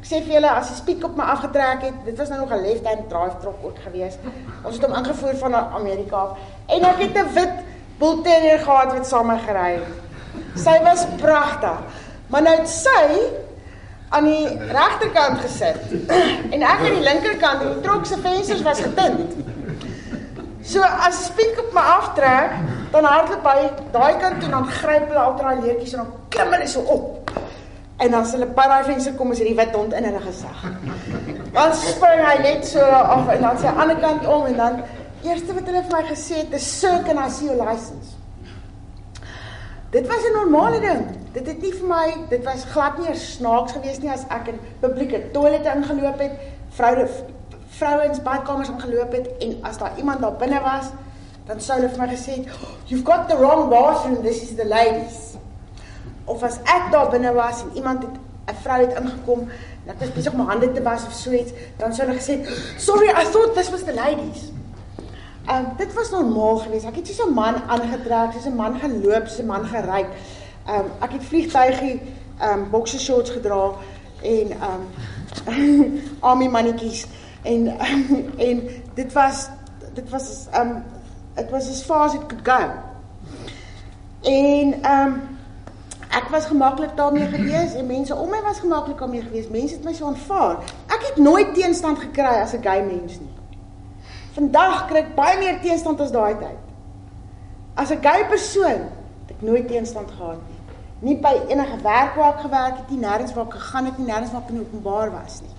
ek 0.01 0.05
sê 0.10 0.22
vir 0.25 0.38
julle 0.39 0.51
as 0.51 0.74
die 0.74 0.77
speed 0.81 1.08
op 1.08 1.17
my 1.17 1.31
afgetrek 1.38 1.88
het 1.88 2.05
dit 2.05 2.17
was 2.17 2.29
nou 2.29 2.43
nog 2.43 2.53
'n 2.53 2.63
left 2.67 2.86
hand 2.86 3.10
drive 3.10 3.41
trok 3.41 3.65
ook 3.70 3.79
gewees 3.88 4.17
ons 4.65 4.75
het 4.75 4.86
hom 4.86 4.98
ingevoer 5.00 5.36
van 5.46 5.55
Amerika 5.55 6.15
af 6.15 6.38
en 6.67 6.86
ek 6.93 7.03
het 7.08 7.17
'n 7.17 7.34
wit 7.34 7.58
bull 8.00 8.24
terrier 8.24 8.60
gehad 8.60 8.93
wat 8.93 9.08
saam 9.08 9.27
met 9.27 9.38
my 9.38 9.43
gery 9.48 9.74
het 9.79 10.10
Sy 10.55 10.81
was 10.84 11.05
pragtig. 11.22 11.79
Maar 12.27 12.41
nou 12.41 12.55
het 12.58 12.70
sy 12.70 13.03
aan 14.12 14.27
die 14.27 14.48
regterkant 14.72 15.39
gesit 15.39 15.93
en 16.51 16.60
ek 16.60 16.84
aan 16.84 16.98
die 16.98 17.05
linkerkant 17.05 17.63
en 17.63 17.77
die 17.77 17.84
trok 17.86 18.05
se 18.08 18.20
vensters 18.20 18.63
was 18.67 18.81
getint. 18.84 19.38
So 20.67 20.84
as 20.84 21.25
Spiek 21.29 21.60
op 21.60 21.72
my 21.75 21.84
aftrek, 21.96 22.58
dan 22.91 23.08
hardloop 23.08 23.48
hy 23.48 23.70
daai 23.93 24.20
kant 24.20 24.41
toe 24.41 24.50
en 24.50 24.58
dan 24.58 24.67
gryp 24.67 25.08
hulle 25.08 25.24
al 25.24 25.38
daai 25.39 25.63
leertjies 25.63 25.96
en 25.96 26.03
dan 26.03 26.12
klim 26.36 26.53
hulle 26.55 26.67
so 26.70 26.83
op. 26.92 27.31
En 28.01 28.14
as 28.18 28.31
hulle 28.33 28.48
by 28.57 28.64
daai 28.70 28.85
venster 28.87 29.14
kom, 29.14 29.31
is 29.31 29.42
hierdie 29.44 29.57
wit 29.57 29.75
hond 29.77 29.94
in 29.94 30.07
hulle 30.09 30.22
gesig. 30.24 30.64
Dan 31.53 31.75
spring 31.77 32.24
hy 32.25 32.37
net 32.42 32.66
so 32.66 32.81
af 32.81 33.29
en 33.29 33.44
dan 33.46 33.59
sy 33.61 33.68
aan 33.70 33.75
die 33.75 33.83
ander 33.83 34.00
kant 34.01 34.25
om 34.25 34.48
en 34.50 34.57
dan 34.57 34.79
eerste 35.27 35.53
wat 35.53 35.70
hulle 35.70 35.83
vir 35.85 35.94
my 35.98 36.01
gesê 36.07 36.40
het, 36.42 36.55
is 36.57 36.66
"Sir, 36.79 37.03
can 37.05 37.20
I 37.22 37.29
see 37.29 37.46
your 37.46 37.61
license?" 37.61 38.16
Dit 39.92 40.07
was 40.07 40.24
'n 40.25 40.33
normale 40.33 40.79
ding. 40.79 41.05
Dit 41.33 41.48
het 41.48 41.61
nie 41.61 41.74
vir 41.74 41.87
my, 41.87 42.07
dit 42.29 42.44
was 42.44 42.66
glad 42.66 42.98
nie 42.98 43.16
snaaks 43.16 43.72
geweest 43.72 44.01
nie 44.01 44.11
as 44.11 44.25
ek 44.29 44.48
in 44.48 44.59
publieke 44.79 45.31
toilette 45.31 45.72
ingeloop 45.75 46.20
het, 46.20 46.31
vroue 46.70 47.07
vrouens 47.70 48.22
badkamers 48.22 48.70
ingeloop 48.70 49.11
het 49.11 49.27
en 49.40 49.57
as 49.64 49.77
daar 49.77 49.92
iemand 49.98 50.22
daar 50.22 50.35
binne 50.35 50.61
was, 50.61 50.85
dan 51.46 51.59
sou 51.59 51.79
hulle 51.79 51.90
vir 51.90 52.00
my 52.00 52.07
gesê 52.07 52.48
"You've 52.87 53.05
got 53.05 53.29
the 53.29 53.37
wrong 53.37 53.70
bathroom, 53.70 54.22
this 54.24 54.42
is 54.42 54.55
the 54.55 54.66
ladies." 54.66 55.30
Of 56.25 56.44
as 56.44 56.57
ek 56.64 56.92
daar 56.92 57.10
binne 57.10 57.34
was 57.34 57.62
en 57.62 57.72
iemand 57.75 58.03
het 58.03 58.16
'n 58.46 58.62
vrou 58.62 58.79
het 58.81 58.98
ingekom 59.00 59.40
en 59.86 59.94
ek 59.94 60.00
was 60.00 60.14
besig 60.14 60.34
om 60.34 60.40
my 60.40 60.46
hande 60.46 60.72
te 60.72 60.81
was 60.81 61.05
of 61.05 61.14
so 61.14 61.31
iets, 61.31 61.51
dan 61.77 61.94
sou 61.94 62.07
hulle 62.07 62.20
gesê, 62.20 62.46
"Sorry, 62.77 63.10
I 63.10 63.24
thought 63.24 63.53
this 63.53 63.70
was 63.70 63.84
the 63.84 63.94
ladies." 63.94 64.51
Um, 65.50 65.66
dit 65.77 65.94
was 65.94 66.10
normaal 66.10 66.57
geweest. 66.57 66.86
Ek 66.86 66.96
het 66.96 67.07
soos 67.07 67.27
'n 67.27 67.34
man 67.34 67.55
aangetrek, 67.68 68.31
soos 68.34 68.46
'n 68.46 68.55
man 68.55 68.79
geloop, 68.79 69.27
soos 69.27 69.42
'n 69.42 69.46
man 69.46 69.66
gery. 69.66 70.05
Um 70.70 70.86
ek 71.01 71.12
het 71.12 71.24
vliegtuigie 71.24 72.01
um 72.42 72.70
boxer 72.70 73.00
shorts 73.00 73.29
gedra 73.29 73.72
en 74.22 74.51
um 74.51 74.84
army 76.29 76.48
mannetjies 76.48 77.07
en 77.42 77.68
um, 77.68 78.34
en 78.48 78.70
dit 78.94 79.14
was 79.14 79.50
dit 79.94 80.10
was 80.10 80.48
um 80.60 80.84
it 81.38 81.50
was 81.50 81.70
as 81.70 81.84
far 81.84 82.05
as 82.05 82.14
it 82.14 82.25
could 82.27 82.46
go. 82.46 82.72
En 84.22 84.92
um 84.92 85.22
ek 86.11 86.27
was 86.29 86.45
gemaklik 86.45 86.95
daarmee 86.95 87.27
gewees 87.27 87.74
en 87.74 87.85
mense 87.85 88.15
om 88.15 88.29
my 88.29 88.41
was 88.43 88.59
gemaklik 88.59 89.00
daarmee 89.00 89.21
gewees. 89.21 89.47
Mense 89.50 89.75
het 89.75 89.83
my 89.83 89.93
so 89.93 90.05
aanvaar. 90.05 90.57
Ek 90.87 91.05
het 91.09 91.17
nooit 91.17 91.53
teenstand 91.53 92.00
gekry 92.00 92.41
as 92.41 92.53
'n 92.53 92.63
gay 92.63 92.83
mens 92.83 93.19
nie. 93.19 93.33
Vandag 94.33 94.87
kry 94.87 94.97
ek 94.97 95.15
baie 95.15 95.37
meer 95.37 95.59
teenstand 95.61 96.00
as 96.01 96.11
daai 96.11 96.35
tyd. 96.39 96.59
As 97.74 97.91
'n 97.91 98.01
gay 98.01 98.25
persoon 98.27 98.81
het 99.21 99.29
ek 99.29 99.41
nooit 99.41 99.67
teenstand 99.67 100.11
gehad 100.11 100.39
nie. 100.47 100.59
Nie 101.00 101.17
by 101.17 101.41
enige 101.47 101.77
werk 101.81 102.15
waar 102.15 102.33
ek 102.33 102.39
gewerk 102.39 102.77
het 102.77 102.89
nie, 102.89 103.00
nêrens 103.00 103.33
waar 103.33 103.45
ek 103.45 103.53
gegaan 103.53 103.85
het 103.85 103.97
nie, 103.97 104.07
nêrens 104.07 104.31
waar 104.31 104.41
ek 104.41 104.50
in 104.50 104.59
openbaar 104.59 105.11
was 105.11 105.41
nie. 105.41 105.55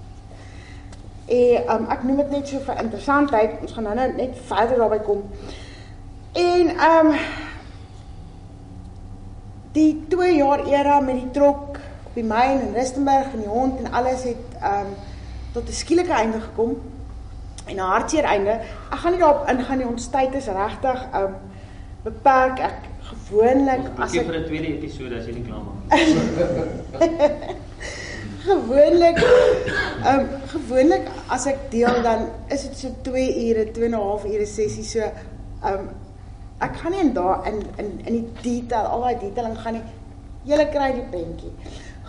En 1.26 1.74
um, 1.74 1.90
ek 1.90 2.02
noem 2.02 2.16
dit 2.16 2.30
net 2.30 2.48
so 2.48 2.58
vir 2.58 2.82
interessantheid. 2.82 3.60
Ons 3.60 3.72
gaan 3.72 3.84
nou 3.84 4.12
net 4.16 4.36
verder 4.46 4.76
daarby 4.76 4.98
kom. 4.98 5.22
En 6.32 6.68
ehm 6.68 7.06
um, 7.06 7.16
die 9.72 10.04
2 10.08 10.36
jaar 10.36 10.66
era 10.66 11.00
met 11.00 11.20
die 11.20 11.30
trok 11.30 11.78
op 12.06 12.14
die 12.14 12.24
myn 12.24 12.60
in 12.60 12.74
Rustenburg 12.74 13.32
en 13.32 13.44
die 13.44 13.48
hond 13.48 13.80
en 13.80 13.92
alles 13.92 14.22
het 14.28 14.58
ehm 14.60 14.86
um, 14.86 14.94
tot 15.52 15.68
'n 15.68 15.72
skielike 15.72 16.12
einde 16.12 16.40
gekom 16.40 16.76
en 17.66 17.76
'n 17.76 17.78
hartseer 17.78 18.24
einde. 18.24 18.50
Ek 18.90 18.98
gaan 18.98 19.12
nie 19.12 19.20
daarop 19.20 19.48
ingaan 19.48 19.78
nie. 19.78 19.86
Ons 19.86 20.10
tyd 20.10 20.34
is 20.34 20.46
regtig 20.46 21.04
um 21.14 21.34
beperk. 22.02 22.58
Ek 22.58 22.74
gewoonlik 23.00 23.80
as 23.98 24.14
ek 24.14 24.26
vir 24.26 24.40
'n 24.40 24.44
tweede 24.44 24.66
episode 24.66 25.16
as 25.16 25.26
jy 25.26 25.32
nie 25.32 25.44
klaar 25.44 25.62
maak. 25.66 25.92
gewoonlik 28.50 29.18
um 30.12 30.28
gewoonlik 30.46 31.06
as 31.28 31.46
ek 31.46 31.58
deel 31.70 32.02
dan 32.02 32.28
is 32.48 32.62
dit 32.62 32.78
so 32.78 32.88
2 33.02 33.48
ure, 33.48 33.70
2 33.70 33.84
en 33.84 33.90
'n 33.90 34.06
half 34.08 34.24
ure 34.24 34.46
sessie 34.46 34.84
so 34.84 35.00
um 35.64 35.88
ek 36.62 36.76
gaan 36.80 36.94
nie 36.94 37.00
in 37.00 37.12
daar 37.16 37.46
in 37.46 37.62
in 37.76 37.90
in 38.06 38.12
die 38.18 38.28
detail, 38.42 38.86
al 38.86 39.06
daai 39.06 39.18
detailing 39.18 39.58
gaan 39.58 39.78
nie. 39.78 39.82
Julle 40.48 40.66
kry 40.70 40.90
die 40.96 41.08
prentjie. 41.10 41.52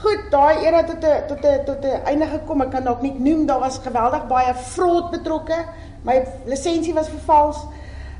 Goed, 0.04 0.26
daai 0.32 0.66
era 0.66 0.84
tot 0.84 1.04
'n 1.04 1.28
tot 1.28 1.46
'n 1.46 1.66
tot 1.66 1.86
'n 1.86 2.04
einde 2.06 2.26
gekom. 2.26 2.62
Ek 2.62 2.72
kan 2.72 2.84
dalk 2.84 3.02
nie 3.02 3.13
noem 3.20 3.46
daar 3.46 3.60
was 3.60 3.78
geweldig 3.78 4.28
baie 4.28 4.54
fraud 4.54 5.12
betrokke. 5.12 5.66
My 6.04 6.24
lisensie 6.46 6.94
was 6.94 7.10
vervals. 7.10 7.66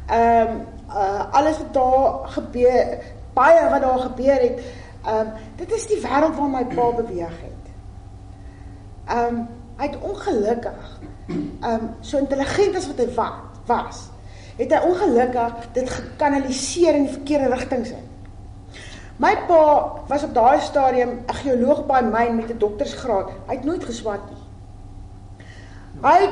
Ehm 0.08 0.48
um, 0.48 0.62
uh, 0.90 1.34
alles 1.34 1.58
wat 1.58 1.74
daar 1.74 2.28
gebeur, 2.28 2.98
baie 3.34 3.70
wat 3.70 3.82
daar 3.82 4.00
gebeur 4.00 4.42
het. 4.42 4.62
Ehm 5.06 5.20
um, 5.20 5.34
dit 5.56 5.72
is 5.72 5.88
die 5.88 6.02
wêreld 6.02 6.36
waar 6.36 6.50
my 6.50 6.66
pa 6.66 6.92
beweeg 6.92 7.38
het. 7.42 7.64
Ehm 9.08 9.36
um, 9.36 9.48
hy 9.78 9.86
het 9.88 10.00
ongelukkig 10.00 11.00
ehm 11.28 11.74
um, 11.74 11.90
so 12.00 12.18
intelligent 12.18 12.76
as 12.76 12.88
wat 12.88 12.98
hy 12.98 13.10
was, 13.66 14.10
het 14.58 14.74
hy 14.74 14.80
ongelukkig 14.88 15.70
dit 15.74 15.90
gekanaliseer 15.90 16.96
in 16.96 17.08
die 17.08 17.14
verkeerde 17.14 17.50
rigtings 17.54 17.90
in. 17.90 18.10
My 19.22 19.36
pa 19.48 19.62
was 20.10 20.24
op 20.24 20.34
daai 20.34 20.60
stadium 20.62 21.10
'n 21.28 21.34
geoloog 21.44 21.86
by 21.86 22.02
myn 22.02 22.36
met 22.36 22.50
'n 22.50 22.58
doktorsgraad. 22.58 23.30
Hy 23.48 23.56
het 23.56 23.64
nooit 23.64 23.84
geswat 23.84 24.20
nie. 24.30 24.42
Hy 26.02 26.30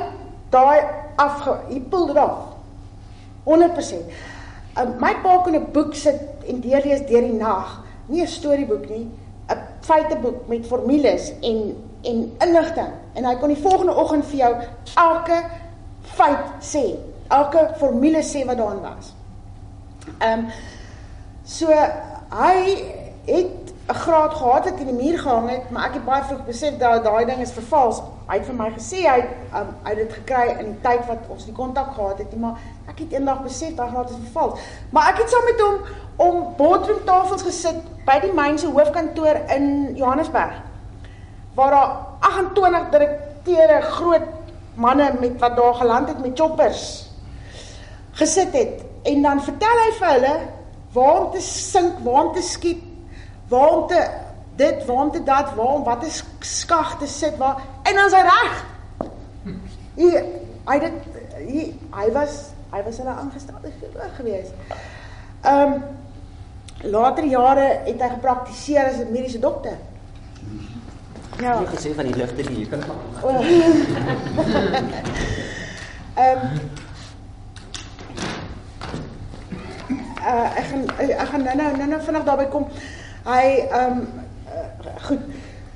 daai 0.50 0.80
af 1.16 1.44
hy 1.68 1.80
pulled 1.80 2.10
it 2.10 2.16
off. 2.16 2.56
100%. 3.44 4.04
Um, 4.78 4.94
my 5.00 5.14
pa 5.22 5.38
kon 5.44 5.54
'n 5.54 5.72
boek 5.72 5.94
sit 5.94 6.20
en 6.46 6.60
deurlees 6.60 7.06
deur 7.06 7.20
die 7.20 7.32
nag. 7.32 7.84
Nie 8.06 8.22
'n 8.22 8.26
storieboek 8.26 8.88
nie, 8.88 9.10
'n 9.48 9.58
feiteboek 9.80 10.48
met 10.48 10.66
formules 10.66 11.32
en 11.40 11.76
en 12.02 12.36
inligting 12.38 12.92
en 13.12 13.24
hy 13.24 13.34
kon 13.36 13.48
die 13.48 13.62
volgende 13.62 13.94
oggend 13.94 14.26
vir 14.26 14.38
jou 14.38 14.54
elke 14.94 15.44
feit 16.00 16.46
sê, 16.60 16.96
elke 17.32 17.70
formule 17.80 18.22
sê 18.22 18.44
wat 18.46 18.56
daarin 18.60 18.80
was. 18.80 19.12
Ehm 20.18 20.38
um, 20.38 20.46
so 21.44 21.66
hy 22.32 22.58
het 23.26 23.72
'n 23.88 23.94
graad 23.94 24.34
gehad 24.34 24.64
het 24.64 24.80
in 24.80 24.86
die 24.86 25.04
muur 25.04 25.18
gehang 25.18 25.50
het, 25.50 25.70
maar 25.70 25.84
ek 25.84 25.94
het 25.94 26.04
baie 26.04 26.22
vroeg 26.22 26.44
besef 26.44 26.76
dat 26.78 27.04
daai 27.04 27.24
ding 27.24 27.40
is 27.40 27.52
vervals. 27.52 28.02
Hy 28.26 28.36
het 28.38 28.46
vir 28.46 28.54
my 28.54 28.70
gesê 28.70 29.00
hy 29.02 29.20
um, 29.58 29.68
hy 29.82 29.88
het 29.88 29.98
dit 29.98 30.12
gekry 30.12 30.46
in 30.58 30.66
die 30.72 30.80
tyd 30.80 31.06
wat 31.06 31.18
ons 31.28 31.44
die 31.44 31.54
kontak 31.54 31.94
gehad 31.94 32.18
het, 32.18 32.36
maar 32.36 32.54
ek 32.86 32.98
het 32.98 33.12
eendag 33.12 33.42
besef 33.42 33.74
daai 33.74 33.90
graad 33.90 34.10
is 34.10 34.16
vervals. 34.16 34.60
Maar 34.90 35.08
ek 35.08 35.18
het 35.18 35.30
saam 35.30 35.44
met 35.44 35.60
hom 35.60 35.76
om 36.16 36.54
boardroom 36.56 37.04
tafels 37.04 37.42
gesit 37.42 37.80
by 38.06 38.20
die 38.20 38.32
myn 38.32 38.58
se 38.58 38.66
hoofkantoor 38.66 39.40
in 39.56 39.96
Johannesburg. 39.96 40.54
Waar 41.54 41.70
daar 41.70 41.96
28 42.18 42.90
direkteure 42.90 43.80
groot 43.80 44.28
manne 44.74 45.12
met 45.20 45.40
wat 45.40 45.56
daar 45.56 45.74
geland 45.74 46.08
het 46.08 46.20
met 46.20 46.38
choppers 46.38 47.11
gesit 48.12 48.52
het 48.52 48.82
en 49.02 49.22
dan 49.22 49.42
vertel 49.42 49.84
hy 49.84 49.92
vir 49.98 50.08
hulle 50.12 50.34
waar 50.92 51.20
om 51.24 51.30
te 51.32 51.40
sink, 51.40 51.98
waar 52.04 52.26
om 52.26 52.34
te 52.34 52.42
skiet, 52.44 52.82
waar 53.48 53.68
om 53.68 53.86
te 53.88 54.00
dit, 54.56 54.84
waar 54.84 55.04
om 55.04 55.10
te 55.10 55.22
dat, 55.22 55.54
waar 55.54 55.66
om 55.66 55.84
wat 55.84 56.04
is 56.04 56.24
skag 56.40 56.98
te 56.98 57.06
sit 57.06 57.36
waar 57.36 57.62
en 57.82 57.94
dan 57.94 58.06
is 58.06 58.12
hy 58.16 58.24
reg. 58.28 58.64
Hy 59.96 60.10
hy 60.66 60.78
dit 60.78 60.92
hy, 61.38 61.64
hy 61.96 62.10
was 62.14 62.36
hy 62.72 62.82
was 62.84 63.00
hulle 63.02 63.16
aangestelde 63.24 63.72
gewees. 64.18 64.52
Ehm 65.42 65.72
um, 65.72 65.82
later 66.82 67.24
jare 67.24 67.66
het 67.86 68.00
hy 68.00 68.08
gepraktiseer 68.14 68.88
as 68.90 69.00
'n 69.00 69.12
mediese 69.12 69.38
dokter. 69.38 69.76
Ja. 71.38 71.60
Jy 71.60 71.66
gesê 71.66 71.94
van 71.94 72.04
die 72.04 72.14
ligte 72.14 72.42
jy 72.42 72.66
kan 72.68 72.82
maar. 72.86 72.96
Ehm 76.22 76.38
uh, 80.26 80.58
ek 80.58 80.64
gaan 80.70 80.84
ek 80.98 81.28
gaan 81.28 81.42
nou 81.42 81.70
nou 81.76 81.86
nou 81.86 82.02
vinnig 82.02 82.24
daarby 82.24 82.46
kom. 82.52 82.68
Hy 83.24 83.46
ehm 83.70 83.98
um, 83.98 84.06
uh, 84.46 84.96
goed. 85.06 85.24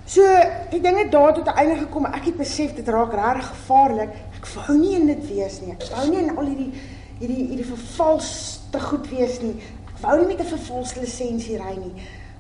So 0.06 0.22
die 0.70 0.80
dinge 0.80 1.08
daar 1.10 1.34
tot 1.34 1.46
'n 1.46 1.58
einde 1.58 1.76
gekom. 1.76 2.06
Ek 2.06 2.24
het 2.24 2.36
besef 2.36 2.74
dit 2.74 2.88
raak 2.88 3.12
regtig 3.12 3.46
gevaarlik. 3.46 4.10
Ek 4.36 4.46
wou 4.54 4.78
nie 4.78 4.94
in 4.94 5.06
dit 5.06 5.28
wees 5.28 5.60
nie. 5.60 5.72
Ek 5.72 5.82
wou 5.94 6.08
nie 6.10 6.22
in 6.22 6.36
al 6.36 6.44
hierdie 6.44 6.72
hierdie 7.18 7.46
hierdie 7.48 7.66
vervalste 7.66 8.80
goed 8.80 9.08
wees 9.10 9.40
nie. 9.40 9.56
Ek 9.88 9.98
wou 10.00 10.18
nie 10.18 10.26
met 10.26 10.40
'n 10.40 10.56
vervalste 10.56 11.00
lisensie 11.00 11.58
ry 11.58 11.76
nie. 11.76 11.94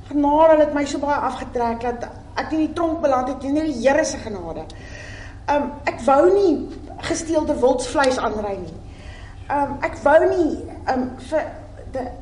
Genade 0.08 0.60
het 0.60 0.74
my 0.74 0.84
so 0.84 0.98
baie 0.98 1.20
afgetrek 1.20 1.80
dat 1.80 2.08
ek 2.36 2.52
in 2.52 2.58
die 2.58 2.72
tronk 2.72 3.00
beland 3.00 3.28
het, 3.28 3.42
nie 3.42 3.72
die 3.72 3.88
Here 3.88 4.04
se 4.04 4.18
genade. 4.18 4.64
Um 5.48 5.72
ek 5.84 6.00
wou 6.00 6.34
nie 6.34 6.68
gesteelde 6.96 7.58
wildsvleis 7.58 8.18
aanry 8.18 8.58
nie. 8.58 8.78
Um 9.50 9.78
ek 9.80 9.96
wou 10.02 10.28
nie 10.28 10.64
um 10.94 11.10
vir 11.18 11.65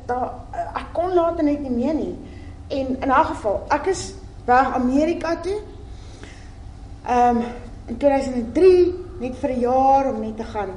da 0.05 0.19
ek 0.75 0.93
kon 0.93 1.13
later 1.13 1.43
net 1.43 1.61
nie 1.61 1.71
meer 1.71 1.93
nie. 1.93 2.15
En 2.67 2.87
in 3.01 3.09
'n 3.09 3.25
geval, 3.25 3.63
ek 3.69 3.85
is 3.85 4.13
weg 4.45 4.73
Amerika 4.73 5.35
toe. 5.41 5.59
Um 7.09 7.43
in 7.87 7.97
2003 7.97 8.95
net 9.19 9.35
vir 9.37 9.49
'n 9.49 9.59
jaar 9.59 10.13
om 10.13 10.19
net 10.19 10.37
te 10.37 10.43
gaan 10.43 10.69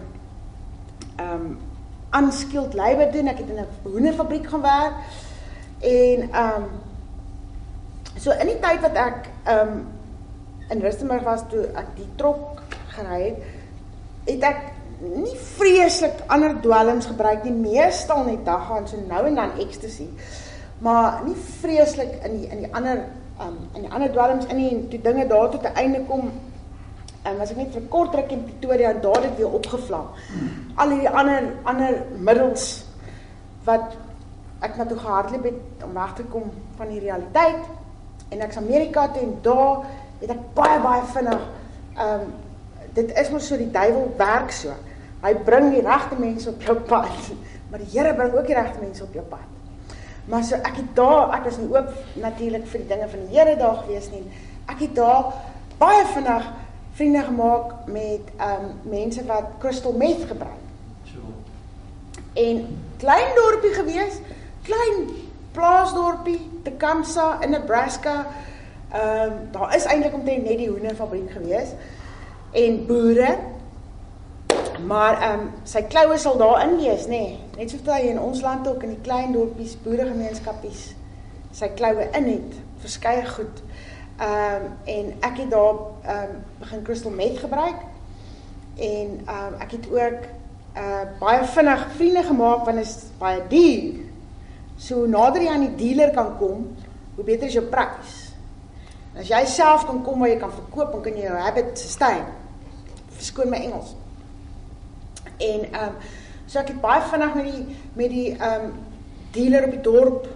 um 1.20 1.58
unskilled 2.12 2.74
labour 2.74 3.12
doen. 3.12 3.26
Ek 3.26 3.38
het 3.38 3.48
in 3.48 3.56
'n 3.58 3.66
hoenderfabriek 3.82 4.46
gaan 4.48 4.62
werk. 4.62 4.94
En 5.80 6.22
um 6.44 6.64
so 8.16 8.30
in 8.30 8.46
die 8.46 8.60
tyd 8.60 8.80
wat 8.80 8.94
ek 8.94 9.30
um 9.46 9.86
in 10.68 10.80
Rustenburg 10.80 11.22
was 11.22 11.42
toe 11.48 11.66
ek 11.74 11.96
die 11.96 12.08
trok 12.16 12.62
gery 12.88 13.22
het, 13.22 13.36
het 14.24 14.42
ek 14.42 14.77
nie 15.00 15.36
vreeslik 15.56 16.24
ander 16.26 16.56
dwelms 16.62 17.06
gebruik 17.06 17.44
nie, 17.46 17.54
meestal 17.54 18.24
net 18.26 18.44
daggaan 18.46 18.88
so 18.88 18.98
nou 19.06 19.24
en 19.26 19.38
dan 19.38 19.54
ecstasy. 19.62 20.08
Maar 20.82 21.22
nie 21.26 21.36
vreeslik 21.60 22.18
in 22.26 22.36
die 22.40 22.50
in 22.50 22.64
die 22.66 22.74
ander 22.74 23.04
um 23.42 23.58
in 23.74 23.86
die 23.86 23.92
ander 23.92 24.10
dwelms 24.12 24.46
in 24.50 24.56
nie 24.56 24.88
toe 24.90 25.00
dinge 25.02 25.26
daar 25.26 25.50
tot 25.50 25.62
'n 25.62 25.74
einde 25.74 26.04
kom. 26.08 26.30
En 27.22 27.34
um, 27.34 27.40
as 27.40 27.50
ek 27.50 27.56
net 27.56 27.72
vir 27.72 27.88
kort 27.88 28.14
ruk 28.14 28.30
in 28.30 28.44
Pretoria 28.44 28.90
en 28.90 29.00
daar 29.00 29.20
dit 29.22 29.36
weer 29.36 29.52
opgevlam. 29.52 30.06
Al 30.74 30.90
hierdie 30.90 31.10
ander 31.10 31.52
ander 31.62 32.02
middels 32.18 32.84
wat 33.64 33.96
ek 34.60 34.76
na 34.76 34.86
toe 34.86 34.98
gehardloop 34.98 35.44
het 35.44 35.84
om 35.84 35.94
weg 35.94 36.12
te 36.14 36.22
kom 36.22 36.50
van 36.76 36.88
die 36.88 37.00
realiteit 37.00 37.64
en 38.28 38.40
ek's 38.40 38.56
Amerika 38.56 39.08
toe 39.08 39.22
en 39.22 39.38
daar 39.42 39.84
het 40.20 40.30
ek 40.30 40.54
baie 40.54 40.80
baie 40.80 41.02
vinnig 41.14 41.42
um 41.98 42.32
dit 42.94 43.12
is 43.20 43.30
mos 43.30 43.46
so 43.46 43.56
die 43.56 43.70
duiwel 43.70 44.14
werk 44.16 44.50
so. 44.50 44.74
Hy 45.22 45.34
bring 45.46 45.72
die 45.74 45.82
regte 45.82 46.18
mense 46.18 46.50
op 46.50 46.62
jou 46.62 46.76
pad. 46.88 47.30
Maar 47.70 47.82
die 47.82 47.90
Here 47.92 48.14
bring 48.14 48.34
ook 48.34 48.46
die 48.46 48.56
regte 48.56 48.80
mense 48.80 49.02
op 49.04 49.14
jou 49.16 49.24
pad. 49.28 49.46
Maar 50.28 50.44
so 50.44 50.56
ek 50.60 50.76
het 50.76 50.94
daar, 50.96 51.32
ek 51.38 51.46
was 51.48 51.58
nie 51.58 51.68
oop 51.72 51.92
natuurlik 52.20 52.66
vir 52.68 52.82
die 52.84 52.88
dinge 52.90 53.08
van 53.08 53.26
die 53.26 53.36
Here 53.38 53.56
daar 53.56 53.82
gewees 53.82 54.10
nie. 54.12 54.24
Ek 54.68 54.82
het 54.84 54.94
daar 54.96 55.32
baie 55.80 56.04
vinnig 56.12 56.48
vriende 56.98 57.22
gemaak 57.22 57.72
met 57.86 58.32
ehm 58.36 58.64
um, 58.64 58.72
mense 58.90 59.24
wat 59.26 59.56
crystal 59.62 59.94
meth 59.96 60.24
gebruik. 60.28 60.64
So. 61.04 61.22
En 62.34 62.64
klein 62.98 63.34
dorpie 63.34 63.72
gewees, 63.74 64.18
klein 64.62 65.08
plaasdorpie, 65.52 66.40
Tecumseh 66.62 67.40
in 67.40 67.50
Nebraska. 67.50 68.26
Ehm 68.92 69.32
um, 69.32 69.38
daar 69.52 69.76
is 69.76 69.84
eintlik 69.84 70.14
omtrent 70.14 70.44
net 70.44 70.58
die 70.58 70.68
hoenderfabriek 70.68 71.30
gewees 71.30 71.72
en 72.52 72.84
boere 72.86 73.36
Maar 74.86 75.20
ehm 75.20 75.40
um, 75.40 75.50
sy 75.64 75.82
kloue 75.90 76.18
sal 76.18 76.38
daarin 76.38 76.76
wees, 76.76 77.06
nê? 77.06 77.18
Nee. 77.18 77.38
Net 77.56 77.70
soos 77.70 77.86
hy 77.90 78.12
in 78.12 78.20
ons 78.20 78.40
land 78.42 78.68
ook 78.68 78.82
in 78.86 78.94
die 78.94 79.02
klein 79.02 79.32
dorpies, 79.32 79.76
boeregemeenskappies 79.82 80.92
sy 81.58 81.68
kloue 81.78 82.06
in 82.16 82.28
het, 82.28 82.58
verskeie 82.82 83.24
goed. 83.26 83.62
Ehm 84.18 84.66
um, 84.66 84.72
en 84.90 85.12
ek 85.26 85.40
het 85.44 85.50
daar 85.50 85.78
ehm 86.02 86.34
um, 86.34 86.42
begin 86.58 86.82
crystal 86.82 87.14
meth 87.14 87.38
gebruik. 87.38 87.80
En 88.76 89.20
ehm 89.26 89.54
um, 89.54 89.60
ek 89.62 89.70
het 89.78 89.90
ook 89.90 90.26
uh 90.78 91.04
baie 91.18 91.44
vinnig 91.44 91.86
vriende 91.96 92.22
gemaak 92.22 92.64
want 92.64 92.78
is 92.78 92.96
baie 93.18 93.42
duur. 93.48 94.04
So 94.76 95.06
nader 95.06 95.42
jy 95.42 95.50
aan 95.50 95.66
die 95.66 95.76
dealer 95.76 96.10
kan 96.14 96.36
kom, 96.38 96.66
hoe 97.14 97.24
beter 97.24 97.46
is 97.46 97.56
jou 97.58 97.64
prys. 97.66 98.18
As 99.18 99.28
jy 99.28 99.44
self 99.44 99.86
kan 99.86 100.02
kom 100.02 100.20
waar 100.20 100.30
jy 100.30 100.38
kan 100.38 100.52
verkoop, 100.52 100.92
dan 100.92 101.02
kan 101.02 101.16
jy 101.16 101.24
jou 101.24 101.38
habit 101.38 101.78
sustain. 101.78 102.26
Verskoon 103.16 103.50
my 103.50 103.56
Engels. 103.56 103.96
En 105.38 105.72
ehm 105.72 105.84
um, 105.84 105.94
so 106.46 106.58
ek 106.58 106.68
het 106.72 106.80
baie 106.80 107.02
vinnig 107.10 107.34
met 107.34 107.44
die 107.44 107.76
met 107.92 108.10
die 108.10 108.28
ehm 108.36 108.64
um, 108.64 108.74
dealer 109.30 109.64
op 109.64 109.70
die 109.70 109.80
dorp 109.80 110.28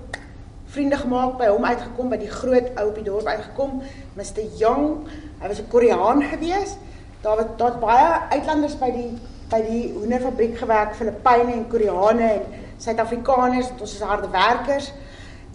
vriende 0.73 0.97
gemaak 0.97 1.37
by 1.39 1.47
hom 1.49 1.65
uitgekom 1.65 2.09
by 2.09 2.17
die 2.21 2.31
groot 2.31 2.73
ou 2.77 2.89
op 2.89 2.95
die 2.95 3.05
dorp 3.05 3.27
uitgekom 3.27 3.83
Mr 4.15 4.45
Young. 4.59 5.07
Hy 5.41 5.49
was 5.49 5.61
'n 5.61 5.69
Koreaan 5.69 6.23
gewees 6.23 6.77
daar 7.23 7.37
was 7.37 7.45
daar 7.57 7.79
baie 7.79 8.21
uitlanders 8.29 8.79
by 8.79 8.91
die 8.91 9.11
by 9.53 9.61
die 9.67 9.93
hoenderfabriek 9.93 10.57
gewerk 10.59 10.95
Filippyne 10.97 11.53
en 11.53 11.67
Koreane 11.69 12.29
en 12.39 12.45
Suid-Afrikaners 12.81 13.69
ons 13.79 13.95
is 13.95 14.01
harde 14.01 14.31
werkers. 14.33 14.93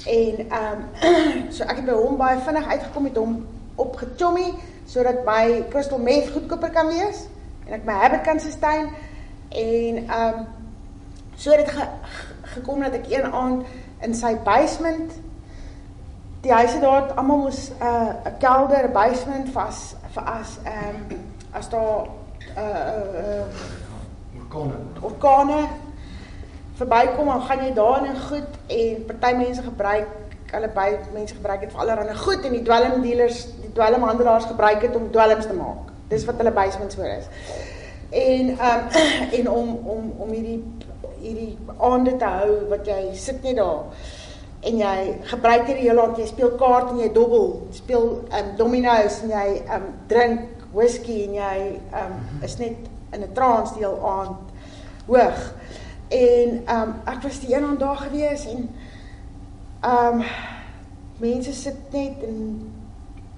En 0.05 0.45
ehm 0.49 0.83
um, 1.03 1.51
so 1.55 1.63
ek 1.63 1.81
het 1.81 1.85
by 1.89 1.97
hom 1.97 2.17
baie 2.17 2.39
vinnig 2.45 2.67
uitgekom 2.67 3.07
met 3.09 3.17
hom 3.17 3.39
opgechommy 3.75 4.53
sodat 4.87 5.25
my 5.25 5.63
crystal 5.69 5.99
meth 5.99 6.29
goedkoper 6.31 6.71
kan 6.71 6.87
wees 6.87 7.25
en 7.65 7.73
ek 7.79 7.83
my 7.85 7.97
habit 7.99 8.23
kan 8.23 8.39
sustain 8.39 8.87
En 9.49 10.07
ehm 10.07 10.33
um, 10.33 10.45
so 11.35 11.51
het 11.51 11.65
dit 11.65 11.69
ge, 11.69 11.87
gekom 12.41 12.81
dat 12.81 12.93
ek 12.93 13.09
een 13.09 13.31
aand 13.31 13.65
in 13.99 14.15
sy 14.15 14.35
basement 14.43 15.11
die 16.41 16.51
huise 16.51 16.79
daar 16.79 17.11
almal 17.13 17.37
moes 17.37 17.69
'n 17.69 17.83
uh, 17.83 18.13
'n 18.25 18.37
kelder, 18.39 18.87
'n 18.87 18.91
basement 18.91 19.49
vas 19.49 19.95
vir 20.13 20.23
as 20.23 20.57
ehm 20.63 20.95
um, 21.11 21.19
as 21.51 21.69
daar 21.69 22.01
'n 22.03 22.09
uh, 22.57 23.39
uh, 23.39 23.45
orkane 24.41 24.77
orkane 25.01 25.67
verbykom 26.73 27.29
en 27.29 27.41
gaan 27.41 27.63
jy 27.65 27.73
daar 27.73 28.05
in 28.05 28.19
goed 28.19 28.51
en 28.67 29.05
party 29.05 29.35
mense 29.35 29.61
gebruik 29.61 30.07
hulle 30.51 30.69
by 30.73 30.89
mense 31.13 31.35
gebruik 31.35 31.59
dit 31.59 31.71
vir 31.71 31.79
allerlei 31.81 32.15
goed 32.15 32.45
en 32.45 32.51
die 32.51 32.63
dwelm 32.63 33.01
dealers, 33.01 33.47
die 33.61 33.71
dwelmhandelaars 33.73 34.45
gebruik 34.45 34.81
dit 34.81 34.95
om 34.95 35.11
dwelms 35.11 35.45
te 35.45 35.53
maak. 35.53 35.91
Dis 36.07 36.25
wat 36.25 36.37
hulle 36.37 36.51
basements 36.51 36.95
voor 36.95 37.05
is 37.05 37.25
en 38.09 38.49
um, 38.49 38.81
en 39.37 39.49
om 39.49 39.75
om 39.75 40.11
om 40.17 40.29
hierdie 40.29 40.63
hierdie 41.19 41.57
aande 41.79 42.15
te 42.17 42.25
hou 42.39 42.51
wat 42.71 42.87
jy 42.87 43.01
sit 43.17 43.43
net 43.43 43.57
daar 43.59 43.85
en 44.67 44.79
jy 44.81 44.99
gebruik 45.31 45.65
hierdie 45.67 45.87
hele 45.89 46.05
aand 46.05 46.21
jy 46.21 46.27
speel 46.29 46.53
kaart 46.59 46.91
en 46.93 47.01
jy 47.03 47.09
dobbel 47.15 47.49
speel 47.75 48.07
um, 48.27 48.53
domino's 48.59 49.21
en 49.25 49.33
jy 49.35 49.47
um, 49.75 49.89
drink 50.11 50.65
whisky 50.73 51.23
en 51.25 51.35
jy 51.39 51.57
um, 52.01 52.15
is 52.43 52.57
net 52.61 52.87
in 53.15 53.23
'n 53.23 53.33
trance 53.33 53.73
die 53.75 53.85
hele 53.85 53.99
aand 54.01 54.55
hoog 55.07 55.43
en 56.15 56.59
um, 56.75 56.95
ek 57.05 57.23
was 57.23 57.39
die 57.43 57.55
een 57.55 57.63
aand 57.63 57.79
daar 57.79 58.03
gewees 58.07 58.47
en 58.47 58.69
um, 59.83 60.23
mense 61.19 61.53
sit 61.53 61.91
net 61.91 62.23
en 62.23 62.41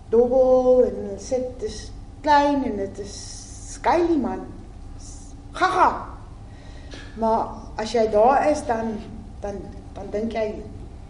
dobbel 0.10 0.84
en 0.86 0.96
hulle 0.96 1.20
sit 1.22 1.60
dis 1.62 1.92
klein 2.22 2.64
en 2.66 2.78
dit 2.82 3.00
is 3.00 3.18
skeilie 3.70 4.18
man. 4.18 4.59
Gaga. 5.60 5.90
Maar 7.20 7.48
as 7.76 7.92
jy 7.92 8.08
daar 8.12 8.48
is 8.50 8.64
dan 8.66 8.96
dan 9.44 9.62
dan 9.94 10.10
dink 10.12 10.34
jy 10.36 10.64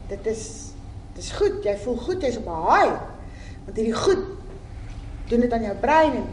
dit 0.10 0.26
is 0.26 0.44
dis 1.18 1.32
goed, 1.38 1.64
jy 1.66 1.76
voel 1.84 1.98
goed, 1.98 2.22
jy's 2.22 2.38
op 2.42 2.48
'n 2.48 2.66
high. 2.70 2.96
Want 3.66 3.78
hierdie 3.78 3.96
goed 3.96 4.24
doen 5.30 5.40
dit 5.46 5.54
aan 5.54 5.64
jou 5.64 5.76
brein 5.76 6.16
en 6.16 6.28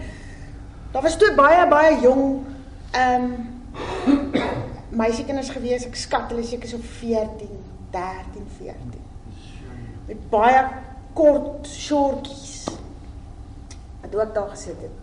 daar 0.93 1.03
was 1.03 1.17
toe 1.17 1.35
baie 1.37 1.69
baie 1.69 2.01
jong 2.01 2.45
ehm 2.91 3.25
um, 3.25 3.35
meisiekinders 4.97 5.51
gewees, 5.53 5.85
ek 5.87 5.97
skat 5.99 6.31
hulle 6.33 6.45
seker 6.47 6.69
so 6.69 6.79
14, 6.81 7.51
13, 7.93 8.47
14. 8.59 9.03
Met 10.07 10.31
baie 10.31 10.63
kort 11.17 11.69
shortjies. 11.69 12.65
Wat 14.01 14.15
ook 14.15 14.35
daar 14.35 14.49
gesit 14.55 14.81
het. 14.81 14.97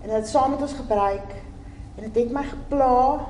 En 0.00 0.08
hulle 0.08 0.20
het 0.22 0.28
saam 0.28 0.50
met 0.50 0.62
ons 0.66 0.72
gebruik 0.72 1.36
en 1.96 2.02
dit 2.06 2.22
het 2.22 2.32
my 2.32 2.42
gepla. 2.42 3.26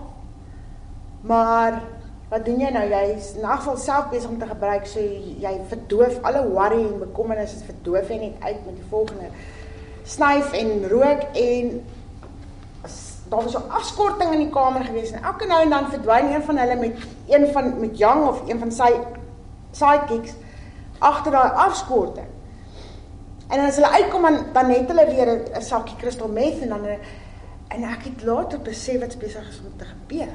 Maar 1.21 1.83
wat 2.31 2.45
doen 2.45 2.61
jy 2.63 2.71
nou? 2.71 2.85
Jy's 2.89 3.33
in 3.37 3.45
elk 3.45 3.65
geval 3.65 3.77
self 3.77 4.11
besig 4.11 4.31
om 4.31 4.39
te 4.39 4.47
gebruik, 4.47 4.87
so 4.87 5.01
jy 5.45 5.55
verdoof 5.69 6.21
alle 6.23 6.45
worry 6.49 6.85
en 6.85 6.99
bekommernisse, 6.99 7.65
verdoof 7.65 8.09
jy 8.09 8.19
net 8.19 8.45
uit 8.47 8.61
met 8.67 8.77
die 8.77 8.91
volgende 8.91 9.33
snyf 10.11 10.53
en 10.53 10.89
rook 10.89 11.23
en 11.39 11.81
daar 13.31 13.43
was 13.43 13.55
'n 13.55 13.71
afskorting 13.71 14.33
in 14.33 14.39
die 14.39 14.51
kamer 14.51 14.85
gewees 14.85 15.11
en 15.11 15.23
elke 15.23 15.47
nou 15.47 15.63
en 15.63 15.71
dan 15.71 15.91
verdwyn 15.91 16.33
een 16.35 16.43
van 16.43 16.57
hulle 16.59 16.77
met 16.77 16.97
een 17.29 17.53
van 17.53 17.81
met 17.81 17.99
Jang 17.99 18.29
of 18.29 18.49
een 18.49 18.59
van 18.59 18.73
sy 18.73 18.93
sidekicks 19.71 20.33
agter 20.99 21.33
daai 21.33 21.51
afskorting. 21.51 22.27
En 23.49 23.61
as 23.61 23.75
hulle 23.75 23.91
uitkom 23.91 24.23
dan 24.23 24.37
dan 24.53 24.71
het 24.71 24.89
hulle 24.89 25.07
weer 25.07 25.29
'n 25.57 25.63
sakkie 25.63 25.97
crystal 25.97 26.29
meth 26.29 26.61
en 26.61 26.69
dan 26.69 26.87
en 27.71 27.87
ek 27.87 28.09
het 28.11 28.23
later 28.27 28.61
besef 28.67 29.01
wat 29.01 29.19
besig 29.19 29.49
is 29.49 29.61
om 29.65 29.77
te 29.79 29.87
gebeur. 29.89 30.33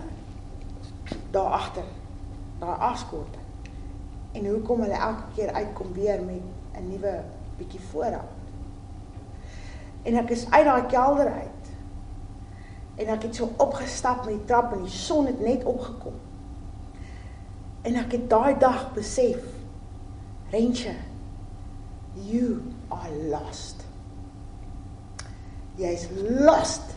Daar 1.32 1.52
agter 1.60 1.84
daai 2.60 2.78
afskorting. 2.80 3.44
En 4.32 4.46
hoekom 4.46 4.82
hulle 4.82 5.00
elke 5.00 5.28
keer 5.36 5.52
uitkom 5.54 5.94
weer 5.94 6.24
met 6.24 6.42
'n 6.80 6.88
nuwe 6.90 7.24
bietjie 7.58 7.82
voorraad. 7.92 8.32
En 10.04 10.18
ek 10.18 10.30
is 10.30 10.50
uit 10.52 10.66
daai 10.66 10.86
kelder 10.86 11.32
uit 11.32 11.56
En 12.96 13.12
ek 13.12 13.28
het 13.28 13.36
so 13.36 13.52
opgestap 13.58 14.24
met 14.24 14.38
die 14.38 14.46
trap 14.48 14.72
en 14.74 14.86
die 14.86 14.94
son 14.94 15.28
het 15.28 15.42
net 15.44 15.64
opgekom. 15.68 16.16
En 17.86 17.98
ek 18.00 18.16
het 18.16 18.30
daai 18.32 18.56
dag 18.60 18.88
besef, 18.96 19.44
Rentje, 20.54 20.94
you 22.14 22.62
are 22.88 23.12
lost. 23.30 23.84
Jy's 25.76 26.08
lost 26.16 26.95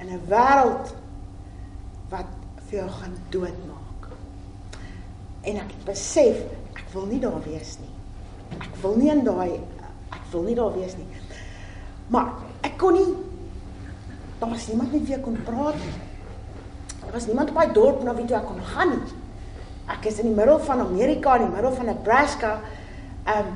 in 0.00 0.08
'n 0.08 0.20
wêreld 0.28 0.94
wat 2.08 2.26
vir 2.68 2.78
jou 2.78 2.88
gaan 2.90 3.14
doodmaak. 3.30 4.08
En 5.42 5.56
ek 5.56 5.72
besef, 5.84 6.36
ek 6.74 6.88
wil 6.92 7.06
nie 7.06 7.20
daar 7.20 7.42
wees 7.42 7.78
nie. 7.78 7.94
Ek 8.58 8.74
wil 8.82 8.96
nie 8.96 9.10
in 9.10 9.24
daai 9.24 9.60
ek 10.10 10.22
wil 10.32 10.42
nie 10.42 10.54
daar 10.54 10.74
wees 10.74 10.96
nie. 10.96 11.06
Maar 12.08 12.32
ek 12.66 12.76
kon 12.78 12.94
nie 12.94 13.14
daar 14.38 14.50
was 14.52 14.66
niemand 14.68 14.92
met 14.92 15.06
wie 15.06 15.14
ek 15.16 15.22
kon 15.24 15.38
praat 15.46 15.78
nie. 15.80 15.94
Daar 17.00 17.12
was 17.12 17.26
niemand 17.26 17.48
op 17.48 17.56
my 17.56 17.66
dorp 17.72 18.02
na 18.04 18.14
wie 18.14 18.26
toe 18.28 18.36
ek 18.36 18.46
kon 18.46 18.60
gaan 18.74 18.90
nie. 18.92 19.14
Ek 19.88 20.08
is 20.10 20.18
in 20.18 20.28
die 20.28 20.36
middel 20.36 20.58
van 20.66 20.82
Amerika, 20.82 21.36
in 21.38 21.46
die 21.46 21.54
middel 21.54 21.72
van 21.72 21.88
Nebraska. 21.92 22.58
Um 23.36 23.54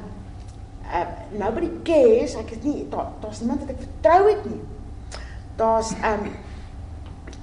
uh 0.91 1.07
nobody 1.39 1.69
cares. 1.87 2.35
Ek 2.35 2.51
is 2.57 2.63
nie 2.65 2.87
daar 2.91 3.13
daar's 3.21 3.43
niemand 3.43 3.67
wat 3.67 3.75
ek 3.75 3.83
vertrou 3.85 4.23
het 4.31 4.47
nie. 4.49 4.61
Daar's 5.61 5.91
um 5.91 6.25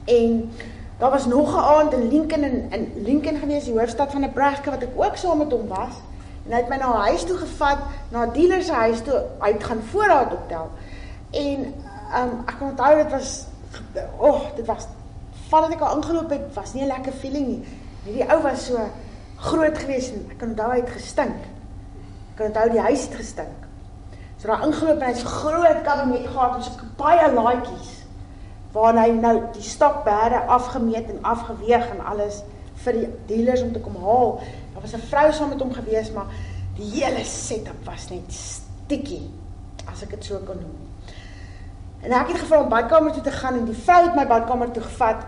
en 0.06 0.52
daar 0.98 1.10
was 1.10 1.26
nog 1.26 1.56
'n 1.56 1.60
aand 1.60 1.94
in 1.94 2.08
Lincoln 2.08 2.44
in 2.44 2.72
in 2.72 2.92
Lincoln 2.96 3.38
gewees, 3.38 3.64
die 3.64 3.80
hoofstad 3.80 4.12
van 4.12 4.22
Nebraska 4.22 4.70
wat 4.70 4.82
ek 4.82 4.90
ook 4.96 5.16
saam 5.16 5.38
met 5.38 5.52
hom 5.52 5.68
was. 5.68 5.96
En 6.46 6.52
hy 6.52 6.58
het 6.58 6.70
my 6.70 6.76
na 6.76 6.90
'n 6.94 7.08
huis 7.10 7.24
toe 7.24 7.38
gevat, 7.38 7.78
na 8.10 8.26
'n 8.26 8.34
dealer 8.34 8.64
se 8.64 8.74
huis 8.74 9.02
toe. 9.02 9.22
Hy 9.40 9.52
het 9.52 9.64
gaan 9.64 9.82
voorraad 9.92 10.34
optel. 10.34 10.70
En 11.32 11.74
um, 12.20 12.32
ek 12.46 12.62
onthou 12.62 12.96
dit 12.96 13.12
was 13.12 13.46
oh, 14.18 14.42
dit 14.56 14.66
was 14.66 14.88
vandat 15.50 15.72
ek 15.72 15.82
al 15.82 15.96
ingeloop 15.96 16.30
het, 16.30 16.54
was 16.54 16.74
nie 16.74 16.84
'n 16.84 16.88
lekker 16.88 17.12
feeling 17.12 17.48
nie. 17.48 17.68
Hierdie 18.04 18.32
ou 18.32 18.42
was 18.42 18.66
so 18.66 18.80
groot 19.36 19.78
geweest 19.78 20.14
en 20.14 20.26
ek 20.32 20.42
onthou 20.42 20.70
hy 20.72 20.80
het 20.80 20.90
gestink. 20.90 21.38
Ek 22.36 22.46
onthou 22.46 22.70
die 22.70 22.80
huis 22.80 23.02
het 23.02 23.16
gestink. 23.16 23.58
So 24.38 24.48
daar 24.48 24.66
ingeloop 24.66 25.00
en 25.00 25.08
hy's 25.08 25.20
so 25.20 25.28
groot 25.28 25.82
kabinet 25.82 26.28
gehad 26.28 26.56
met 26.56 26.64
so 26.64 26.72
baie 26.96 27.34
laaitjies 27.34 27.97
waar 28.78 28.98
hy 29.02 29.10
nou 29.18 29.36
die 29.56 29.66
stokberde 29.66 30.44
afgemeet 30.54 31.10
en 31.10 31.24
afgeweeg 31.26 31.90
en 31.96 32.04
alles 32.06 32.44
vir 32.84 33.00
die 33.00 33.08
dealers 33.32 33.64
om 33.66 33.72
te 33.74 33.82
kom 33.82 33.96
haal. 34.04 34.38
Daar 34.74 34.86
was 34.86 34.94
'n 34.94 35.08
vrou 35.10 35.32
saam 35.34 35.50
met 35.50 35.62
hom 35.62 35.74
gewees, 35.74 36.12
maar 36.12 36.30
die 36.76 36.90
hele 36.92 37.24
setup 37.24 37.86
was 37.86 38.10
net 38.10 38.30
stikkie 38.30 39.32
as 39.92 40.04
ek 40.04 40.10
dit 40.10 40.26
so 40.26 40.38
kan 40.46 40.60
noem. 40.62 40.78
En 42.02 42.12
ek 42.12 42.28
het 42.28 42.38
gevra 42.38 42.62
om 42.62 42.70
badkamer 42.70 43.14
toe 43.14 43.24
te 43.24 43.32
gaan 43.32 43.58
en 43.58 43.66
die 43.66 43.82
vrou 43.86 44.06
het 44.06 44.16
my 44.16 44.28
badkamer 44.28 44.72
toe 44.72 44.84
gevat 44.84 45.26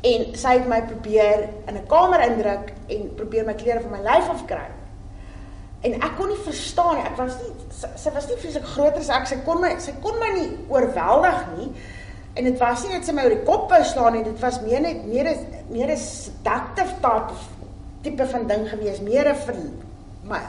en 0.00 0.24
sy 0.38 0.48
het 0.48 0.68
my 0.68 0.82
probeer 0.82 1.48
in 1.66 1.74
'n 1.76 1.86
kamer 1.86 2.20
indruk 2.30 2.72
en 2.86 3.14
probeer 3.14 3.44
my 3.44 3.54
klere 3.54 3.80
van 3.80 3.90
my 3.90 4.02
lyf 4.02 4.28
afkry. 4.28 4.68
En 5.80 5.94
ek 5.94 6.16
kon 6.16 6.28
nie 6.28 6.42
verstaan 6.42 6.96
nie. 6.96 7.04
Ek 7.04 7.16
was 7.16 7.36
nie 7.38 7.52
sy, 7.70 7.88
sy 7.96 8.10
was 8.10 8.26
nie 8.28 8.36
vreeslik 8.36 8.64
groter 8.64 8.98
as 8.98 9.08
ek. 9.08 9.26
Sy 9.26 9.36
kon 9.44 9.60
my 9.60 9.78
sy 9.78 9.92
kon 10.02 10.18
my 10.18 10.32
nie 10.34 10.48
oorweldig 10.68 11.44
nie. 11.58 11.68
En 12.38 12.46
dit 12.46 12.58
was 12.62 12.84
nie 12.84 12.94
net 12.94 13.06
sy 13.06 13.14
my 13.16 13.24
oor 13.26 13.34
die 13.34 13.46
kop 13.46 13.72
wou 13.72 13.80
slaan 13.86 14.14
nie. 14.14 14.26
Dit 14.26 14.38
was 14.42 14.60
meer 14.62 14.82
net 14.84 15.06
meer 15.10 15.32
is 15.32 15.40
meer 15.72 15.90
is 15.94 16.04
seductive 16.28 16.94
type 17.02 17.40
tipe 18.06 18.28
van 18.30 18.46
ding 18.50 18.62
gewees. 18.70 19.00
Meer 19.02 19.32
vir 19.46 19.58
my 20.28 20.44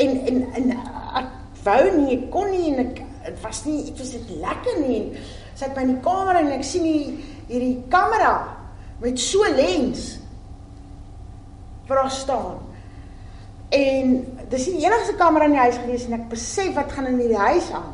en 0.00 0.16
en 0.30 0.40
en 0.56 0.72
ek 1.20 1.28
wou 1.64 1.82
nie, 1.98 2.16
ek 2.16 2.30
kon 2.32 2.48
nie 2.48 2.70
en 2.72 2.80
ek 2.86 3.02
dit 3.26 3.44
was 3.44 3.60
nie 3.66 3.82
dit 3.90 4.00
was 4.00 4.14
net 4.16 4.32
lekker 4.46 4.80
nie. 4.86 5.02
Sy 5.52 5.68
het 5.68 5.76
my 5.76 5.84
in 5.84 5.92
die 5.92 6.02
kamer 6.06 6.40
en 6.40 6.50
ek 6.56 6.64
sien 6.64 6.88
hier 6.88 7.12
hierdie 7.50 7.76
kamera 7.92 8.32
met 9.02 9.20
so 9.20 9.44
lens 9.56 10.14
vir 11.88 12.00
haar 12.00 12.12
staan. 12.14 12.60
En 13.76 14.16
dis 14.50 14.68
die 14.70 14.80
enigste 14.86 15.18
kamera 15.20 15.46
in 15.50 15.56
die 15.58 15.64
huis 15.66 15.78
gewees 15.82 16.08
en 16.08 16.16
ek 16.16 16.30
besef 16.32 16.72
wat 16.78 16.92
gaan 16.94 17.12
in 17.12 17.20
hierdie 17.20 17.44
huis 17.50 17.68
aan. 17.76 17.92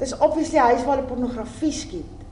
Dis 0.00 0.16
obviously 0.18 0.58
die 0.58 0.66
huis 0.70 0.84
waar 0.86 0.96
hulle 0.96 1.08
pornografie 1.08 1.72
skiet. 1.76 2.26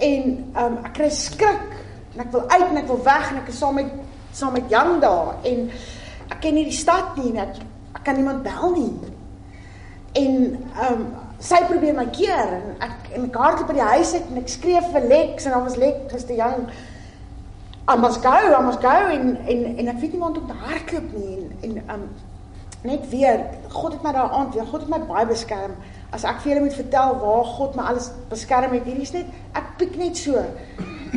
En 0.00 0.30
um 0.56 0.78
ek 0.84 0.94
kry 0.96 1.10
skrik 1.12 1.74
en 2.14 2.24
ek 2.24 2.32
wil 2.34 2.46
uit 2.48 2.68
en 2.70 2.80
ek 2.80 2.88
wil 2.90 3.02
weg 3.06 3.30
en 3.30 3.42
ek 3.42 3.50
is 3.52 3.58
saam 3.60 3.76
met 3.78 3.90
saam 4.32 4.52
met 4.52 4.70
Jan 4.70 5.00
daar 5.02 5.34
en 5.46 5.66
ek 6.30 6.38
ken 6.42 6.54
nie 6.54 6.66
die 6.68 6.76
stad 6.76 7.16
nie 7.18 7.32
en 7.32 7.42
ek, 7.44 7.58
ek 7.98 8.04
kan 8.06 8.18
niemand 8.18 8.44
bel 8.46 8.74
nie 8.76 8.92
en 10.20 10.36
um, 10.86 11.02
sy 11.42 11.60
probeer 11.68 11.96
my 11.96 12.06
keer 12.14 12.54
en 12.58 12.72
ek 12.86 13.12
en 13.16 13.26
ek 13.28 13.38
hardloop 13.42 13.70
by 13.70 13.76
die 13.78 13.90
huis 13.94 14.14
uit 14.14 14.30
en 14.30 14.40
ek 14.42 14.50
skreeu 14.52 14.82
vir 14.94 15.06
Lex 15.10 15.46
en 15.46 15.56
dan 15.56 15.66
was 15.66 15.78
Lex 15.80 16.26
te 16.28 16.38
jong 16.38 16.66
I 17.90 17.96
must 17.98 18.22
go 18.22 18.34
I 18.34 18.62
must 18.62 18.82
go 18.82 18.96
en 19.14 19.32
en 19.46 19.64
en 19.76 19.92
ek 19.94 20.02
weet 20.02 20.14
nie 20.14 20.22
waar 20.22 20.34
om 20.34 20.50
te 20.50 20.60
hardloop 20.66 21.14
nie 21.16 21.38
en 21.38 21.80
en 21.80 21.94
um, 21.96 22.06
net 22.86 23.08
weer 23.12 23.42
God 23.68 23.92
het 23.92 24.04
my 24.04 24.12
daar 24.16 24.30
aand 24.36 24.54
weer 24.54 24.66
God 24.66 24.86
het 24.86 24.92
my 24.92 25.00
baie 25.08 25.26
beskerm 25.28 25.74
as 26.16 26.24
ek 26.24 26.40
vir 26.42 26.52
julle 26.52 26.66
moet 26.66 26.78
vertel 26.78 27.18
waar 27.22 27.44
God 27.56 27.76
my 27.76 27.88
alles 27.92 28.10
beskerm 28.30 28.72
het 28.76 28.86
hierdie 28.88 29.06
is 29.08 29.12
net 29.16 29.58
ek 29.58 29.74
piek 29.80 29.98
net 30.00 30.16
so 30.20 30.44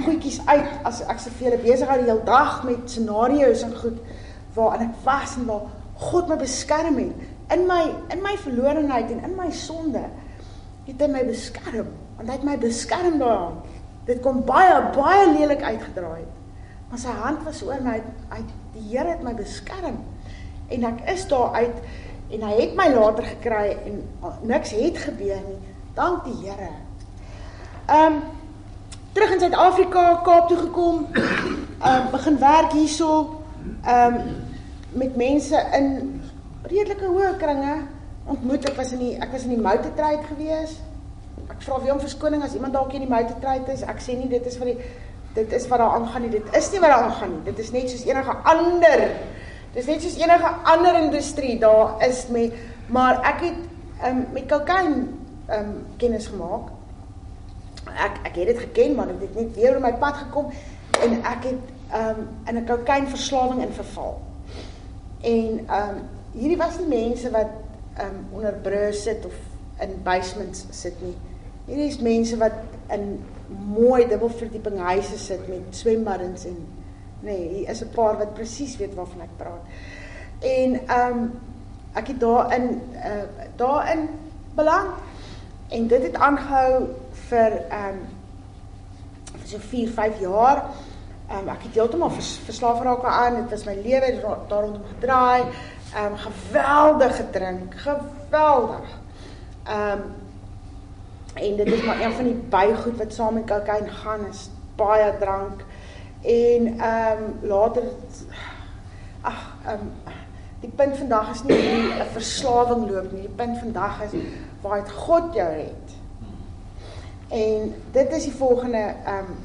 goedjies 0.03 0.41
uit 0.49 0.87
as 0.89 1.03
ek 1.07 1.21
se 1.23 1.31
vir 1.37 1.49
julle 1.49 1.61
besig 1.63 1.89
hou 1.89 1.99
die 2.01 2.09
hele 2.09 2.27
dag 2.27 2.59
met 2.67 2.83
scenario's 2.91 3.63
en 3.67 3.77
goed 3.79 4.01
waar 4.57 4.77
en 4.77 4.89
ek 4.89 4.99
was 5.05 5.37
en 5.39 5.47
waar 5.49 5.69
God 6.03 6.29
my 6.29 6.37
beskerm 6.41 6.99
het 6.99 7.55
in 7.55 7.67
my 7.69 7.83
in 8.11 8.23
my 8.25 8.35
verlorenheid 8.43 9.11
en 9.13 9.23
in 9.29 9.35
my 9.39 9.49
sonde 9.53 10.03
het 10.83 10.99
hy 10.99 11.07
my 11.07 11.21
beskerm. 11.23 11.91
Want 12.17 12.27
hy 12.27 12.33
het 12.35 12.43
my 12.43 12.55
beskerm 12.59 13.13
daaraan. 13.21 13.61
Dit 14.03 14.19
kom 14.23 14.41
baie 14.43 14.81
baie 14.97 15.29
lelik 15.31 15.61
uitgedraai 15.63 16.25
maar 16.93 17.01
sy 17.01 17.13
hand 17.17 17.41
was 17.41 17.63
oor 17.65 17.79
my 17.81 17.95
hy 18.29 18.39
die 18.75 18.83
Here 18.91 19.15
het 19.15 19.23
my 19.25 19.31
beskerm 19.33 19.95
en 20.69 20.83
ek 20.83 21.03
is 21.15 21.27
daar 21.27 21.53
uit 21.53 21.83
en 22.33 22.47
hy 22.47 22.53
het 22.61 22.75
my 22.75 22.87
later 22.93 23.23
gekry 23.23 23.77
en 23.85 24.01
niks 24.41 24.71
het 24.77 24.97
gebeur 24.97 25.41
nie 25.49 25.59
dank 25.95 26.23
die 26.25 26.37
Here 26.45 26.71
ehm 27.85 28.13
um, 28.13 28.21
terug 29.13 29.31
in 29.31 29.39
Suid-Afrika 29.39 30.21
Kaap 30.25 30.47
toe 30.47 30.57
gekom 30.57 31.07
ehm 31.13 32.01
um, 32.01 32.11
begin 32.11 32.39
werk 32.39 32.71
hierso 32.71 33.41
ehm 33.83 34.15
um, 34.15 34.35
met 34.93 35.15
mense 35.15 35.57
in 35.73 36.21
redelike 36.69 37.05
hoë 37.05 37.35
kringe 37.41 37.75
ontmoet. 38.29 38.67
Ek 38.69 38.77
was 38.79 38.93
in 38.95 39.01
die 39.03 39.13
ek 39.19 39.31
was 39.33 39.47
in 39.47 39.55
die 39.55 39.61
motortrade 39.61 40.23
gewees. 40.29 40.77
Ek 41.49 41.59
vra 41.65 41.79
weer 41.81 41.95
om 41.95 42.03
verskoning 42.03 42.43
as 42.45 42.55
iemand 42.57 42.75
dalk 42.77 42.93
in 42.95 43.05
die 43.05 43.11
motortrade 43.11 43.73
is. 43.73 43.83
Ek 43.87 44.01
sê 44.03 44.17
nie 44.17 44.29
dit 44.31 44.45
is 44.47 44.59
vir 44.59 44.73
die 44.73 44.77
dit 45.33 45.53
is 45.57 45.65
wat 45.71 45.81
daar 45.81 45.95
aangaan 45.97 46.27
nie. 46.27 46.33
Dit 46.35 46.49
is 46.55 46.69
nie 46.71 46.81
wat 46.83 46.93
daar 46.93 47.07
aangaan 47.07 47.31
nie. 47.33 47.43
Dit 47.49 47.59
is 47.63 47.71
net 47.73 47.89
soos 47.89 48.05
enige 48.05 48.35
ander 48.53 49.05
Dis 49.73 49.89
net 49.89 50.03
soos 50.05 50.19
enige 50.21 50.49
ander 50.69 50.99
industrie 51.01 51.57
daar 51.59 51.97
is 52.05 52.27
met 52.29 52.53
maar 52.93 53.21
ek 53.25 53.39
het 53.41 53.59
um, 54.05 54.25
met 54.35 54.45
kokain 54.45 54.91
um, 55.49 55.71
kennis 55.97 56.27
gemaak. 56.29 56.69
Ek 57.89 58.19
ek 58.29 58.35
het 58.35 58.51
dit 58.51 58.59
geken 58.67 58.95
maar 58.95 59.09
dit 59.09 59.23
het 59.25 59.35
net 59.35 59.55
weer 59.55 59.79
op 59.79 59.81
my 59.81 59.93
pad 59.97 60.19
gekom 60.25 60.51
en 61.01 61.17
ek 61.23 61.47
het 61.49 61.71
um, 61.97 62.27
in 62.45 62.59
'n 62.59 62.65
kokainverslawing 62.65 63.61
in 63.61 63.73
verval. 63.73 64.21
En 65.21 65.65
um, 65.79 65.97
hierdie 66.33 66.57
was 66.57 66.77
nie 66.79 66.87
mense 66.87 67.31
wat 67.31 67.49
um, 68.01 68.25
onder 68.31 68.53
brûe 68.53 68.93
sit 68.93 69.25
of 69.25 69.33
in 69.79 70.01
basements 70.03 70.65
sit 70.69 71.01
nie. 71.01 71.15
Hierdie 71.65 71.87
is 71.87 71.99
mense 71.99 72.37
wat 72.37 72.61
in 72.91 73.23
mooi 73.73 74.07
dubbelverdieping 74.07 74.77
huise 74.79 75.17
sit 75.17 75.47
met 75.47 75.61
swembaddens 75.69 76.45
en 76.45 76.57
nee, 77.23 77.47
hier 77.47 77.69
is 77.69 77.81
'n 77.81 77.89
paar 77.95 78.17
wat 78.17 78.33
presies 78.33 78.77
weet 78.77 78.95
waarvan 78.95 79.21
ek 79.21 79.37
praat. 79.37 79.63
En 80.39 80.87
ehm 80.87 81.17
um, 81.17 81.31
ek 81.93 82.07
het 82.07 82.19
daarin 82.19 82.81
uh, 82.93 83.27
daarin 83.55 84.09
beland 84.55 84.91
en 85.69 85.87
dit 85.87 86.03
het 86.03 86.15
aangehou 86.15 86.87
vir 87.27 87.51
ehm 87.69 87.87
um, 87.87 88.01
vir 89.37 89.47
so 89.47 89.57
4, 89.59 89.89
5 89.89 90.19
jaar. 90.19 90.65
Ehm 91.29 91.39
um, 91.39 91.49
ek 91.49 91.63
het 91.63 91.73
heeltemal 91.73 92.09
vers, 92.09 92.39
verslaaf 92.45 92.77
geraak 92.77 93.03
aan. 93.03 93.35
Dit 93.35 93.49
was 93.49 93.63
my 93.65 93.75
lewe 93.75 94.19
daar 94.21 94.61
rondom 94.61 94.83
gedraai. 94.95 95.41
Ehm 95.95 96.05
um, 96.05 96.17
geweldig 96.17 97.15
gedrink, 97.15 97.75
geweldig. 97.75 98.99
Ehm 99.63 99.91
um, 99.91 100.03
en 101.33 101.55
dit 101.55 101.67
is 101.67 101.83
maar 101.83 102.01
een 102.01 102.13
van 102.13 102.23
die 102.23 102.41
bygoed 102.49 102.97
wat 102.97 103.13
saam 103.13 103.33
met 103.33 103.45
kokain 103.45 103.89
gaan 103.89 104.25
is 104.29 104.49
baie 104.75 105.13
drank 105.19 105.63
en 106.23 106.79
ehm 106.79 107.23
um, 107.23 107.47
later 107.49 107.83
ag 109.21 109.55
ehm 109.65 109.79
um, 109.79 109.91
die 110.59 110.71
punt 110.75 110.97
vandag 110.97 111.31
is 111.31 111.43
nie 111.43 111.57
'n 111.57 112.11
verslawing 112.11 112.89
loop 112.89 113.11
nie 113.11 113.21
die 113.21 113.35
punt 113.35 113.57
vandag 113.57 114.01
is 114.03 114.19
waar 114.61 114.83
dit 114.83 114.91
God 114.91 115.33
jou 115.33 115.49
red 115.53 115.95
en 117.27 117.75
dit 117.91 118.11
is 118.11 118.23
die 118.23 118.35
volgende 118.35 118.95
ehm 119.05 119.17
um, 119.17 119.35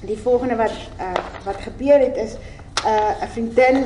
die 0.00 0.18
volgende 0.18 0.56
wat 0.56 0.72
uh, 1.00 1.12
wat 1.44 1.56
gebeur 1.56 1.98
het 1.98 2.16
is 2.16 2.32
'n 2.34 2.88
uh, 2.88 3.22
'n 3.22 3.28
vriendin 3.28 3.76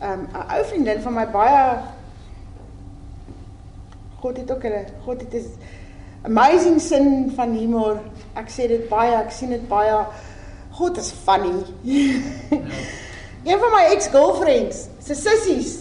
ehm 0.00 0.12
um, 0.12 0.28
'n 0.32 0.50
ou 0.54 0.64
vriendin 0.64 1.00
van 1.00 1.14
my 1.14 1.30
baie 1.30 1.78
God 4.20 4.36
het 4.36 4.52
ook 4.52 4.64
'n 4.64 4.86
God 5.04 5.20
het 5.20 5.34
is 5.34 5.46
amazing 6.22 6.80
sin 6.80 7.32
van 7.36 7.52
humor. 7.52 8.00
Ek 8.32 8.48
sê 8.48 8.68
dit 8.68 8.88
baie, 8.88 9.12
ek 9.12 9.30
sien 9.30 9.50
dit 9.52 9.68
baie. 9.68 9.98
God 10.74 10.98
is 10.98 11.12
funny. 11.24 11.62
een 13.48 13.58
van 13.60 13.72
my 13.74 13.82
ex-girlfriends, 13.94 14.88
sy 15.04 15.16
sissies 15.18 15.80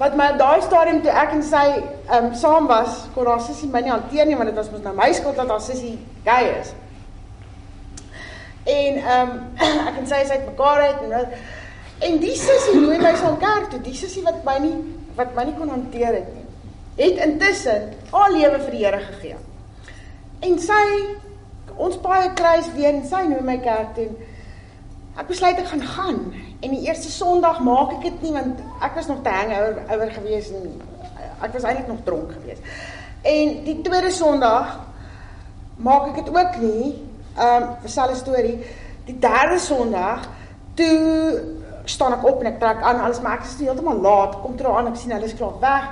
wat 0.00 0.16
my 0.18 0.32
op 0.32 0.40
daai 0.40 0.62
stadium 0.64 1.02
toe 1.04 1.12
ek 1.14 1.36
en 1.36 1.44
sy 1.46 1.66
um, 2.16 2.32
saam 2.34 2.64
was, 2.66 3.04
kon 3.14 3.28
haar 3.30 3.42
sissie 3.44 3.68
my 3.70 3.84
nie 3.84 3.92
hanteer 3.92 4.26
nie 4.26 4.34
want 4.34 4.50
dit 4.50 4.58
was 4.58 4.72
mos 4.72 4.82
nou 4.82 4.94
my 4.98 5.12
skuld 5.14 5.38
dat 5.38 5.52
haar 5.54 5.62
sissie 5.62 5.92
gay 6.26 6.48
is. 6.56 6.72
En 8.74 8.98
um, 9.16 9.36
ek 9.90 10.00
en 10.00 10.08
sy 10.10 10.24
is 10.24 10.32
uitmekaar 10.34 10.88
uit 10.88 11.04
en 11.04 11.36
en 12.04 12.18
die 12.18 12.34
sissie 12.34 12.74
nooi 12.80 12.98
my 12.98 13.14
saam 13.20 13.38
kerk 13.38 13.70
toe, 13.70 13.78
die 13.84 13.94
sissie 13.94 14.24
wat 14.26 14.42
my 14.48 14.56
nie 14.64 14.74
wat 15.14 15.30
my 15.36 15.46
nie 15.46 15.54
kon 15.60 15.70
hanteer 15.70 16.18
het 16.18 16.32
nie 16.34 16.44
het 16.96 17.18
intussen 17.26 17.90
al 18.10 18.32
lewe 18.32 18.60
vir 18.62 18.70
die 18.70 18.84
Here 18.84 19.00
gegee. 19.02 19.36
En 20.46 20.58
sy 20.62 20.82
ons 21.76 21.96
paai 22.02 22.32
kruis 22.34 22.70
weer 22.74 22.94
en 22.94 23.04
sy 23.08 23.22
nooi 23.28 23.42
my 23.42 23.58
kerk 23.64 23.94
toe. 23.98 24.10
Ek 25.14 25.28
besluit 25.30 25.58
ek 25.58 25.70
gaan 25.70 25.82
gaan 25.94 26.20
en 26.60 26.70
die 26.72 26.86
eerste 26.86 27.10
Sondag 27.12 27.60
maak 27.62 27.92
ek 27.98 28.08
dit 28.08 28.22
nie 28.26 28.32
want 28.34 28.60
ek 28.82 28.96
was 28.98 29.06
nog 29.10 29.22
te 29.22 29.30
hangover 29.30 29.82
ouer 29.94 30.12
gewees 30.16 30.50
en 30.50 30.70
ek 31.44 31.52
was 31.52 31.66
eintlik 31.66 31.90
nog 31.90 32.02
dronk 32.06 32.32
gewees. 32.32 32.62
En 33.22 33.60
die 33.66 33.80
tweede 33.82 34.10
Sondag 34.10 34.78
maak 35.76 36.08
ek 36.10 36.22
dit 36.22 36.32
ook 36.34 36.56
nie. 36.62 36.94
Ehm 37.34 37.62
um, 37.62 37.68
dieselfde 37.82 38.16
storie. 38.16 38.56
Die 39.06 39.18
derde 39.18 39.58
Sondag 39.58 40.28
toe 40.74 41.40
staan 41.84 42.16
ek 42.16 42.24
op 42.24 42.40
en 42.40 42.52
ek 42.52 42.60
trek 42.60 42.82
aan 42.82 43.02
alles 43.04 43.20
maar 43.20 43.38
ek 43.38 43.46
is 43.48 43.58
heeltemal 43.60 44.00
laat. 44.00 44.38
Kom 44.42 44.56
terug 44.56 44.78
aan 44.78 44.92
ek 44.92 44.98
sien 44.98 45.14
hulle 45.14 45.30
is 45.30 45.36
klaar 45.38 45.58
weg. 45.60 45.88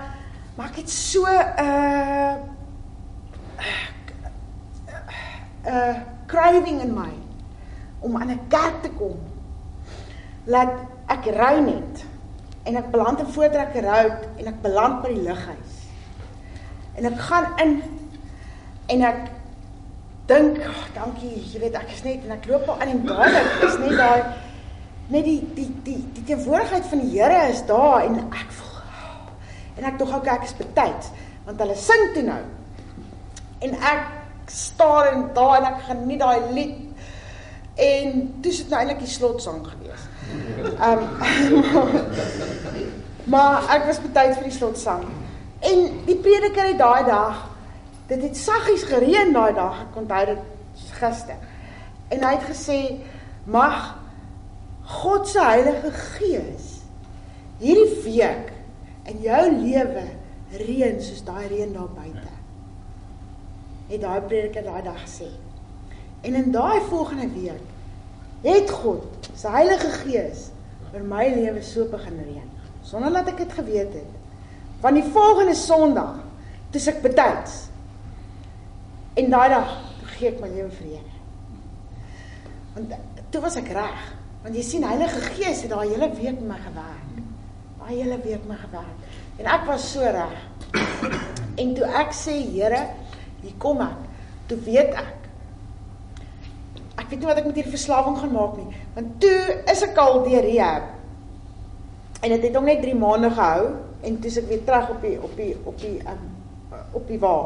Maar 0.57 0.71
ek 0.71 0.83
het 0.83 0.91
so 0.91 1.27
'n 1.27 1.67
uh, 1.67 2.35
'n 3.63 4.02
uh, 5.67 5.95
craving 6.27 6.81
in 6.81 6.95
my 6.95 7.13
om 8.01 8.17
aan 8.17 8.31
'n 8.31 8.49
kerk 8.49 8.83
te 8.83 8.91
kom. 8.91 9.19
Laat 10.45 10.73
ek 11.07 11.25
ry 11.25 11.61
net 11.61 12.05
en 12.63 12.77
ek 12.77 12.91
beland 12.91 13.19
in 13.19 13.27
Voortrekker 13.27 13.83
Road 13.83 14.27
en 14.37 14.47
ek 14.47 14.63
beland 14.63 15.03
by 15.03 15.09
die 15.09 15.23
lighuis. 15.23 15.75
En 16.95 17.05
ek 17.05 17.19
gaan 17.19 17.47
in 17.59 17.83
en 18.87 19.03
ek 19.03 19.31
dink, 20.27 20.59
oh, 20.59 20.85
dankie, 20.95 21.53
jy 21.53 21.61
weet 21.61 21.75
ek 21.75 21.91
is 21.91 22.03
net 22.03 22.25
en 22.25 22.31
ek 22.31 22.47
loop 22.47 22.69
al 22.69 22.81
aan 22.81 22.89
en 22.89 23.07
dadelik 23.07 23.63
is 23.63 23.79
net 23.79 23.97
daai 23.99 24.23
net 25.09 25.25
die 25.25 25.41
die 25.55 25.71
die 25.83 26.03
die 26.15 26.25
teenwoordigheid 26.25 26.87
van 26.87 26.99
die 26.99 27.11
Here 27.19 27.49
is 27.51 27.67
daar 27.67 28.03
en 28.03 28.19
ek 28.19 28.51
voel 28.51 28.73
En 29.77 29.85
ek 29.89 29.99
dog 29.99 30.13
ook 30.15 30.29
ek 30.31 30.49
is 30.49 30.57
betyds 30.57 31.13
want 31.43 31.59
hulle 31.59 31.75
sing 31.75 32.03
toe 32.15 32.23
nou. 32.23 32.43
En 33.67 33.73
ek 33.75 34.03
staar 34.53 35.13
en 35.13 35.29
daar 35.35 35.59
en 35.61 35.69
ek 35.73 35.85
geniet 35.89 36.21
daai 36.21 36.53
lied. 36.53 36.79
En 37.75 38.27
toe 38.45 38.53
sit 38.53 38.69
nou 38.69 38.81
eintlik 38.81 39.05
die 39.07 39.15
slotsang 39.15 39.63
gewees. 39.67 40.09
Ehm 40.79 40.99
um, 40.99 42.01
Maar 43.33 43.69
ek 43.71 43.87
was 43.87 44.01
betyds 44.03 44.39
vir 44.41 44.49
die 44.49 44.57
slotsang. 44.57 45.05
En 45.63 45.85
die 46.09 46.19
prediker 46.19 46.67
het 46.73 46.79
daai 46.79 47.05
dag 47.07 47.49
dit 48.13 48.23
het 48.23 48.37
saggies 48.37 48.83
gereën 48.91 49.33
daai 49.33 49.55
dag, 49.57 49.85
ek 49.87 49.97
onthou 49.97 50.23
dit 50.33 50.87
gister. 50.99 51.39
En 52.13 52.25
hy 52.27 52.33
het 52.35 52.49
gesê 52.51 52.79
mag 53.49 53.95
God 55.03 55.29
se 55.31 55.41
Heilige 55.41 55.93
Gees 55.97 56.69
hierdie 57.63 58.03
week 58.05 58.51
in 59.09 59.23
jou 59.23 59.43
lewe 59.55 60.05
reën 60.67 60.99
soos 61.01 61.23
daai 61.25 61.47
reën 61.47 61.73
daar 61.73 61.91
buite. 61.95 62.32
Het 63.93 64.01
daai 64.01 64.21
prediker 64.25 64.65
daai 64.65 64.83
dag 64.83 65.01
gesê. 65.05 65.29
En 66.25 66.35
in 66.39 66.51
daai 66.55 66.81
volgende 66.89 67.29
week 67.35 67.69
het 68.43 68.71
God 68.71 69.29
se 69.37 69.51
Heilige 69.53 69.91
Gees 70.01 70.49
oor 70.93 71.05
my 71.05 71.29
lewe 71.35 71.63
so 71.63 71.85
begin 71.91 72.19
reën 72.25 72.49
sonder 72.83 73.13
dat 73.15 73.29
ek 73.33 73.45
dit 73.45 73.53
geweet 73.53 73.93
het. 73.95 74.17
Van 74.83 74.97
die 74.99 75.05
volgende 75.15 75.55
Sondag 75.55 76.17
toe 76.73 76.83
ek 76.91 77.03
betyds 77.05 77.59
en 79.21 79.31
daai 79.31 79.49
dag 79.53 79.77
gee 80.17 80.33
ek 80.33 80.41
my 80.41 80.49
lewe 80.49 80.73
vir 80.81 80.89
Here. 80.97 81.15
Want 82.75 82.97
toe 83.31 83.45
was 83.45 83.61
ek 83.61 83.71
reg. 83.77 84.11
Want 84.43 84.57
jy 84.57 84.65
sien 84.67 84.89
Heilige 84.89 85.21
Gees 85.37 85.63
het 85.67 85.71
daai 85.71 85.93
hele 85.93 86.09
week 86.17 86.41
met 86.41 86.49
my 86.57 86.63
gewerk 86.65 87.13
daai 87.83 88.03
hele 88.03 88.19
week 88.23 88.45
my 88.47 88.57
gewerk. 88.57 88.99
En 89.39 89.47
ek 89.51 89.67
was 89.67 89.93
so 89.93 90.01
reg. 90.01 90.39
En 91.59 91.75
toe 91.75 91.89
ek 92.01 92.15
sê, 92.15 92.35
Here, 92.55 92.83
hier 93.43 93.55
kom 93.59 93.81
ek. 93.85 93.99
Toe 94.51 94.59
weet 94.67 94.95
ek 94.95 95.19
ek 97.01 97.09
weet 97.09 97.23
nie 97.23 97.29
wat 97.29 97.39
ek 97.41 97.47
met 97.49 97.57
hierdie 97.57 97.73
verslawing 97.73 98.19
gaan 98.21 98.35
maak 98.35 98.57
nie. 98.57 98.83
Want 98.97 99.15
toe 99.21 99.39
is 99.73 99.83
ek 99.85 99.99
al 100.01 100.21
deur 100.27 100.45
rehab. 100.45 100.91
En 102.23 102.31
dit 102.35 102.45
het 102.47 102.57
hom 102.57 102.69
net 102.69 102.83
3 102.85 102.95
maande 102.95 103.31
gehou 103.33 103.73
en 104.03 104.19
toe 104.21 104.33
ek 104.43 104.49
weer 104.51 104.65
terug 104.67 104.91
op 104.95 105.05
die 105.07 105.17
op 105.23 105.37
die 105.37 105.53
op 105.65 105.81
die 105.81 105.97
um, 106.13 106.25
op 106.93 107.09
die 107.09 107.19
wa. 107.23 107.37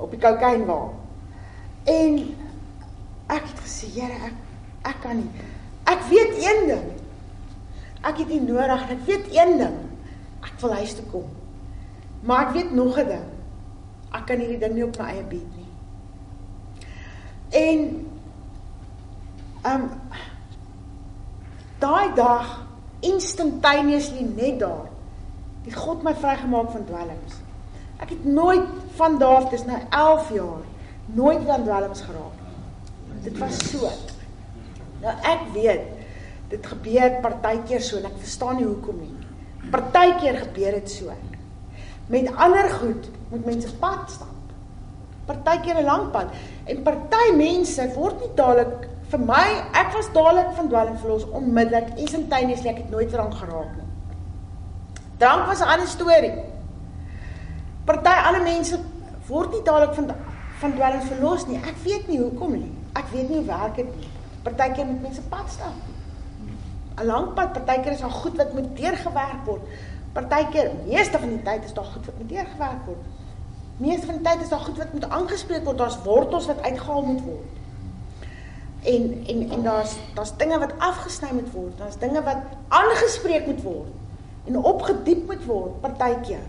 Op 0.00 0.10
die 0.12 0.20
kokain 0.20 0.66
wa. 0.68 0.80
En 1.88 2.18
ek 3.30 3.44
het 3.46 3.60
gesê, 3.64 3.90
Here, 3.94 4.16
ek 4.30 4.88
ek 4.90 5.02
kan 5.04 5.20
nie. 5.20 5.46
Ek 5.90 6.02
weet 6.08 6.38
een 6.40 6.66
ding. 6.70 6.88
Ek 8.00 8.16
het 8.16 8.30
nie 8.32 8.40
nodig, 8.44 8.86
ek 8.90 9.04
weet 9.06 9.28
een 9.34 9.58
ding. 9.60 9.76
Ek 10.44 10.56
wil 10.62 10.74
huis 10.80 10.94
toe 10.96 11.06
kom. 11.12 11.28
Maar 12.24 12.48
ek 12.48 12.54
weet 12.56 12.72
nog 12.74 12.98
'n 12.98 13.08
ding. 13.08 13.29
Ek 14.10 14.26
kan 14.26 14.42
hierdie 14.42 14.58
ding 14.58 14.74
nie 14.74 14.86
op 14.86 14.98
my 14.98 15.10
eie 15.12 15.26
bied 15.30 15.56
nie. 15.56 15.68
En 17.50 17.84
ehm 19.60 19.82
um, 19.82 19.90
daai 21.80 22.14
dag 22.14 22.48
instantaneously 23.00 24.24
net 24.36 24.58
daar 24.60 24.88
het 25.64 25.76
God 25.76 26.02
my 26.02 26.14
vrygemaak 26.14 26.70
van 26.70 26.84
dwelms. 26.84 27.38
Ek 28.00 28.12
het 28.12 28.24
nooit 28.24 28.68
van 28.96 29.18
daar 29.18 29.48
dis 29.50 29.64
nou 29.64 29.78
11 29.88 30.30
jaar 30.32 30.68
nooit 31.04 31.42
van 31.46 31.62
dwelms 31.62 32.00
geraak. 32.00 32.36
Dit 33.22 33.38
was 33.38 33.58
so. 33.70 33.90
Nou 35.00 35.14
ek 35.22 35.48
weet 35.52 35.88
dit 36.50 36.66
gebeur 36.66 37.18
partykeer 37.22 37.82
so 37.84 38.00
en 38.00 38.08
ek 38.10 38.20
verstaan 38.22 38.56
nie 38.58 38.68
hoekom 38.68 39.00
nie. 39.00 39.14
Partykeer 39.70 40.40
gebeur 40.46 40.78
dit 40.80 40.90
so. 40.90 41.12
Met 42.10 42.30
ander 42.36 42.70
goed 42.80 43.08
moet 43.30 43.44
mense 43.46 43.70
pad 43.78 44.10
stap. 44.10 44.38
Partykeer 45.30 45.78
'n 45.78 45.84
lang 45.84 46.10
pad 46.10 46.26
en 46.64 46.82
party 46.82 47.34
mense 47.36 47.92
word 47.94 48.20
nie 48.20 48.32
dadelik 48.34 48.88
vir 49.10 49.20
my, 49.20 49.46
ek 49.74 49.92
was 49.94 50.12
dadelik 50.14 50.50
van 50.56 50.68
dwelm 50.68 50.96
verlos 50.98 51.26
onmiddellik 51.30 51.98
instantaneously 51.98 52.70
ek 52.70 52.82
het 52.82 52.90
nooit 52.90 53.10
drank 53.10 53.34
geraak 53.34 53.76
nie. 53.76 53.86
Drank 55.18 55.46
was 55.46 55.60
'n 55.60 55.70
ander 55.70 55.86
storie. 55.86 56.34
Party 57.84 58.16
ander 58.26 58.42
mense 58.42 58.78
word 59.28 59.52
nie 59.52 59.62
dadelik 59.62 59.94
van 59.94 60.14
van 60.60 60.74
dwelm 60.74 61.00
verlos 61.00 61.46
nie. 61.46 61.56
Ek 61.56 61.76
weet 61.84 62.08
nie 62.08 62.18
hoekom 62.18 62.52
nie. 62.52 62.72
Ek 62.92 63.06
weet 63.12 63.28
nie 63.28 63.36
hoe 63.36 63.46
werk 63.46 63.76
dit 63.76 63.96
nie. 63.96 64.08
Partykeer 64.42 64.86
moet 64.86 65.02
mense 65.02 65.22
pad 65.22 65.46
stap. 65.48 65.72
'n 67.00 67.06
Lang 67.06 67.34
pad, 67.34 67.52
partykeer 67.52 67.92
is 67.92 68.00
daar 68.00 68.10
goed 68.10 68.36
wat 68.36 68.52
moet 68.52 68.76
deurgewerk 68.76 69.44
word. 69.44 69.62
Partykeer, 70.12 70.70
meeste 70.86 71.18
van 71.18 71.28
die 71.28 71.42
tyd 71.42 71.64
is 71.64 71.72
daar 71.72 71.84
goed 71.84 72.06
wat 72.06 72.18
moet 72.18 72.28
deurgewerk 72.28 72.84
word. 72.86 73.04
Meeste 73.76 74.06
van 74.06 74.18
die 74.18 74.26
tyd 74.26 74.42
is 74.42 74.48
daar 74.48 74.64
goed 74.66 74.78
wat 74.78 74.92
moet 74.92 75.08
aangespreek 75.08 75.64
word. 75.64 75.78
Daar's 75.78 76.02
wortels 76.04 76.46
wat 76.50 76.62
uitgehaal 76.62 77.02
moet 77.02 77.22
word. 77.22 77.56
En 78.82 79.24
en 79.26 79.50
en 79.50 79.62
daar's 79.62 79.96
daar's 80.14 80.36
dinge 80.36 80.58
wat 80.58 80.74
afgesny 80.78 81.30
moet 81.32 81.52
word. 81.52 81.78
Daar's 81.78 81.98
dinge 81.98 82.22
wat 82.22 82.42
aangespreek 82.68 83.46
moet 83.46 83.62
word 83.62 83.96
en 84.44 84.56
opgediep 84.56 85.26
moet 85.26 85.44
word 85.44 85.80
partykeer. 85.84 86.44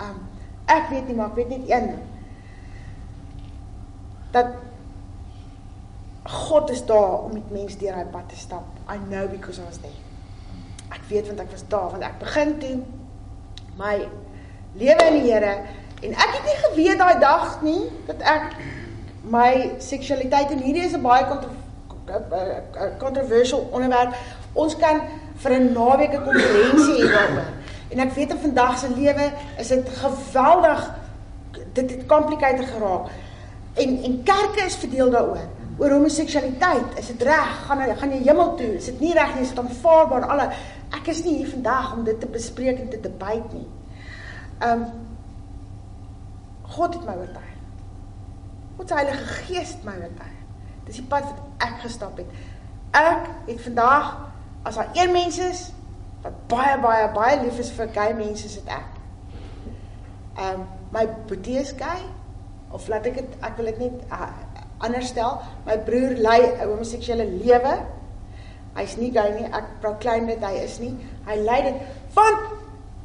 Um 0.00 0.20
ek 0.70 0.88
weet 0.90 1.08
nie 1.08 1.16
maar 1.18 1.32
ek 1.32 1.40
weet 1.40 1.52
net 1.52 1.70
een 1.70 1.88
dat 4.32 4.54
God 6.22 6.70
is 6.70 6.84
daar 6.86 7.26
om 7.26 7.32
met 7.34 7.50
mense 7.50 7.76
deur 7.78 7.96
hy 7.98 8.06
pad 8.14 8.28
te 8.30 8.38
stap. 8.38 8.64
I 8.88 8.96
know 9.08 9.28
because 9.28 9.60
I 9.60 9.66
was 9.68 9.80
there. 9.82 10.01
Ek 10.92 11.04
weet 11.08 11.26
want 11.26 11.40
ek 11.40 11.50
was 11.50 11.64
daar 11.68 11.90
want 11.90 12.04
ek 12.04 12.18
begin 12.20 12.58
toe 12.58 12.76
my 13.78 13.96
lewe 14.76 15.08
in 15.08 15.18
die 15.20 15.30
Here 15.30 15.54
en 16.02 16.12
ek 16.12 16.36
het 16.36 16.44
nie 16.48 16.58
geweet 16.66 16.98
daai 16.98 17.18
dag 17.22 17.58
nie 17.62 17.82
dat 18.06 18.20
ek 18.20 18.56
my 19.32 19.78
seksualiteit 19.78 20.50
en 20.50 20.62
hierdie 20.64 20.84
is 20.84 20.96
'n 20.96 21.02
baie 21.02 21.24
controversial 22.98 23.68
onderwerp. 23.70 24.14
Ons 24.52 24.76
kan 24.76 25.00
vir 25.36 25.52
'n 25.52 25.72
naweek 25.72 26.12
'n 26.14 26.24
konferensie 26.24 27.02
hê 27.02 27.12
daaroor. 27.12 27.50
En 27.90 27.98
ek 27.98 28.12
weet 28.12 28.30
in 28.30 28.38
vandag 28.38 28.78
se 28.78 28.88
lewe 28.90 29.32
is 29.58 29.68
dit 29.68 29.88
geweldig 29.88 30.90
dit 31.72 31.90
het 31.90 32.06
complicated 32.06 32.66
geraak. 32.66 33.08
En 33.74 34.02
en 34.02 34.22
kerke 34.22 34.64
is 34.64 34.76
verdeel 34.76 35.10
daaroor. 35.10 35.46
Oor 35.78 35.90
homoseksualiteit, 35.90 36.98
is 36.98 37.06
dit 37.06 37.22
reg? 37.22 37.64
Gaan 37.66 37.96
gaan 37.96 38.10
jy 38.10 38.22
hemel 38.22 38.54
toe? 38.54 38.76
Is 38.76 38.84
dit 38.84 39.00
nie 39.00 39.12
reg 39.12 39.34
nie? 39.34 39.42
Is 39.42 39.48
dit 39.48 39.58
aanvaarbaar? 39.58 40.26
Alle 40.26 40.50
ek 40.98 41.08
is 41.12 41.22
nie 41.24 41.38
hier 41.40 41.50
vandag 41.50 41.92
om 41.96 42.04
dit 42.04 42.20
te 42.20 42.28
bespreek 42.30 42.80
en 42.80 42.90
te 42.92 43.00
debat 43.00 43.52
nie. 43.52 43.68
Um 44.62 44.86
God 46.72 46.94
het 46.94 47.04
my 47.04 47.16
oortuig. 47.20 47.50
God 48.76 48.88
se 48.88 48.94
Heilige 48.94 49.24
Gees 49.44 49.74
het 49.74 49.84
my 49.84 49.96
oortuig. 50.00 50.38
Dis 50.86 51.00
die 51.00 51.06
pad 51.08 51.26
wat 51.28 51.66
ek 51.66 51.82
gestap 51.84 52.16
het. 52.20 52.30
Ek 52.96 53.28
het 53.46 53.60
vandag 53.66 54.12
as 54.62 54.78
daar 54.78 54.92
een 54.96 55.12
mens 55.12 55.38
is 55.42 55.70
wat 56.22 56.34
baie 56.48 56.78
baie 56.80 57.08
baie 57.14 57.38
lief 57.42 57.58
is 57.58 57.72
vir 57.74 57.90
gay 57.94 58.12
mense, 58.14 58.46
is 58.46 58.58
dit 58.60 58.68
ek. 58.70 59.00
Um, 60.38 60.66
my 60.94 61.06
boetie 61.28 61.58
is 61.60 61.74
gay 61.76 62.04
of 62.72 62.86
laat 62.88 63.06
ek 63.10 63.18
dit 63.20 63.34
ek 63.44 63.58
wil 63.58 63.68
dit 63.72 63.80
net 63.82 64.04
uh, 64.14 64.30
anders 64.82 65.10
stel. 65.12 65.40
My 65.66 65.76
broer 65.86 66.14
lei 66.18 66.40
'n 66.46 66.68
homoseksuele 66.68 67.26
lewe. 67.42 67.74
Hy's 68.76 68.96
nie 68.96 69.10
gay 69.12 69.34
nie. 69.36 69.48
Ek 69.52 69.64
proclaim 69.80 70.26
dit 70.26 70.44
hy 70.44 70.52
is 70.64 70.78
nie. 70.82 70.94
Hy 71.26 71.36
lei 71.44 71.60
dit 71.68 71.82
want 72.14 72.58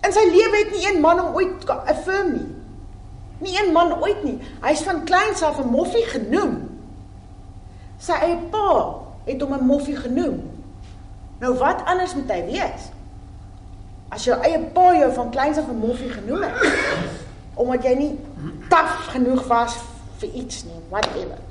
in 0.05 0.13
sy 0.13 0.23
lewe 0.29 0.61
het 0.61 0.71
nie 0.75 0.85
een 0.85 1.01
man 1.01 1.19
hom 1.19 1.35
ooit 1.35 1.69
affirm 1.77 2.33
nie. 2.33 2.47
Nie 3.43 3.55
een 3.59 3.73
man 3.73 3.93
ooit 4.01 4.23
nie. 4.23 4.37
Hy's 4.63 4.83
van 4.87 5.03
kleins 5.05 5.43
af 5.43 5.59
'n 5.59 5.71
moffie 5.71 6.05
genoem. 6.05 6.69
Sy 7.99 8.13
eie 8.13 8.37
pa 8.51 8.95
het 9.25 9.41
hom 9.41 9.53
'n 9.53 9.65
moffie 9.65 9.95
genoem. 9.95 10.41
Nou 11.39 11.53
wat 11.57 11.85
anders 11.85 12.15
moet 12.15 12.31
hy 12.31 12.45
wees? 12.45 12.89
As 14.09 14.23
jou 14.23 14.37
eie 14.41 14.59
pa 14.59 14.93
jou 14.95 15.13
van 15.13 15.29
kleins 15.29 15.57
af 15.57 15.67
'n 15.67 15.79
moffie 15.79 16.09
genoem 16.09 16.41
het 16.41 16.55
omdat 17.57 17.83
jy 17.83 17.93
nie 17.97 18.13
taaf 18.69 19.09
genoeg 19.13 19.47
was 19.49 19.77
vir 20.21 20.29
iets 20.29 20.63
nie, 20.63 20.79
whatever. 20.89 21.46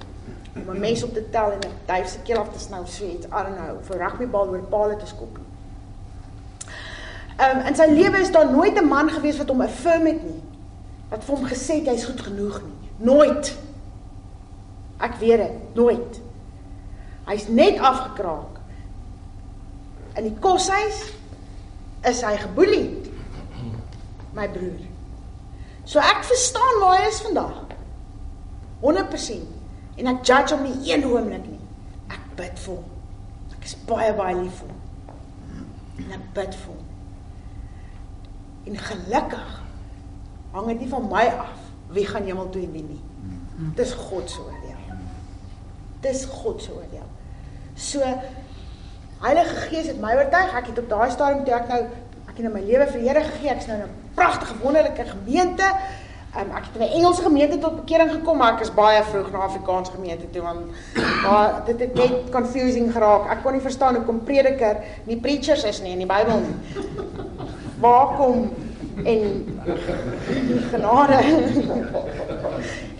Om 0.56 0.74
'n 0.74 0.80
mens 0.80 1.02
op 1.02 1.12
te 1.14 1.30
tel 1.30 1.50
en 1.52 1.58
'n 1.58 1.72
duif 1.84 2.08
se 2.08 2.18
keel 2.18 2.38
af 2.38 2.48
te 2.52 2.58
snou, 2.58 2.86
so 2.86 3.04
iets, 3.04 3.26
I 3.26 3.42
don't 3.44 3.56
know, 3.56 3.82
vir 3.82 3.96
rugbybal 3.98 4.48
oor 4.48 4.62
palle 4.62 4.96
te 4.96 5.06
skop. 5.06 5.38
Ehm 7.36 7.58
um, 7.58 7.66
in 7.66 7.74
sy 7.76 7.86
lewe 7.92 8.18
is 8.18 8.32
daar 8.32 8.50
nooit 8.50 8.80
'n 8.80 8.88
man 8.88 9.10
gewees 9.10 9.36
wat 9.36 9.48
hom 9.48 9.60
affirm 9.60 10.06
het 10.06 10.22
nie. 10.22 10.42
Wat 11.08 11.24
vir 11.24 11.36
hom 11.36 11.46
gesê 11.46 11.74
het 11.74 11.86
hy's 11.86 12.04
goed 12.04 12.20
genoeg 12.20 12.62
nie. 12.62 12.90
Nooit. 12.96 13.56
Ek 14.96 15.14
weet 15.20 15.36
dit, 15.36 15.74
nooit. 15.74 16.20
Hy's 17.26 17.48
net 17.48 17.78
afgekraak. 17.78 18.58
In 20.14 20.22
die 20.22 20.36
koshuis 20.40 21.12
is 22.02 22.22
hy 22.22 22.36
geboelie. 22.36 23.12
My 24.32 24.48
broer. 24.48 24.80
So 25.84 25.98
ek 25.98 26.24
verstaan 26.24 26.80
waar 26.80 27.02
hy 27.02 27.08
is 27.08 27.20
vandag. 27.20 27.62
100%. 28.80 29.55
En 29.96 30.10
ek 30.12 30.24
judge 30.28 30.54
hom 30.54 30.64
nie 30.66 30.92
een 30.92 31.04
oomblik 31.08 31.46
nie. 31.48 31.60
Ek 32.12 32.22
bid 32.38 32.58
vir 32.64 32.74
hom. 32.74 32.84
Ek 33.56 33.64
is 33.64 33.76
baie 33.88 34.12
baie 34.16 34.36
lief 34.36 34.60
vir 34.60 34.72
hom. 34.72 35.14
En 36.04 36.16
ek 36.18 36.26
bid 36.36 36.58
vir 36.62 36.74
hom. 36.74 36.82
En 38.66 38.80
gelukkig 38.88 39.52
hang 40.56 40.70
dit 40.72 40.80
nie 40.84 40.90
van 40.90 41.08
my 41.10 41.26
af 41.46 41.62
wie 41.94 42.06
gaan 42.06 42.26
hemel 42.26 42.48
toe 42.50 42.62
en 42.66 42.72
wie 42.72 42.84
nie. 42.86 43.02
Dis 43.76 43.92
God 43.96 44.30
se 44.30 44.40
oordeel. 44.40 44.98
Dis 46.04 46.24
God 46.28 46.62
se 46.62 46.72
oordeel. 46.74 47.08
So 47.76 48.02
Heilige 49.20 49.54
Gees 49.70 49.86
het 49.88 50.00
my 50.00 50.12
oortuig. 50.18 50.52
Ek 50.58 50.66
het 50.72 50.78
op 50.82 50.90
daai 50.90 51.10
stadium 51.10 51.44
toe 51.46 51.54
ek 51.56 51.70
nou 51.72 51.80
ek 52.26 52.34
het 52.34 52.42
nou 52.44 52.52
my 52.52 52.64
lewe 52.66 52.88
vir 52.90 53.04
Here 53.06 53.22
gegee. 53.30 53.52
Ek's 53.54 53.68
nou 53.70 53.78
in 53.78 53.86
'n 53.86 54.14
pragtige 54.14 54.58
wonderlike 54.60 55.04
gemeente. 55.04 55.68
Um, 56.36 56.50
ek 56.52 56.64
het 56.68 56.74
in 56.76 56.82
'n 56.86 56.92
Engelse 56.92 57.22
gemeente 57.22 57.58
tot 57.58 57.76
bekering 57.76 58.10
gekom, 58.10 58.36
maar 58.36 58.52
ek 58.52 58.60
is 58.60 58.74
baie 58.74 59.02
vroeg 59.02 59.30
na 59.32 59.38
Afrikaanse 59.38 59.92
gemeente 59.92 60.30
toe 60.30 60.42
want 60.42 60.60
maar 61.22 61.62
dit 61.64 61.80
het 61.80 61.94
net 61.94 62.30
confusing 62.30 62.92
geraak. 62.92 63.30
Ek 63.30 63.42
kon 63.42 63.52
nie 63.52 63.60
verstaan 63.60 63.94
hoekom 63.94 64.20
prediker 64.24 64.76
nie 65.04 65.16
preachers 65.16 65.64
is 65.64 65.80
nie 65.82 65.92
in 65.92 65.98
die 65.98 66.06
Bybel 66.06 66.38
nie. 66.38 66.56
Waar 67.80 68.06
kom 68.16 68.50
en 69.04 69.60
genade 70.70 71.18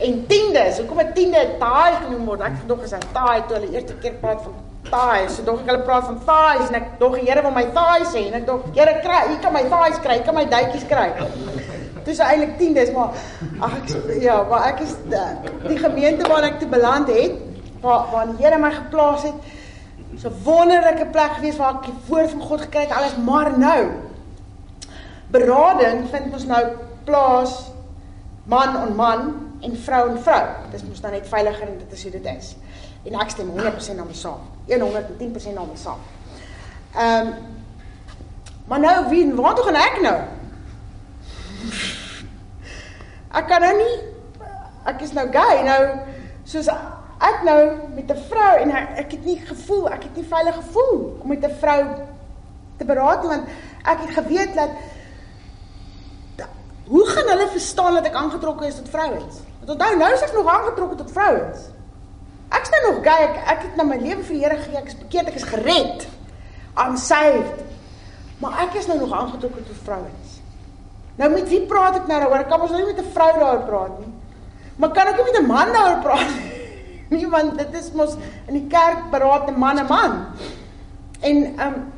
en 0.06 0.26
tiendes. 0.26 0.78
Hoekom 0.78 0.98
'n 0.98 1.12
tiende 1.12 1.48
taai 1.58 1.92
genoem 2.02 2.24
word? 2.24 2.40
Ek 2.40 2.56
het 2.56 2.66
nog 2.66 2.80
gesê 2.80 2.98
taai 3.12 3.42
toe 3.46 3.56
hulle 3.56 3.72
eerste 3.72 3.94
keer 3.94 4.12
praat 4.12 4.42
van 4.42 4.54
taai. 4.90 5.28
So 5.28 5.44
dog 5.44 5.60
ek 5.60 5.66
hulle 5.66 5.82
praat 5.82 6.04
van 6.04 6.20
thighs 6.24 6.68
en 6.68 6.74
ek 6.74 6.98
dog 6.98 7.14
die 7.14 7.28
Here 7.28 7.42
wil 7.42 7.50
my 7.50 7.64
thighs 7.64 8.14
hê 8.14 8.26
en 8.26 8.34
ek 8.34 8.46
dog 8.46 8.60
Here 8.74 9.00
kry, 9.00 9.22
jy 9.32 9.38
kan 9.40 9.52
my 9.52 9.62
thighs 9.62 9.98
kry, 10.00 10.14
jy 10.14 10.24
kan 10.24 10.34
my 10.34 10.44
duitjies 10.44 10.86
kry. 10.88 11.10
Dis 12.06 12.22
eintlik 12.22 12.56
tiendes, 12.58 12.92
maar 12.94 13.16
ag 13.66 13.76
ek 13.80 14.22
ja, 14.22 14.38
maar 14.46 14.68
ek 14.70 14.82
is 14.86 14.94
die, 15.10 15.22
die 15.66 15.78
gemeente 15.82 16.28
waar 16.30 16.46
ek 16.46 16.60
te 16.62 16.68
beland 16.70 17.10
het, 17.10 17.38
waar 17.82 18.06
waar 18.12 18.30
die 18.30 18.38
Here 18.40 18.58
my 18.62 18.70
geplaas 18.74 19.26
het. 19.26 19.54
So 20.22 20.30
wonderlike 20.46 21.08
plek 21.12 21.38
gewees 21.40 21.58
waar 21.60 21.80
ek 21.80 21.88
die 21.90 21.96
woord 22.08 22.30
van 22.36 22.44
God 22.50 22.66
gekry 22.66 22.86
het 22.86 22.94
alles, 22.96 23.16
maar 23.26 23.52
nou 23.58 23.80
berading 25.34 26.04
vind 26.12 26.30
ons 26.32 26.46
nou 26.46 26.62
plaas 27.04 27.56
man 28.46 28.76
on 28.78 28.94
man 28.96 29.26
en 29.66 29.74
vrou 29.82 30.04
en 30.12 30.22
vrou. 30.22 30.44
Dis 30.70 30.86
mos 30.86 31.02
dan 31.02 31.16
net 31.18 31.26
veiliger 31.28 31.66
en 31.66 31.80
dit 31.82 31.98
is 31.98 32.06
hoe 32.06 32.14
dit 32.14 32.30
is. 32.36 32.54
En 33.10 33.18
ek 33.20 33.34
stem 33.34 33.50
100% 33.50 33.98
daarmee 33.98 34.18
saam. 34.18 34.46
110% 34.70 35.58
daarmee 35.58 35.82
saam. 35.82 36.08
Ehm 36.94 37.34
um, 37.34 37.54
Maar 38.66 38.80
nou 38.80 39.08
wie 39.08 39.34
waar 39.34 39.54
toe 39.54 39.64
gaan 39.64 39.74
ek 39.74 40.00
nou? 40.02 40.20
Ek 43.36 43.48
kan 43.50 43.64
nou 43.64 43.74
nie 43.76 43.96
ek 44.86 45.02
is 45.02 45.12
nou 45.16 45.26
gay 45.34 45.62
nou 45.66 45.80
soos 46.46 46.68
ek 46.70 47.42
nou 47.44 47.60
met 47.94 48.10
'n 48.10 48.22
vrou 48.28 48.52
en 48.62 48.70
ek, 48.70 48.88
ek 48.98 49.10
het 49.10 49.24
nie 49.24 49.38
gevoel, 49.40 49.88
ek 49.90 50.02
het 50.02 50.16
nie 50.16 50.24
veilig 50.24 50.54
gevoel 50.54 51.18
om 51.22 51.28
met 51.28 51.44
'n 51.44 51.56
vrou 51.60 51.82
te 52.78 52.84
beraad 52.84 53.22
want 53.24 53.48
ek 53.84 53.98
het 54.00 54.10
geweet 54.10 54.54
dat 54.54 54.70
hoe 56.86 57.06
gaan 57.06 57.28
hulle 57.28 57.48
verstaan 57.48 57.94
dat 57.94 58.06
ek 58.06 58.14
aangetrokke 58.14 58.66
is 58.66 58.76
tot 58.76 58.88
vrouens? 58.88 59.40
Want 59.58 59.70
onthou 59.70 59.96
nou 59.96 60.12
is 60.14 60.22
ek 60.22 60.32
nog 60.32 60.46
aangetrokke 60.46 60.94
tot 60.94 61.10
vrouens. 61.10 61.58
Ek's 62.48 62.70
nou 62.70 62.82
nog 62.92 63.02
gay, 63.02 63.22
ek 63.24 63.36
ek 63.46 63.62
het 63.62 63.76
na 63.76 63.82
my 63.82 63.96
lewe 63.96 64.22
vir 64.22 64.34
die 64.34 64.44
Here 64.44 64.56
gegee, 64.56 64.78
ek 64.78 64.86
is 64.86 64.98
bekeerd, 64.98 65.28
ek 65.28 65.34
is 65.34 65.48
gered. 65.50 66.06
I'm 66.76 66.96
saved. 66.96 67.64
Maar 68.38 68.60
ek 68.68 68.74
is 68.74 68.86
nou 68.86 68.98
nog 68.98 69.12
aangetrokke 69.12 69.64
tot 69.64 69.82
vrouens. 69.82 70.25
Nou 71.16 71.30
met 71.32 71.48
wie 71.48 71.62
praat 71.68 71.96
ek 72.02 72.08
nou 72.10 72.20
daaroor? 72.20 72.44
Kan 72.48 72.60
mos 72.60 72.70
nou 72.70 72.82
nie 72.82 72.92
met 72.92 73.04
'n 73.04 73.12
vrou 73.12 73.32
daaroor 73.38 73.64
praat 73.64 73.98
nie. 74.00 74.12
Maar 74.76 74.90
kan 74.92 75.06
ek 75.06 75.16
nie 75.16 75.24
met 75.24 75.40
'n 75.40 75.46
man 75.46 75.72
daaroor 75.72 76.02
praat 76.02 76.28
nie? 76.34 76.54
Nie 77.16 77.28
want 77.30 77.58
dit 77.58 77.74
is 77.74 77.92
mos 77.92 78.16
in 78.46 78.54
die 78.54 78.66
kerk 78.66 79.10
beraad 79.10 79.48
'n 79.48 79.58
man 79.58 79.78
'n 79.78 79.86
man. 79.86 80.26
En 81.20 81.36
ehm 81.58 81.74
um, 81.74 81.92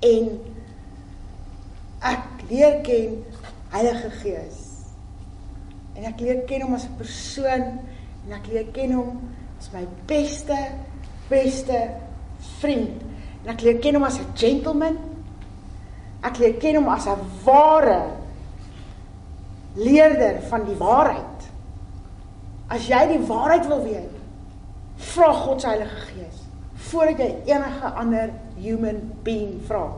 en 0.00 0.40
ek 2.00 2.50
leer 2.50 2.80
ken 2.82 3.24
Heilige 3.68 4.10
Gees. 4.10 4.58
En 5.94 6.04
ek 6.04 6.20
leer 6.20 6.42
ken 6.46 6.62
hom 6.62 6.74
as 6.74 6.84
'n 6.84 6.96
persoon 6.96 7.64
en 8.26 8.32
ek 8.32 8.46
leer 8.46 8.66
ken 8.72 8.92
hom 8.92 9.20
is 9.60 9.70
my 9.72 9.86
beste 10.06 10.58
beste 11.28 11.90
vriend. 12.60 13.02
En 13.44 13.54
ek 13.54 13.62
leer 13.62 13.78
ken 13.78 13.94
hom 13.94 14.04
as 14.04 14.18
'n 14.18 14.34
gentleman. 14.34 15.15
Ek 16.24 16.38
leer 16.38 16.56
ken 16.60 16.76
hom 16.76 16.88
as 16.88 17.06
'n 17.06 17.20
ware 17.44 18.16
leerder 19.74 20.40
van 20.48 20.64
die 20.64 20.76
waarheid. 20.76 21.48
As 22.68 22.88
jy 22.88 23.06
die 23.06 23.26
waarheid 23.26 23.66
wil 23.66 23.82
weet, 23.84 24.14
vra 24.96 25.32
God 25.32 25.60
se 25.60 25.68
Heilige 25.68 25.96
Gees 25.96 26.42
voordat 26.86 27.18
jy 27.18 27.34
enige 27.50 27.88
ander 27.98 28.30
human 28.60 29.12
being 29.22 29.60
vra. 29.66 29.92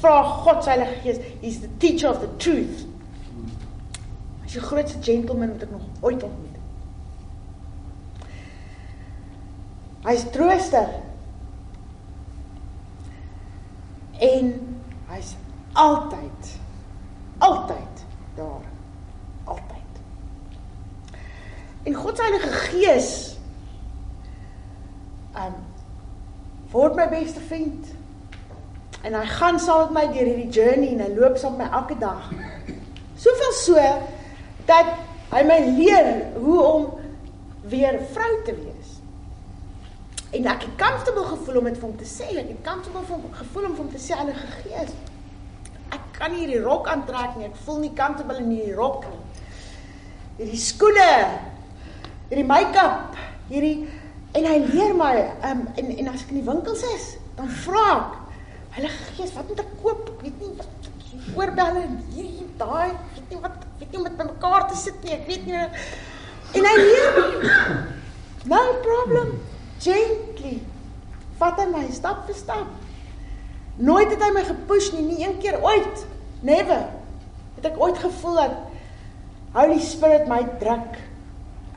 Vra 0.00 0.22
God 0.22 0.64
se 0.64 0.70
Heilige 0.70 1.00
Gees, 1.02 1.18
he's 1.40 1.60
the 1.60 1.70
teacher 1.78 2.10
of 2.10 2.20
the 2.20 2.36
truth. 2.36 2.86
Hy's 4.42 4.52
die 4.52 4.60
grootste 4.60 4.98
gentleman 5.02 5.54
wat 5.54 5.62
ek 5.62 5.70
nog 5.70 5.82
ooit 6.00 6.22
ontmoet 6.22 6.52
het. 6.52 6.60
Hy's 10.06 10.26
trooster. 10.34 10.88
En 14.22 14.71
hy's 15.12 15.36
altyd 15.72 16.52
altyd 17.42 18.04
daar. 18.34 18.64
Altyd. 19.44 19.92
En 21.82 21.94
God 21.94 22.16
se 22.16 22.22
Heilige 22.22 22.48
Gees 22.48 23.38
um 25.36 25.54
word 26.70 26.94
my 26.94 27.08
beste 27.08 27.40
vriend. 27.40 27.86
En 29.02 29.14
hy 29.18 29.24
gaan 29.26 29.58
saam 29.60 29.92
met 29.92 29.96
my 29.96 30.04
deur 30.14 30.28
hierdie 30.30 30.52
journey 30.54 30.92
en 30.94 31.02
hy 31.02 31.10
loop 31.16 31.36
saam 31.40 31.58
met 31.58 31.66
my 31.66 31.80
elke 31.80 31.98
dag. 31.98 32.28
Soveel 33.18 33.56
so 33.58 33.86
dat 34.68 34.92
hy 35.32 35.42
my 35.48 35.58
leer 35.74 36.12
hoe 36.38 36.60
om 36.62 36.86
weer 37.72 37.98
vrou 38.14 38.30
te 38.46 38.54
wees. 38.54 38.71
En 40.32 40.46
ek 40.48 40.62
het 40.64 40.76
comfortable 40.80 41.24
gevoel 41.28 41.58
om 41.60 41.66
dit 41.68 41.78
vir 41.78 41.88
hom 41.88 41.96
te 42.00 42.08
sê. 42.08 42.28
Ek 42.32 42.48
het 42.48 42.60
comfortable 42.64 43.02
hom 43.10 43.24
gevoel 43.36 43.66
om 43.68 43.74
vir 43.76 43.84
hom 43.84 43.90
te 43.92 44.00
sê 44.00 44.16
Heilige 44.16 44.46
Gees. 44.62 44.94
Ek 45.92 46.06
kan 46.16 46.32
nie 46.32 46.46
hierdie 46.46 46.62
rok 46.64 46.88
aantrek 46.88 47.36
nie. 47.36 47.50
Ek 47.50 47.58
voel 47.66 47.82
nie 47.82 47.92
comfortable 47.98 48.40
in 48.40 48.54
hierdie 48.54 48.78
rok 48.78 49.04
nie. 49.10 49.20
Hierdie 50.38 50.62
skoene, 50.62 51.10
hierdie 52.30 52.46
make-up, 52.48 53.18
hierdie 53.50 53.76
en 54.32 54.48
hy 54.48 54.54
leer 54.64 54.94
my 54.96 55.12
um, 55.44 55.66
en 55.76 55.90
en 55.92 56.08
as 56.08 56.22
ek 56.24 56.32
in 56.32 56.38
die 56.40 56.46
winkels 56.46 56.80
is, 56.94 57.10
dan 57.36 57.52
vra 57.66 57.86
ek 57.92 58.18
Heilige 58.78 59.10
Gees, 59.18 59.36
wat 59.36 59.52
moet 59.52 59.60
ek 59.60 59.72
koop? 59.82 60.06
Ek 60.14 60.24
weet 60.24 60.38
nie 60.40 60.54
wat 60.56 61.36
oorbelle 61.36 61.84
hierdie 62.14 62.48
daai, 62.56 62.96
weet 63.12 63.34
nie 63.34 63.40
wat 63.44 63.66
weet 63.76 63.90
nie 63.92 64.00
om 64.00 64.08
dit 64.08 64.16
bymekaar 64.16 64.68
te 64.70 64.80
sit 64.80 65.04
nie. 65.04 65.12
Ek 65.18 65.28
weet 65.28 65.44
nie. 65.50 65.64
En 66.56 66.68
hy 66.70 66.76
leer 66.80 67.18
my. 67.18 67.26
No 68.48 68.62
problem. 68.84 69.34
Gently. 69.82 70.60
Vat 71.40 71.60
hy 71.60 71.68
my 71.72 71.84
stap 71.94 72.26
vir 72.28 72.38
stap. 72.38 72.70
Nooit 73.82 74.10
het 74.12 74.22
hy 74.22 74.30
my 74.34 74.44
gepush 74.46 74.92
nie, 74.94 75.06
nie 75.06 75.24
een 75.24 75.38
keer 75.42 75.58
ooit. 75.62 76.04
Never. 76.46 76.86
Het 77.58 77.70
ek 77.72 77.80
ooit 77.80 77.98
gevoel 78.02 78.38
dat 78.42 78.58
Holy 79.56 79.80
Spirit 79.84 80.28
my 80.30 80.42
druk. 80.60 81.00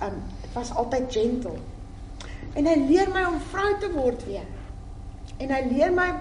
Um 0.05 0.21
dit 0.43 0.53
was 0.55 0.71
altyd 0.75 1.09
gentle. 1.11 1.57
En 2.55 2.69
hy 2.69 2.75
leer 2.85 3.09
my 3.11 3.25
om 3.27 3.41
vrou 3.51 3.73
te 3.81 3.89
word 3.91 4.23
weer. 4.29 4.45
En 5.41 5.51
hy 5.51 5.61
leer 5.73 5.91
my 5.95 6.13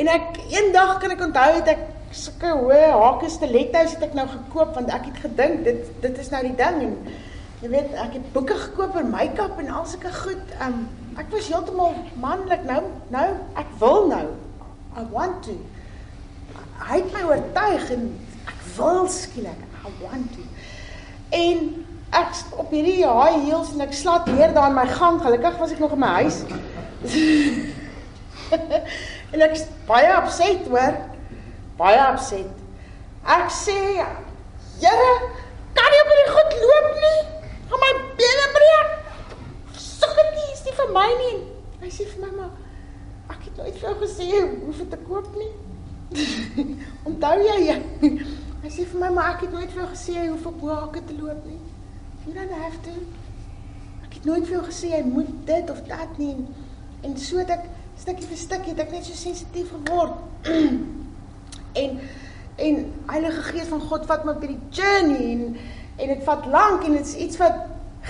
En 0.00 0.08
ek 0.08 0.38
eendag 0.48 0.98
kan 1.00 1.12
ek 1.12 1.22
onthou 1.26 1.48
het 1.58 1.66
ek 1.74 1.80
sulke 2.16 2.52
hoë 2.56 2.86
hake 2.88 3.28
stilettos 3.30 3.96
het 3.96 4.06
ek 4.06 4.14
nou 4.18 4.26
gekoop 4.30 4.72
want 4.78 4.92
ek 4.94 5.10
het 5.10 5.18
gedink 5.26 5.64
dit 5.66 5.90
dit 6.02 6.20
is 6.22 6.30
nou 6.32 6.40
die 6.46 6.56
ding 6.58 6.78
en 6.86 6.94
jy 7.60 7.68
weet 7.68 7.92
ek 8.00 8.14
het 8.16 8.32
boeke 8.32 8.56
gekoop 8.56 8.94
oor 8.96 9.08
make-up 9.08 9.58
en 9.60 9.68
al 9.68 9.86
sulke 9.86 10.12
goed. 10.22 10.54
Um 10.64 10.88
ek 11.20 11.28
was 11.34 11.50
heeltemal 11.52 11.94
manlik 12.22 12.62
nou 12.68 12.82
nou 13.12 13.26
ek 13.60 13.74
wil 13.82 14.08
nou. 14.08 14.26
I 14.98 15.04
want 15.12 15.44
to. 15.46 15.54
Hy 16.80 17.02
het 17.02 17.12
my 17.14 17.22
oortuig 17.28 17.90
en 17.94 18.08
ek 18.48 18.64
wil 18.76 19.06
skielik. 19.12 19.66
I 19.84 19.92
want 20.00 20.32
to. 20.34 20.46
En 21.36 21.68
ek 22.10 22.40
op 22.58 22.72
hierdie 22.74 23.04
high 23.04 23.44
heels 23.44 23.74
en 23.74 23.84
ek 23.84 23.94
slat 23.94 24.26
weer 24.30 24.54
daar 24.54 24.72
in 24.72 24.78
my 24.78 24.86
gang. 24.96 25.20
Gelukkig 25.22 25.60
was 25.60 25.76
ek 25.76 25.82
nog 25.84 25.94
in 25.98 26.02
my 26.02 26.14
huis. 26.22 26.42
En 29.30 29.42
ek 29.44 29.52
is 29.54 29.66
baie 29.86 30.10
opset 30.18 30.64
hoor. 30.66 30.96
Baie 31.78 32.00
opset. 32.10 32.48
Ek 33.22 33.50
sê, 33.54 33.76
"Here, 34.80 35.12
kan 35.76 35.94
jy 35.94 36.00
op 36.02 36.10
hierdie 36.10 36.32
goed 36.34 36.56
loop 36.64 36.88
nie? 37.04 37.20
Gaan 37.70 37.80
my 37.84 37.92
bene 38.18 38.46
breek." 38.56 38.90
Suk 39.76 40.14
dit 40.18 40.30
nie, 40.34 40.48
is 40.52 40.64
nie 40.64 40.74
vir 40.80 40.90
my 40.96 41.08
nie. 41.22 41.38
Hy 41.80 41.90
sê 41.94 42.08
vir 42.10 42.26
my, 42.26 42.30
"Maar 42.36 42.50
ek 43.36 43.44
het 43.44 43.56
nooit 43.56 43.78
vir 43.78 43.88
jou 43.88 43.89
gesê 44.02 44.28
jy 44.28 44.44
hoef 44.66 44.78
dit 44.82 44.90
te 44.90 45.00
koop 45.08 45.28
nie." 45.36 45.52
Onthou 47.08 47.36
jy? 47.46 47.76
Hy 48.60 48.70
sê 48.70 48.84
vir 48.84 49.00
my, 49.00 49.10
"Maar 49.14 49.34
ek 49.34 49.46
het 49.46 49.52
nooit 49.52 49.70
vir 49.72 49.82
jou 49.82 49.90
gesê 49.94 50.16
jy 50.18 50.28
hoef 50.28 50.46
op 50.46 50.64
hake 50.68 51.04
te 51.04 51.16
loop 51.20 51.44
nie." 51.46 51.60
You 52.26 52.34
don't 52.34 52.52
have 52.52 52.76
to. 52.84 52.90
Ek 54.04 54.14
het 54.18 54.24
nooit 54.28 54.44
vir 54.44 54.58
jou 54.58 54.64
gesê 54.66 54.90
jy 54.92 55.04
moet 55.08 55.30
dit 55.48 55.70
of 55.70 55.78
dat 55.88 56.18
nie. 56.18 56.36
En 57.00 57.16
so 57.18 57.40
dat 57.40 57.50
ek 57.56 57.68
stukkie 58.00 58.26
vir 58.28 58.40
stukkie 58.40 58.74
het 58.74 58.82
ek 58.84 58.92
net 58.92 59.06
so 59.08 59.16
sensitief 59.16 59.70
geword. 59.72 60.18
en 61.82 62.00
en 62.60 62.80
Heilige 63.08 63.42
Gees 63.42 63.70
van 63.72 63.80
God 63.80 64.04
vat 64.06 64.24
my 64.26 64.34
op 64.36 64.42
hierdie 64.44 64.60
journey 64.76 65.30
en 65.32 65.56
en 66.00 66.12
dit 66.12 66.22
vat 66.24 66.46
lank 66.52 66.84
en 66.84 66.96
dit 66.96 67.06
is 67.06 67.16
iets 67.24 67.40
wat 67.40 67.56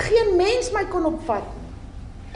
geen 0.07 0.35
mens 0.39 0.71
my 0.75 0.85
kon 0.91 1.07
opvat. 1.07 1.47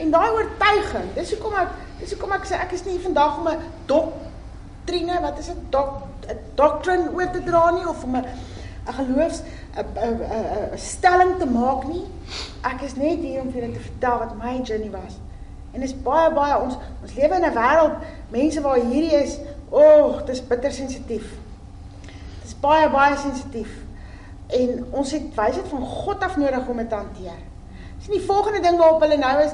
En 0.03 0.11
daai 0.11 0.31
oortuiging, 0.35 1.11
dis 1.15 1.35
hoekom 1.35 1.59
ek 1.59 1.75
dis 2.01 2.13
hoekom 2.13 2.33
ek 2.33 2.49
sê 2.49 2.59
ek 2.61 2.73
is 2.73 2.85
nie 2.85 2.99
vandag 3.03 3.39
om 3.39 3.49
'n 3.49 3.63
doktrine, 3.87 5.21
wat 5.21 5.39
is 5.39 5.47
dit? 5.47 5.61
Dok 5.71 6.03
'n 6.29 6.39
doctrine 6.55 7.11
oor 7.13 7.31
te 7.31 7.43
dra 7.43 7.71
nie 7.71 7.89
of 7.89 8.05
om 8.05 8.17
'n 8.17 8.25
'n 8.87 8.93
geloofs 8.93 9.43
'n 9.77 9.87
'n 10.75 10.79
stelling 10.79 11.39
te 11.39 11.47
maak 11.47 11.87
nie. 11.87 12.05
Ek 12.63 12.83
is 12.83 12.97
net 12.97 13.19
hier 13.19 13.41
om 13.41 13.51
vir 13.51 13.61
julle 13.61 13.75
te 13.75 13.81
vertel 13.81 14.19
wat 14.19 14.37
my 14.37 14.61
journey 14.63 14.91
was. 14.91 15.19
En 15.73 15.81
dit 15.81 15.89
is 15.89 16.03
baie 16.03 16.31
baie 16.33 16.61
ons 16.61 16.77
ons 17.03 17.15
lewe 17.15 17.35
in 17.35 17.45
'n 17.45 17.55
wêreld 17.55 17.97
mense 18.29 18.61
waar 18.61 18.77
hierdie 18.77 19.17
is, 19.23 19.39
o, 19.71 19.81
oh, 19.81 20.27
dis 20.27 20.47
bitter 20.47 20.73
sensitief. 20.73 21.27
Dit 22.41 22.45
is 22.45 22.61
baie 22.61 22.91
baie 22.91 23.17
sensitief. 23.17 23.83
En 24.47 24.87
ons 24.91 25.13
het 25.13 25.35
wysheid 25.35 25.69
van 25.69 25.81
God 25.81 26.23
af 26.23 26.37
nodig 26.37 26.69
om 26.69 26.77
dit 26.77 26.89
te 26.89 26.95
hanteer. 26.95 27.41
Dis 27.99 28.09
nie 28.09 28.19
die 28.19 28.27
volgende 28.27 28.61
ding 28.61 28.79
waarop 28.79 29.01
hulle 29.01 29.17
nou 29.17 29.43
is. 29.43 29.53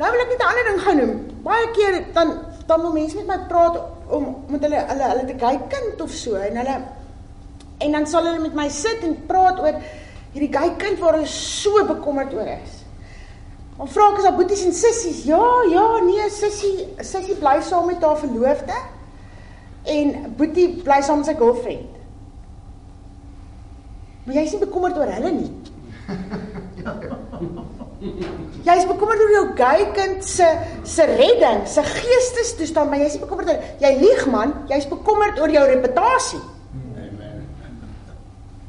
Nou 0.00 0.08
wil 0.14 0.22
ek 0.24 0.30
net 0.32 0.40
'n 0.40 0.48
ander 0.48 0.66
ding 0.68 0.80
gaan 0.80 0.96
noem. 0.96 1.14
Baie 1.44 1.70
keer 1.76 1.94
dan 2.14 2.28
dan 2.66 2.80
wil 2.80 2.92
mense 2.92 3.16
met 3.16 3.26
my 3.26 3.38
praat 3.48 3.76
om 4.08 4.44
met 4.48 4.62
hulle 4.62 4.80
hulle 4.90 5.06
hulle 5.12 5.24
te 5.26 5.38
gay 5.38 5.56
kind 5.68 6.00
of 6.00 6.10
so 6.10 6.34
en 6.34 6.56
hulle 6.56 6.76
en 7.78 7.92
dan 7.92 8.06
sal 8.06 8.24
hulle 8.24 8.40
met 8.40 8.54
my 8.54 8.68
sit 8.68 9.02
en 9.02 9.26
praat 9.26 9.58
oor 9.58 9.74
hierdie 10.32 10.52
gay 10.54 10.70
kind 10.76 10.98
waar 10.98 11.18
hulle 11.18 11.26
so 11.26 11.84
bekommerd 11.84 12.32
oor 12.34 12.46
is. 12.46 12.78
Dan 13.76 13.88
vra 13.88 14.08
ek 14.12 14.18
as 14.18 14.28
daar 14.28 14.36
boeties 14.36 14.64
en 14.64 14.72
sissies. 14.72 15.24
Ja, 15.24 15.44
ja, 15.72 15.86
nee, 16.04 16.30
sissie, 16.30 16.88
sissie 17.00 17.36
bly 17.36 17.60
saam 17.60 17.86
met 17.86 18.02
haar 18.04 18.18
verloofde. 18.18 18.80
En 19.84 20.34
boetie 20.36 20.68
bly 20.84 21.00
saam 21.02 21.18
met 21.22 21.26
sy 21.26 21.34
girlfriend. 21.34 21.92
Maar 24.24 24.34
jy 24.34 24.42
is 24.48 24.52
nie 24.52 24.64
bekommerd 24.64 24.96
oor 25.00 25.12
hulle 25.16 25.32
nie. 25.32 25.52
Jy 28.00 28.74
is 28.78 28.86
bekommerd 28.88 29.20
oor 29.20 29.32
jou 29.34 29.42
gay 29.58 29.82
kind 29.96 30.24
se 30.24 30.46
se 30.88 31.04
redding, 31.04 31.66
se 31.68 31.82
geestestoestand, 31.84 32.88
maar 32.88 33.02
jy 33.02 33.10
is 33.10 33.18
nie 33.18 33.26
bekommerd 33.26 33.50
oor 33.52 33.66
jy 33.82 33.90
lieg 34.00 34.22
man, 34.32 34.54
jy 34.70 34.78
is 34.80 34.88
bekommerd 34.88 35.40
oor 35.40 35.52
jou 35.52 35.64
reputasie. 35.68 36.40
Amen. 36.72 37.44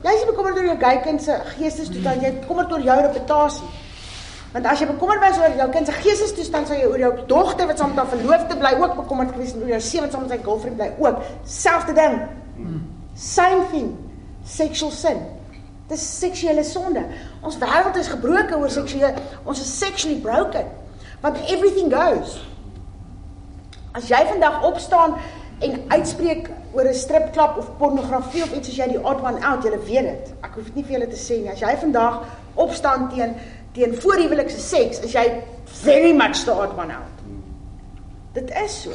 Jy 0.04 0.18
is 0.18 0.28
bekommerd 0.28 0.60
oor 0.60 0.68
jou 0.74 0.78
gay 0.84 1.00
kind 1.06 1.24
se 1.24 1.40
geestestoestand, 1.54 2.28
jy 2.28 2.34
bekommerd 2.42 2.76
oor 2.76 2.84
jou 2.90 3.00
reputasie. 3.06 3.72
Want 4.52 4.68
as 4.68 4.84
jy 4.84 4.90
bekommerd 4.92 5.24
was 5.24 5.40
oor 5.40 5.60
jou 5.62 5.68
kind 5.72 5.88
se 5.88 5.96
geestestoestand, 5.96 6.68
sou 6.68 6.76
jy 6.76 6.92
oor 6.92 7.00
jou 7.06 7.12
dogter 7.32 7.70
wat 7.72 7.80
saam 7.80 7.94
met 7.96 8.04
haar 8.04 8.12
verloofde 8.12 8.58
bly 8.60 8.74
ook 8.82 8.98
bekommerd 9.00 9.32
gewees 9.32 9.54
en 9.56 9.64
oor 9.64 9.78
jou 9.78 9.84
seun 9.86 10.10
wat 10.10 10.16
saam 10.18 10.26
met 10.28 10.34
sy 10.36 10.44
girlfriend 10.44 10.82
bly 10.82 10.90
ook. 11.00 11.22
Selfde 11.48 11.96
ding. 11.96 12.18
Same 13.16 13.64
thing. 13.72 13.94
Sexual 14.44 14.92
sin. 14.92 15.24
Dis 15.92 16.04
seksuele 16.20 16.64
sonde. 16.64 17.04
Ons 17.44 17.58
wêreld 17.60 17.98
is 18.00 18.08
gebroken 18.08 18.62
oor 18.62 18.72
seksuele 18.72 19.12
ons 19.44 19.60
is 19.60 19.78
sexually 19.78 20.20
broken. 20.24 20.70
Want 21.22 21.38
everything 21.52 21.92
goes. 21.92 22.38
As 23.92 24.08
jy 24.08 24.22
vandag 24.30 24.64
opstaan 24.64 25.18
en 25.60 25.82
uitspreek 25.92 26.48
oor 26.74 26.88
'n 26.88 26.94
stripklap 26.96 27.58
of 27.58 27.78
pornografie 27.78 28.44
of 28.44 28.54
iets 28.56 28.70
as 28.70 28.78
jy 28.78 28.88
die 28.88 29.04
odd 29.04 29.22
one 29.22 29.44
out, 29.44 29.64
jy 29.64 29.70
weet 29.70 30.08
dit. 30.08 30.34
Ek 30.42 30.56
hoef 30.56 30.66
dit 30.66 30.76
nie 30.76 30.84
vir 30.84 31.00
julle 31.00 31.08
te 31.08 31.20
sê 31.20 31.42
nie. 31.42 31.52
As 31.52 31.60
jy 31.60 31.76
vandag 31.78 32.24
opstaan 32.56 33.10
teen 33.10 33.36
teen 33.74 33.96
voorhuwelikse 33.96 34.60
seks 34.60 35.00
is 35.00 35.14
jy 35.14 35.44
very 35.84 36.14
much 36.14 36.46
the 36.46 36.52
odd 36.52 36.78
one 36.78 36.92
out. 36.92 37.18
Dit 38.34 38.52
is 38.64 38.82
so. 38.82 38.92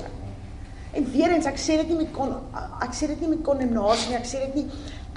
En 0.93 1.11
weer 1.13 1.31
eens 1.31 1.47
ek 1.47 1.59
sê 1.59 1.77
dit 1.77 1.89
nie 1.89 1.97
met 1.97 2.13
kon 2.13 2.35
ek 2.81 2.95
sê 2.95 3.07
dit 3.07 3.21
nie 3.21 3.29
met 3.29 3.43
kondemnasie 3.45 4.09
nie, 4.09 4.17
ek 4.17 4.29
sê 4.29 4.41
dit 4.47 4.55
nie 4.55 4.67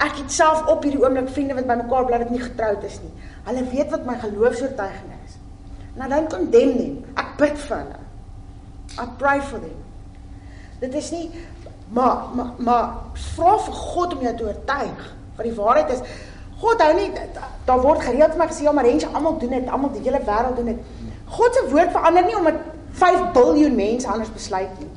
ek 0.00 0.22
het 0.22 0.32
self 0.32 0.66
op 0.72 0.84
hierdie 0.86 1.02
oomblik 1.02 1.28
vriende 1.34 1.56
wat 1.58 1.68
by 1.68 1.76
mekaar 1.82 2.06
bly 2.08 2.20
wat 2.22 2.32
nie 2.32 2.42
getroud 2.42 2.84
is 2.88 2.98
nie. 3.04 3.12
Hulle 3.48 3.64
weet 3.72 3.92
wat 3.92 4.06
my 4.08 4.16
geloofsoortuiging 4.22 5.12
is. 5.24 5.36
Nou 5.98 6.08
dan 6.08 6.28
condemn 6.32 6.76
them. 6.78 6.96
Ek 7.20 7.36
bid 7.40 7.60
vir 7.66 7.76
hulle. 7.76 8.00
I 9.00 9.06
pray 9.20 9.38
for 9.40 9.62
them. 9.62 9.78
Dit 10.80 10.94
is 10.94 11.10
nie 11.14 11.28
maar 11.90 12.30
maar, 12.34 12.50
maar 12.58 12.90
vra 13.34 13.56
vir 13.58 13.74
God 13.74 14.12
om 14.14 14.20
jou 14.22 14.34
te 14.36 14.44
oortuig 14.44 15.06
wat 15.36 15.46
die 15.46 15.54
waarheid 15.54 15.94
is. 15.96 16.02
God 16.60 16.82
hou 16.84 16.92
nie 16.94 17.08
daar 17.66 17.80
word 17.80 18.04
gereeld 18.04 18.36
vir 18.36 18.42
my 18.42 18.48
gesê 18.50 18.66
ja 18.66 18.72
maar 18.76 18.86
mense 18.86 19.08
almal 19.08 19.38
doen 19.40 19.56
dit, 19.56 19.68
almal 19.68 19.92
die 19.94 20.04
hele 20.04 20.20
wêreld 20.26 20.56
doen 20.56 20.72
dit. 20.72 21.08
God 21.30 21.54
se 21.54 21.66
woord 21.70 21.92
verander 21.94 22.26
nie 22.26 22.36
omdat 22.36 22.54
5 23.00 23.32
miljard 23.34 23.76
mense 23.76 24.08
anders 24.08 24.32
besluit 24.32 24.78
nie. 24.78 24.88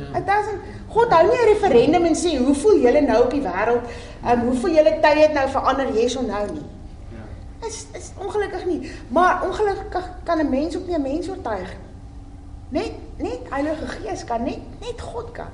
Ja. 0.00 0.20
Dit 0.20 0.28
is 0.28 0.52
God 0.94 1.12
hou 1.12 1.26
nie 1.28 1.40
'n 1.42 1.48
referendum 1.52 2.04
en 2.04 2.16
sê 2.16 2.38
hoe 2.38 2.54
voel 2.54 2.78
julle 2.80 3.00
nou 3.00 3.24
op 3.24 3.30
die 3.30 3.42
wêreld? 3.42 3.84
Ehm 4.24 4.40
um, 4.40 4.46
hoe 4.46 4.56
voel 4.60 4.70
julle 4.70 4.98
tye 5.00 5.20
het 5.20 5.32
nou 5.32 5.48
verander 5.48 5.92
yes 5.94 6.16
of 6.16 6.26
no 6.26 6.44
nie? 6.52 6.66
Ja. 7.16 7.66
Is 7.66 7.86
is 7.92 8.10
ongelukkig 8.18 8.64
nie, 8.66 8.90
maar 9.08 9.42
ongelukkig 9.48 10.10
kan 10.24 10.38
'n 10.38 10.48
mens 10.48 10.76
ook 10.76 10.86
nie 10.86 10.96
'n 10.96 11.02
mens 11.02 11.28
oortuig 11.28 11.68
nie. 11.68 12.82
Net 12.82 12.92
net 13.16 13.40
Heilige 13.50 13.86
Gees 13.86 14.24
kan 14.24 14.42
net 14.42 14.58
net 14.80 15.00
God 15.00 15.30
kan. 15.32 15.52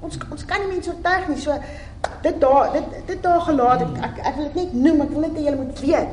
Ons 0.00 0.18
ons 0.30 0.44
kan 0.44 0.60
nie 0.60 0.72
mense 0.72 0.90
oortuig 0.90 1.28
nie. 1.28 1.38
So 1.38 1.52
dit 2.22 2.40
daar 2.40 2.72
dit 2.72 2.84
dit 3.06 3.22
daar 3.22 3.40
gelaat 3.40 3.80
ek 3.80 4.04
ek, 4.04 4.26
ek 4.26 4.34
wil 4.36 4.44
dit 4.44 4.54
net 4.54 4.72
noem, 4.72 5.00
ek 5.00 5.08
wil 5.08 5.20
net 5.20 5.36
hê 5.36 5.42
julle 5.44 5.56
moet 5.56 5.80
weet. 5.80 6.08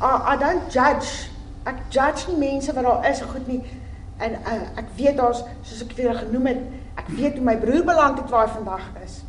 I, 0.00 0.34
I 0.34 0.36
don't 0.38 0.72
judge. 0.72 1.30
Ek 1.64 1.74
judge 1.88 2.30
nie 2.30 2.38
mense 2.38 2.72
wat 2.72 2.84
daar 2.84 3.10
is 3.10 3.20
goed 3.20 3.46
nie. 3.46 3.62
En 4.18 4.32
uh, 4.32 4.60
ek 4.80 4.90
weet 4.98 5.16
daar's 5.16 5.44
soos 5.62 5.84
ek 5.84 5.94
vir 5.98 6.16
genoem 6.18 6.50
het, 6.50 6.62
ek 6.98 7.10
weet 7.14 7.38
hoe 7.38 7.46
my 7.46 7.56
broer 7.62 7.84
beland 7.86 8.18
het 8.18 8.30
waar 8.32 8.48
hy 8.48 8.54
vandag 8.56 8.86
is. 9.04 9.20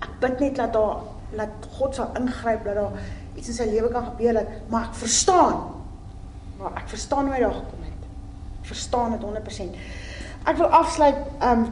Ek 0.00 0.12
bid 0.22 0.40
net 0.40 0.60
dat 0.62 0.72
daar 0.76 1.04
dat 1.36 1.66
God 1.76 1.96
sal 1.98 2.12
ingryp 2.16 2.64
dat 2.64 2.78
daar 2.78 3.00
iets 3.36 3.50
in 3.50 3.56
sy 3.56 3.66
lewe 3.68 3.90
kan 3.92 4.06
gebeur 4.12 4.38
dat 4.38 4.52
maar 4.72 4.88
ek 4.88 5.00
verstaan. 5.02 5.58
Maar 6.56 6.78
ek 6.80 6.88
verstaan 6.94 7.28
hoe 7.28 7.34
hy 7.34 7.40
daar 7.42 7.58
gekom 7.58 7.82
het. 7.84 8.06
Ek 8.62 8.70
verstaan 8.70 9.16
dit 9.16 9.26
100%. 9.26 9.82
Ek 10.46 10.62
wil 10.62 10.78
afsluit 10.80 11.20
um 11.44 11.66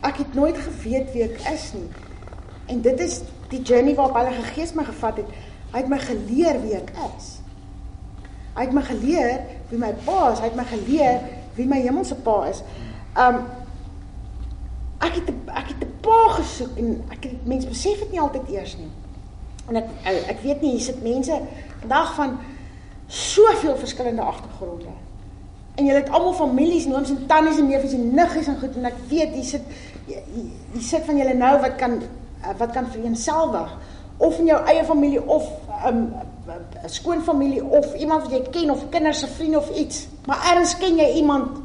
ek 0.00 0.22
het 0.22 0.34
nooit 0.34 0.56
geweet 0.56 1.12
wie 1.12 1.26
ek 1.26 1.44
is 1.52 1.72
nie. 1.76 1.90
En 2.72 2.80
dit 2.80 3.00
is 3.04 3.20
die 3.50 3.60
journey 3.60 3.94
waarop 3.98 4.16
hulle 4.16 4.48
gees 4.54 4.72
my 4.78 4.86
gevat 4.88 5.20
het. 5.20 5.36
Hy 5.74 5.82
het 5.82 5.92
my 5.92 5.98
geleer 6.00 6.60
wie 6.62 6.78
ek 6.78 6.94
is. 7.10 7.39
Hy 8.60 8.66
het 8.66 8.74
my 8.76 8.82
geleer 8.84 9.38
wie 9.70 9.78
my 9.80 9.94
pa 10.04 10.32
is, 10.34 10.40
hy 10.42 10.50
het 10.50 10.56
my 10.58 10.66
geleer 10.68 11.22
wie 11.56 11.64
my 11.68 11.78
hemelse 11.80 12.14
pa 12.20 12.42
is. 12.50 12.58
Um 13.16 13.38
ek 15.00 15.14
het 15.16 15.30
ek 15.48 15.70
het 15.72 15.84
'n 15.86 15.94
pa 16.04 16.18
gesoek 16.36 16.76
en 16.76 17.04
ek 17.08 17.24
het 17.24 17.46
mense 17.46 17.68
besef 17.68 17.98
dit 17.98 18.10
nie 18.10 18.20
altyd 18.20 18.50
eers 18.52 18.76
nie. 18.76 18.90
En 19.68 19.76
ek 19.76 19.88
ek 20.04 20.42
weet 20.42 20.60
nie 20.60 20.70
hier 20.70 20.80
sit 20.80 21.02
mense 21.02 21.40
vandag 21.80 22.14
van 22.14 22.38
soveel 23.06 23.76
verskillende 23.76 24.22
agtergronde. 24.22 24.92
En 25.74 25.84
julle 25.84 25.98
het 25.98 26.10
almal 26.10 26.32
families, 26.32 26.86
nooms 26.86 27.10
en 27.10 27.26
tannies 27.26 27.58
en 27.58 27.66
neefies 27.66 27.92
en 27.92 28.14
niggies 28.14 28.46
en 28.46 28.58
goed 28.58 28.76
en 28.76 28.84
ek 28.84 29.00
weet 29.08 29.34
hier 29.34 29.44
sit 29.44 29.62
hier 30.72 30.82
sit 30.82 31.04
van 31.04 31.16
julle 31.16 31.34
nou 31.34 31.60
wat 31.60 31.74
kan 31.76 32.02
wat 32.58 32.70
kan 32.70 32.86
vereenselwig 32.90 33.78
of 34.16 34.38
in 34.38 34.46
jou 34.46 34.64
eie 34.66 34.84
familie 34.84 35.28
of 35.28 35.48
'n 36.50 36.82
um, 36.82 36.88
skoonfamilie 36.88 37.64
of 37.64 37.94
iemand 37.94 38.22
wat 38.22 38.30
jy 38.30 38.42
ken 38.50 38.70
of 38.70 38.88
kinders 38.88 39.18
se 39.18 39.26
vriende 39.26 39.58
of 39.58 39.70
iets. 39.70 40.08
Maar 40.26 40.54
erns 40.54 40.76
ken 40.78 40.96
jy 40.96 41.12
iemand 41.14 41.58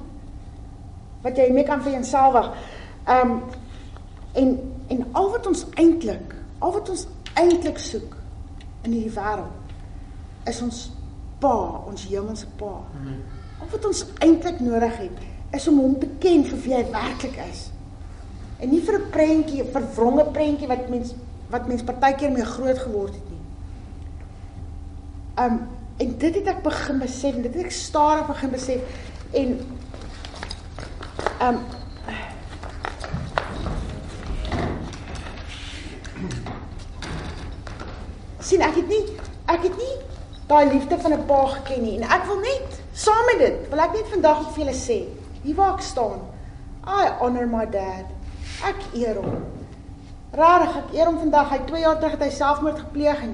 wat 1.21 1.37
jy 1.37 1.51
mee 1.51 1.63
kan 1.63 1.81
vereenselwig. 1.81 2.51
Ehm 3.05 3.31
um, 3.31 3.41
en 4.33 4.73
en 4.87 5.05
al 5.11 5.31
wat 5.31 5.47
ons 5.47 5.65
eintlik, 5.73 6.35
al 6.59 6.71
wat 6.71 6.89
ons 6.89 7.07
eintlik 7.33 7.77
soek 7.77 8.15
in 8.81 8.91
hierdie 8.91 9.13
wêreld 9.15 9.65
is 10.45 10.61
ons 10.61 10.91
Pa, 11.39 11.81
ons 11.85 12.05
hemelse 12.07 12.47
Pa. 12.57 12.77
Amen. 12.99 13.23
Al 13.59 13.67
wat 13.71 13.85
ons 13.85 14.05
eintlik 14.23 14.59
nodig 14.59 14.97
het 14.97 15.23
is 15.55 15.67
om 15.67 15.79
hom 15.79 15.95
te 15.99 16.07
ken 16.19 16.43
vir 16.47 16.61
wie 16.63 16.73
hy 16.75 16.83
werklik 16.91 17.35
is. 17.49 17.69
En 18.59 18.69
nie 18.71 18.81
vir 18.81 18.99
'n 18.99 19.09
prentjie, 19.11 19.63
'n 19.63 19.71
verwronge 19.71 20.25
prentjie 20.31 20.67
wat 20.67 20.89
mens 20.89 21.13
wat 21.49 21.67
mens 21.67 21.83
partykeer 21.83 22.31
mee 22.31 22.45
groot 22.45 22.79
geword 22.79 23.13
het. 23.13 23.24
Um 25.39 25.67
en 25.97 26.17
dit 26.17 26.35
het 26.35 26.47
ek 26.47 26.61
begin 26.63 26.99
besef, 26.99 27.35
dit 27.39 27.53
het 27.53 27.63
ek 27.63 27.71
stadig 27.71 28.27
begin 28.27 28.51
besef 28.51 28.81
en 29.31 29.53
um 31.45 31.59
sien 38.39 38.61
ek 38.61 38.75
het 38.75 38.91
nie 38.91 39.03
ek 39.47 39.63
het 39.69 39.79
nie 39.79 39.95
daai 40.47 40.73
liefde 40.73 40.99
van 40.99 41.15
'n 41.15 41.25
pa 41.25 41.41
geken 41.55 41.83
nie 41.83 41.97
en 41.97 42.09
ek 42.19 42.27
wil 42.27 42.39
net 42.43 42.79
saam 42.93 43.25
met 43.31 43.39
dit 43.47 43.69
wil 43.71 43.79
ek 43.79 43.93
net 43.93 44.07
vandag 44.11 44.47
vir 44.51 44.65
julle 44.65 44.77
sê 44.83 44.99
hier 45.43 45.55
waar 45.55 45.73
ek 45.79 45.81
staan 45.81 46.19
I 46.85 47.09
honor 47.19 47.47
my 47.49 47.65
dad. 47.65 48.05
Ek 48.61 48.77
eer 48.93 49.17
hom. 49.17 49.39
Rarig 50.37 50.75
ek 50.83 50.91
eer 50.93 51.09
hom 51.09 51.17
vandag. 51.17 51.49
Hy 51.49 51.59
2 51.65 51.81
jaar 51.81 51.97
terug 51.97 52.13
het 52.13 52.25
hy 52.27 52.33
selfmoord 52.35 52.81
gepleeg 52.83 53.23
en 53.25 53.33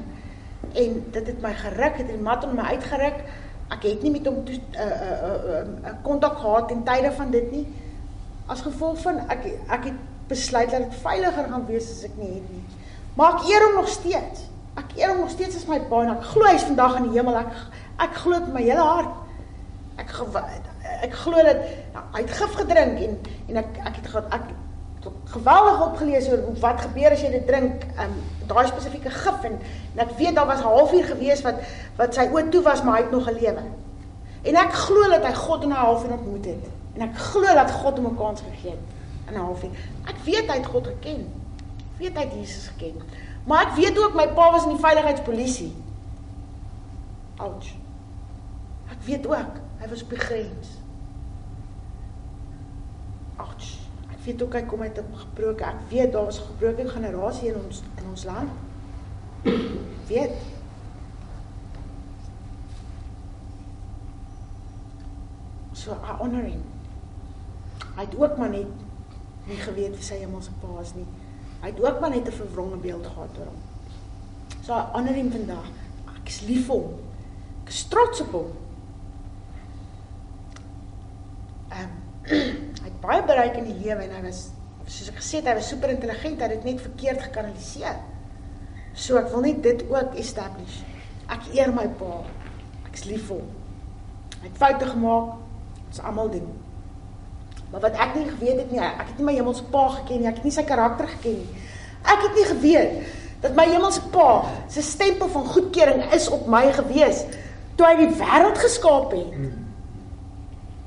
en 0.73 1.05
dit 1.11 1.27
het 1.27 1.41
my 1.41 1.53
geruk 1.53 1.97
het 1.97 2.07
die 2.07 2.17
mat 2.17 2.43
om 2.45 2.55
my 2.55 2.75
uitgeruk 2.75 3.23
ek 3.71 3.87
het 3.87 4.03
nie 4.03 4.11
met 4.11 4.25
hom 4.25 4.43
'n 4.43 4.47
uh, 4.47 4.55
'n 4.55 4.61
uh, 4.75 5.33
'n 5.63 5.83
uh, 5.85 5.89
uh, 5.89 5.95
kontak 6.03 6.37
gehad 6.37 6.71
in 6.71 6.83
tye 6.83 7.11
van 7.11 7.31
dit 7.31 7.51
nie 7.51 7.67
as 8.47 8.61
gevolg 8.61 9.01
van 9.01 9.19
ek 9.29 9.45
ek 9.67 9.83
het 9.83 9.99
besluit 10.27 10.71
dat 10.71 10.89
dit 10.89 10.95
veiliger 11.01 11.47
gaan 11.49 11.65
wees 11.65 11.91
as 11.91 12.03
ek 12.03 12.15
nie 12.17 12.33
het 12.33 12.49
nie 12.51 12.63
maar 13.13 13.33
ek 13.33 13.47
eer 13.49 13.67
hom 13.67 13.75
nog 13.75 13.87
steeds 13.87 14.51
Ek 14.79 14.93
eer 14.95 15.11
hom 15.11 15.25
nog 15.25 15.31
steeds 15.33 15.57
as 15.59 15.67
my 15.67 15.81
pa 15.89 15.99
en 16.05 16.13
ek 16.13 16.27
glo 16.31 16.47
hy's 16.47 16.63
vandag 16.63 16.97
in 17.01 17.09
die 17.09 17.17
hemel. 17.19 17.35
Ek 17.41 17.55
ek 18.05 18.13
glo 18.23 18.39
met 18.39 18.53
my 18.55 18.63
hele 18.63 18.85
hart. 18.87 19.17
Ek 19.99 20.13
ek 21.01 21.15
glo 21.23 21.43
dat 21.43 21.65
nou, 21.93 22.03
hy 22.15 22.21
het 22.23 22.35
gif 22.37 22.55
gedrink 22.61 23.01
en 23.07 23.17
en 23.51 23.59
ek 23.61 23.81
ek 23.89 23.99
het 23.99 24.07
gehad 24.13 24.35
ek 24.37 24.47
geweldig 25.25 25.85
opgelees 25.85 26.29
oor 26.29 26.43
wat 26.59 26.81
gebeur 26.81 27.11
as 27.11 27.21
jy 27.21 27.31
dit 27.31 27.47
drink, 27.47 27.85
um, 27.99 28.13
daai 28.47 28.67
spesifieke 28.67 29.09
gif 29.09 29.45
en, 29.47 29.57
en 29.95 30.03
ek 30.03 30.17
weet 30.17 30.35
daar 30.35 30.47
was 30.49 30.59
'n 30.61 30.69
halfuur 30.69 31.03
gewees 31.03 31.41
wat 31.41 31.61
wat 31.97 32.13
sy 32.13 32.27
oë 32.29 32.49
toe 32.49 32.61
was, 32.61 32.83
maar 32.83 32.97
hy 32.97 33.01
het 33.01 33.11
nog 33.11 33.23
gelewe. 33.23 33.63
En 34.41 34.55
ek 34.55 34.73
glo 34.73 35.09
dat 35.09 35.25
hy 35.25 35.33
God 35.33 35.63
in 35.63 35.69
'n 35.69 35.81
halfuur 35.85 36.11
ontmoet 36.11 36.45
het. 36.45 36.65
En 36.95 37.01
ek 37.01 37.17
glo 37.17 37.53
dat 37.53 37.71
God 37.71 37.97
hom 37.97 38.05
'n 38.05 38.17
kans 38.17 38.41
gegee 38.41 38.71
het 38.71 38.87
in 39.27 39.33
'n 39.33 39.45
halfuur. 39.45 39.71
Ek 40.05 40.17
weet 40.25 40.47
hy 40.47 40.57
het 40.57 40.65
God 40.65 40.87
geken. 40.87 41.21
Ek 41.93 41.97
weet 41.97 42.15
hy 42.15 42.23
het 42.23 42.33
Jesus 42.33 42.67
geken. 42.67 43.01
Maar 43.43 43.67
ek 43.67 43.75
weet 43.75 43.99
ook 43.99 44.13
my 44.13 44.27
pa 44.27 44.51
was 44.51 44.63
in 44.63 44.69
die 44.69 44.85
veiligheidspolisie. 44.85 45.73
Ouch. 47.37 47.73
Ek 48.89 49.01
weet 49.05 49.27
ook 49.27 49.59
hy 49.77 49.87
was 49.89 50.03
op 50.03 50.09
die 50.09 50.19
grens. 50.19 50.67
Ouch. 53.37 53.80
Ek 54.21 54.27
weet 54.27 54.41
ook 54.45 54.53
hy 54.53 54.61
kom 54.69 54.81
uit 54.81 54.97
'n 54.97 55.15
gebroke. 55.17 55.63
Ek 55.65 55.79
weet 55.89 56.11
daar 56.13 56.25
was 56.25 56.39
'n 56.39 56.45
gebroke 56.53 56.89
generasie 56.89 57.47
in 57.49 57.55
ons 57.65 57.81
in 57.97 58.05
ons 58.09 58.23
land. 58.23 58.49
weet. 60.07 60.31
So 65.73 65.91
I 65.91 66.11
honor 66.21 66.43
him. 66.43 66.61
Hy 67.95 68.01
het 68.01 68.15
ook 68.15 68.37
maar 68.37 68.49
net 68.49 68.67
nie 69.47 69.57
geweet 69.57 69.95
wie 69.95 70.03
sy 70.03 70.15
hemelse 70.21 70.51
pa 70.61 70.79
is 70.81 70.93
nie. 70.93 71.07
Hy 71.61 71.67
het 71.73 71.81
ook 71.81 71.99
maar 71.99 72.09
net 72.09 72.27
'n 72.27 72.31
verwronge 72.31 72.77
beeld 72.77 73.07
gehad 73.07 73.37
oor 73.39 73.45
hom. 73.45 73.61
So 74.61 74.73
ander 74.73 75.15
hom 75.15 75.31
vandag. 75.31 75.65
Ek 76.21 76.27
is 76.27 76.41
lief 76.41 76.65
vir 76.65 76.75
hom. 76.75 76.93
Ek 77.63 77.69
is 77.69 77.83
trots 77.87 78.21
op 78.21 78.31
hom. 78.31 78.51
Ehm 81.69 81.89
um, 82.29 82.69
hy 82.81 82.89
het 82.89 83.01
baie 83.03 83.21
bereik 83.27 83.59
in 83.61 83.69
die 83.69 83.77
lewe 83.83 84.07
en 84.07 84.15
hy 84.17 84.23
was 84.25 84.47
soos 84.87 85.11
ek 85.11 85.19
gesê 85.21 85.39
het, 85.39 85.51
hy 85.51 85.59
was 85.59 85.69
super 85.71 85.91
intelligent, 85.93 86.41
hy 86.41 86.49
het 86.49 86.57
dit 86.57 86.65
net 86.71 86.81
verkeerd 86.83 87.21
gekanaliseer. 87.29 88.01
So 88.97 89.19
ek 89.21 89.29
wil 89.31 89.45
net 89.45 89.61
dit 89.63 89.85
ook 89.87 90.17
establish. 90.19 90.81
Ek 91.31 91.47
eer 91.55 91.71
my 91.71 91.85
pa. 91.99 92.17
Ek 92.89 92.97
is 92.97 93.05
lief 93.07 93.29
vir 93.29 93.39
hom. 93.39 93.53
Hy 94.41 94.49
het 94.49 94.59
foute 94.59 94.89
gemaak. 94.89 95.31
Ons 95.85 96.01
almal 96.03 96.33
doen. 96.33 96.49
Maar 97.71 97.85
wat 97.85 97.97
ek 98.03 98.17
nie 98.17 98.25
geweet 98.27 98.59
het 98.65 98.71
nie, 98.73 98.81
ek 98.83 99.05
het 99.13 99.19
nie 99.19 99.27
my 99.29 99.35
hemelse 99.37 99.63
pa 99.71 99.85
geken 99.95 100.19
nie, 100.19 100.27
ek 100.27 100.41
het 100.41 100.47
nie 100.47 100.55
sy 100.57 100.63
karakter 100.67 101.07
geken 101.13 101.37
nie. 101.39 101.67
Ek 102.01 102.25
het 102.25 102.35
nie 102.35 102.47
geweet 102.49 102.97
dat 103.41 103.55
my 103.57 103.65
hemelse 103.71 104.03
pa 104.11 104.27
se 104.71 104.83
stempel 104.85 105.31
van 105.31 105.47
goedkeuring 105.53 106.03
is 106.15 106.27
op 106.29 106.49
my 106.51 106.65
gewees 106.75 107.23
toe 107.79 107.87
hy 107.87 107.95
die 108.03 108.11
wêreld 108.19 108.59
geskaap 108.59 109.15
het. 109.15 109.37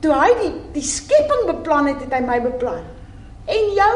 Toe 0.05 0.13
hy 0.13 0.33
die 0.37 0.53
die 0.75 0.85
skepping 0.85 1.47
beplan 1.49 1.89
het, 1.89 2.03
het 2.05 2.13
hy 2.13 2.21
my 2.27 2.37
beplan. 2.45 2.85
En 3.49 3.71
jou 3.73 3.95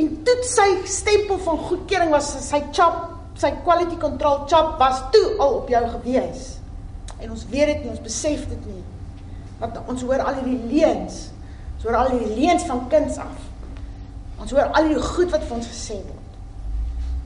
en 0.00 0.08
toe 0.24 0.36
sy 0.48 0.68
stempel 0.88 1.36
van 1.44 1.58
goedkeuring 1.66 2.14
was 2.14 2.30
sy 2.46 2.62
chop, 2.72 3.10
sy 3.36 3.50
quality 3.66 3.98
control 4.00 4.46
chop 4.48 4.78
was 4.80 5.02
toe 5.12 5.26
al 5.36 5.58
op 5.60 5.68
jou 5.68 5.82
gewees. 5.98 6.54
En 7.20 7.34
ons 7.34 7.44
weet 7.52 7.74
dit 7.74 7.84
nie, 7.84 7.92
ons 7.92 8.00
besef 8.08 8.48
dit 8.48 8.66
nie. 8.72 8.80
Want 9.60 9.76
ons 9.84 10.08
hoor 10.08 10.24
al 10.24 10.40
hierdie 10.40 10.72
leuns. 10.72 11.26
Ons 11.76 11.84
hoor 11.86 12.00
al 12.00 12.12
hierdie 12.14 12.40
leuns 12.40 12.64
van 12.70 12.86
kinds 12.90 13.20
af. 13.20 13.48
Ons 14.40 14.56
hoor 14.56 14.72
al 14.72 14.88
hierdie 14.88 15.08
goed 15.12 15.30
wat 15.34 15.44
vir 15.44 15.58
ons 15.60 15.72
gesê 15.74 16.00
word. 16.00 16.38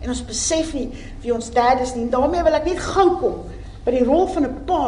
En 0.02 0.11
ons 0.12 0.26
besef 0.26 0.74
nie 0.74 0.88
wie 1.22 1.32
ons 1.34 1.54
dad 1.54 1.86
is 1.86 1.94
nie. 1.94 2.09
En 2.09 2.16
daarmee 2.18 2.42
wil 2.50 2.59
ek 2.59 2.66
net 2.66 2.82
gou 2.82 3.12
kom 3.22 3.44
by 3.86 3.94
die 3.94 4.09
rol 4.11 4.26
van 4.34 4.50
'n 4.50 4.64
pa. 4.66 4.86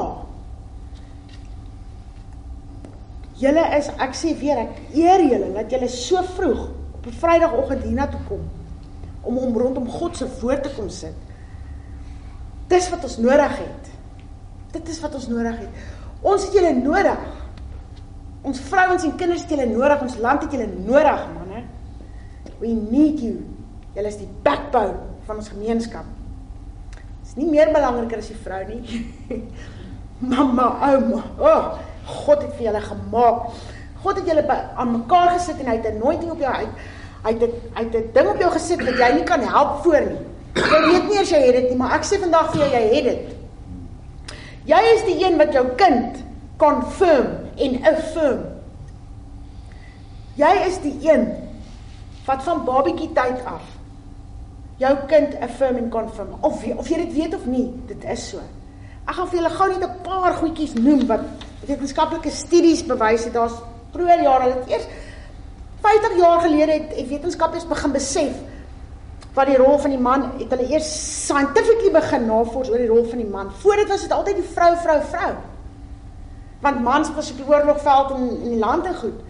Julle 3.39 3.64
is 3.78 3.89
ek 4.03 4.16
sê 4.18 4.34
weer 4.39 4.64
ek 4.64 4.78
eer 4.99 5.22
julle 5.22 5.53
dat 5.55 5.70
julle 5.70 5.89
so 5.89 6.22
vroeg 6.34 6.64
op 6.99 7.07
'n 7.07 7.18
Vrydagoggend 7.20 7.84
hiernatoe 7.84 8.20
kom 8.28 8.43
om 9.22 9.39
om 9.39 9.57
rondom 9.57 9.89
God 9.89 10.16
se 10.16 10.26
woord 10.41 10.62
te 10.62 10.70
kom 10.74 10.89
sit. 10.89 11.14
Dis 12.68 12.89
wat 12.91 13.05
ons 13.05 13.16
nodig 13.16 13.59
het. 13.59 13.91
Dit 14.72 14.89
is 14.89 15.01
wat 15.01 15.14
ons 15.14 15.28
nodig 15.28 15.59
het. 15.59 15.68
Ons 16.20 16.45
het 16.45 16.53
julle 16.53 16.72
nodig. 16.74 17.18
Ons 18.43 18.61
vrouens 18.61 19.05
en 19.05 19.16
kinders 19.16 19.43
het 19.45 19.51
julle 19.51 19.66
nodig, 19.66 20.03
ons 20.03 20.18
land 20.22 20.43
het 20.43 20.53
julle 20.53 20.68
nodig, 20.86 21.24
manne. 21.34 21.62
We 22.61 22.72
need 22.72 23.20
you. 23.20 23.43
Julle 23.95 24.09
is 24.09 24.20
die 24.20 24.30
backbone 24.43 24.95
van 25.26 25.36
ons 25.36 25.51
gemeenskap. 25.53 26.07
Dit 26.95 27.26
is 27.26 27.36
nie 27.36 27.51
meer 27.51 27.72
belangriker 27.74 28.22
as 28.22 28.30
die 28.32 28.41
vrou 28.45 28.62
nie. 28.68 29.03
Mamma, 30.32 30.68
ouma. 30.89 31.22
Oh, 31.39 31.78
God 32.09 32.42
het 32.42 32.54
vir 32.56 32.68
julle 32.68 32.80
gemaak. 32.80 33.59
God 34.02 34.20
het 34.20 34.30
julle 34.30 34.44
aan 34.76 34.92
mekaar 34.94 35.34
gesit 35.36 35.61
en 35.61 35.70
hy 35.70 35.76
het 35.76 35.86
'n 35.86 36.00
anointing 36.00 36.30
op 36.32 36.40
jou 36.40 36.54
uit. 36.54 36.72
Hy 37.24 37.32
het 37.32 37.54
hy 37.74 37.82
het 37.84 37.94
'n 37.94 38.11
ding 38.14 38.28
op 38.28 38.40
jou 38.40 38.50
gesit 38.50 38.84
wat 38.84 38.98
jy 38.98 39.12
nie 39.14 39.24
kan 39.24 39.40
help 39.40 39.82
voor 39.82 40.00
nie. 40.00 40.20
Jy 40.54 40.80
weet 40.90 41.09
nie 41.09 41.18
as 41.18 41.30
jy 41.30 41.40
het 41.46 41.54
dit 41.54 41.68
nie, 41.68 41.76
maar 41.76 41.92
ek 41.92 42.04
sê 42.04 42.18
vandag 42.20 42.50
vir 42.50 42.61
jou 42.61 42.70
jy 42.70 42.94
het 42.94 43.04
dit. 43.04 43.36
Jy 44.64 44.82
is 44.94 45.04
die 45.04 45.24
een 45.24 45.36
wat 45.36 45.52
jou 45.52 45.66
kind 45.76 46.16
confirm 46.56 47.26
en 47.56 47.84
affirm. 47.84 48.40
Jy 50.34 50.54
is 50.66 50.78
die 50.80 50.98
een 51.02 51.28
wat 52.26 52.42
van 52.42 52.64
babietjie 52.64 53.12
tyd 53.12 53.44
af 53.44 53.78
jou 54.78 54.94
kind 55.11 55.34
affirm 55.42 55.76
en 55.76 55.90
confirm 55.90 56.36
of 56.40 56.62
of 56.76 56.88
jy 56.88 57.00
dit 57.02 57.12
weet 57.12 57.34
of 57.34 57.46
nie, 57.50 57.66
dit 57.90 58.04
is 58.04 58.28
so. 58.30 58.42
Ek 59.09 59.16
gaan 59.16 59.28
vir 59.30 59.38
julle 59.40 59.50
gou 59.56 59.68
net 59.72 59.84
'n 59.84 60.02
paar 60.04 60.34
goedjies 60.36 60.74
noem 60.74 61.06
wat 61.09 61.24
wetenskaplike 61.66 62.30
studies 62.30 62.82
bewys 62.84 63.24
het. 63.24 63.32
Daar's 63.32 63.56
vroeër 63.92 64.22
jare 64.22 64.54
dit 64.54 64.70
eers 64.74 64.86
50 65.80 66.16
jaar 66.18 66.40
gelede 66.40 66.72
het, 66.72 66.96
het 66.96 67.09
wetenskappers 67.09 67.66
begin 67.66 67.92
besef 67.92 68.34
wat 69.34 69.46
die 69.46 69.56
rol 69.56 69.78
van 69.78 69.90
die 69.90 70.00
man 70.00 70.22
het 70.38 70.50
hulle 70.50 70.68
eers 70.72 70.88
scientifically 71.26 71.90
begin 71.94 72.26
navors 72.26 72.70
oor 72.70 72.78
die 72.78 72.90
rol 72.90 73.04
van 73.04 73.18
die 73.18 73.30
man. 73.30 73.50
Voordat 73.62 73.88
was 73.88 74.02
dit 74.02 74.12
altyd 74.12 74.36
die 74.36 74.50
vrou 74.54 74.76
vrou 74.76 75.00
vrou. 75.02 75.32
Want 76.61 76.82
mans 76.82 77.11
was 77.14 77.30
op 77.30 77.36
die 77.36 77.46
oorlogveld 77.46 78.11
en 78.11 78.28
in 78.42 78.50
die 78.50 78.59
land 78.59 78.86
en 78.86 78.94
goed. 78.94 79.20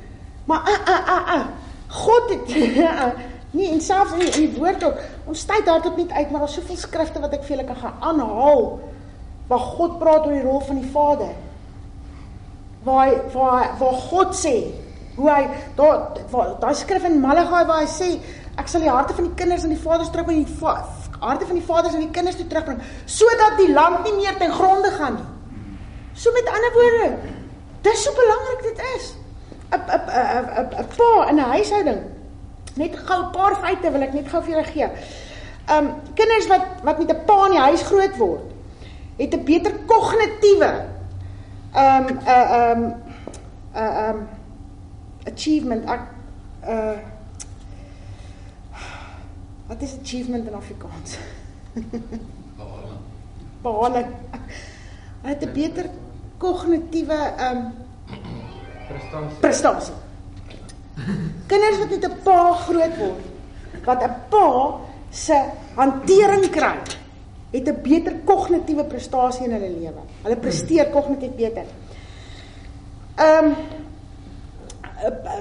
Maar 0.44 0.58
a 0.58 0.76
a 0.92 0.98
a 1.16 1.18
a 1.36 1.46
God 1.88 2.30
het 2.30 2.54
nie 3.58 3.70
en 3.72 3.80
selfs 3.80 4.12
in 4.12 4.18
die, 4.18 4.30
in 4.32 4.50
die 4.50 4.60
woord 4.60 4.84
ook 4.84 4.98
ons 5.26 5.44
tyd 5.48 5.64
daarop 5.64 5.96
nie 5.96 6.06
uit 6.12 6.30
maar 6.30 6.44
daar's 6.44 6.56
soveel 6.58 6.76
skrifte 6.76 7.20
wat 7.20 7.32
ek 7.32 7.46
vir 7.46 7.56
julle 7.56 7.68
kan 7.70 7.78
gaan 7.80 8.02
aanhaal 8.10 8.66
waar 9.48 9.64
God 9.76 9.98
praat 9.98 10.26
oor 10.26 10.32
die 10.32 10.44
rol 10.44 10.60
van 10.60 10.80
die 10.80 10.90
Vader. 10.90 11.32
Waar 12.84 13.14
waar 13.32 13.72
waar 13.78 14.02
God 14.10 14.36
sê 14.36 14.56
hoe 15.16 15.30
hy 15.30 15.48
daar 15.76 16.14
daai 16.60 16.74
skrif 16.74 17.04
in 17.04 17.20
Malegai 17.20 17.64
waar 17.66 17.82
hy 17.82 17.90
sê 17.90 18.10
ek 18.58 18.68
sal 18.70 18.84
die 18.84 18.90
harte 18.90 19.14
van 19.14 19.30
die 19.30 19.38
kinders 19.38 19.64
aan 19.64 19.74
die 19.74 19.82
vaders 19.82 20.10
terugbring 20.10 20.44
en 20.44 20.46
die 20.46 21.20
harte 21.20 21.46
van 21.46 21.58
die 21.58 21.66
vaders 21.66 21.94
aan 21.94 22.06
die 22.06 22.14
kinders 22.14 22.36
toe 22.38 22.46
terugbring 22.46 22.82
sodat 23.06 23.58
die 23.58 23.72
land 23.72 24.04
nie 24.06 24.14
meer 24.20 24.38
ten 24.38 24.52
gronde 24.54 24.90
gaan 24.94 25.18
nie. 25.18 25.26
So 26.18 26.32
met 26.34 26.50
ander 26.50 26.72
woorde, 26.74 27.08
dis 27.86 28.02
so 28.02 28.14
belangrik 28.14 28.62
dit 28.62 28.84
is. 28.96 29.14
'n 29.70 29.80
'n 29.80 30.68
'n 30.82 30.86
pa 30.96 31.28
in 31.30 31.36
'n 31.36 31.50
huishouding. 31.54 32.00
Net 32.74 32.96
gou 32.96 33.20
'n 33.22 33.30
paar 33.32 33.54
feite 33.62 33.90
wil 33.90 34.02
ek 34.02 34.14
net 34.14 34.28
gou 34.28 34.42
vir 34.42 34.50
julle 34.50 34.64
gee. 34.64 34.88
Um 35.70 35.94
kinders 36.14 36.46
wat 36.48 36.64
wat 36.82 36.98
met 36.98 37.10
'n 37.10 37.24
pa 37.26 37.46
in 37.46 37.52
die 37.52 37.66
huis 37.68 37.82
groot 37.82 38.16
word, 38.16 38.46
het 39.18 39.34
'n 39.34 39.44
beter 39.44 39.72
kognitiewe 39.86 40.72
um 41.74 42.06
'n 42.06 42.18
uh, 42.26 42.70
um 42.70 42.82
'n 42.82 42.94
uh, 43.76 44.08
um 44.08 44.18
achievement 45.26 45.84
ek 45.84 46.02
uh 46.64 46.98
Wat 49.68 49.82
is 49.82 49.98
achievement 50.00 50.46
in 50.46 50.54
Afrikaans? 50.54 51.18
Behaling. 52.56 53.00
Behaling. 53.62 54.06
Hy 55.22 55.28
het 55.28 55.44
'n 55.44 55.52
beter 55.52 55.90
kognitiewe 56.40 57.18
um 57.36 57.60
prestasie. 58.88 59.38
Prestasie. 59.40 59.94
Kinders 61.46 61.78
wat 61.78 61.90
met 61.90 62.04
'n 62.04 62.16
pa 62.22 62.52
groot 62.64 62.96
word, 62.96 63.24
wat 63.84 64.02
'n 64.02 64.14
pa 64.32 64.46
se 65.10 65.36
hantering 65.74 66.48
kry, 66.50 66.76
het 67.50 67.68
'n 67.68 67.82
beter 67.82 68.14
kognitiewe 68.24 68.84
prestasie 68.84 69.44
in 69.44 69.52
hulle 69.52 69.70
lewe. 69.70 70.02
Hulle 70.22 70.36
presteer 70.36 70.86
kognitief 70.86 71.34
beter. 71.34 71.64
Um 73.18 73.54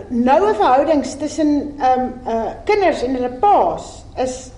noue 0.09 0.53
verhoudings 0.53 1.15
tussen 1.17 1.73
ehm 1.79 1.99
um, 1.99 2.13
uh 2.27 2.51
kinders 2.65 3.03
en 3.03 3.13
hulle 3.13 3.31
pa's 3.41 4.03
is 4.15 4.51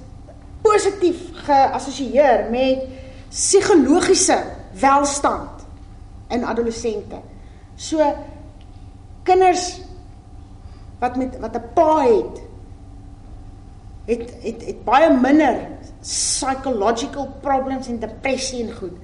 positief 0.62 1.22
geassosieer 1.46 2.50
met 2.52 2.84
psigologiese 3.30 4.44
welstand 4.80 5.66
in 6.30 6.44
adolessente. 6.46 7.22
So 7.76 8.04
kinders 9.24 9.82
wat 11.00 11.16
met 11.16 11.40
wat 11.40 11.56
'n 11.56 11.64
pa 11.74 12.02
het 12.04 12.42
het 14.06 14.34
het 14.44 14.66
het 14.66 14.84
baie 14.84 15.10
minder 15.14 15.68
psychological 16.02 17.28
problems 17.42 17.88
en 17.88 18.00
depressie 18.00 18.64
en 18.64 18.74
goed. 18.74 18.98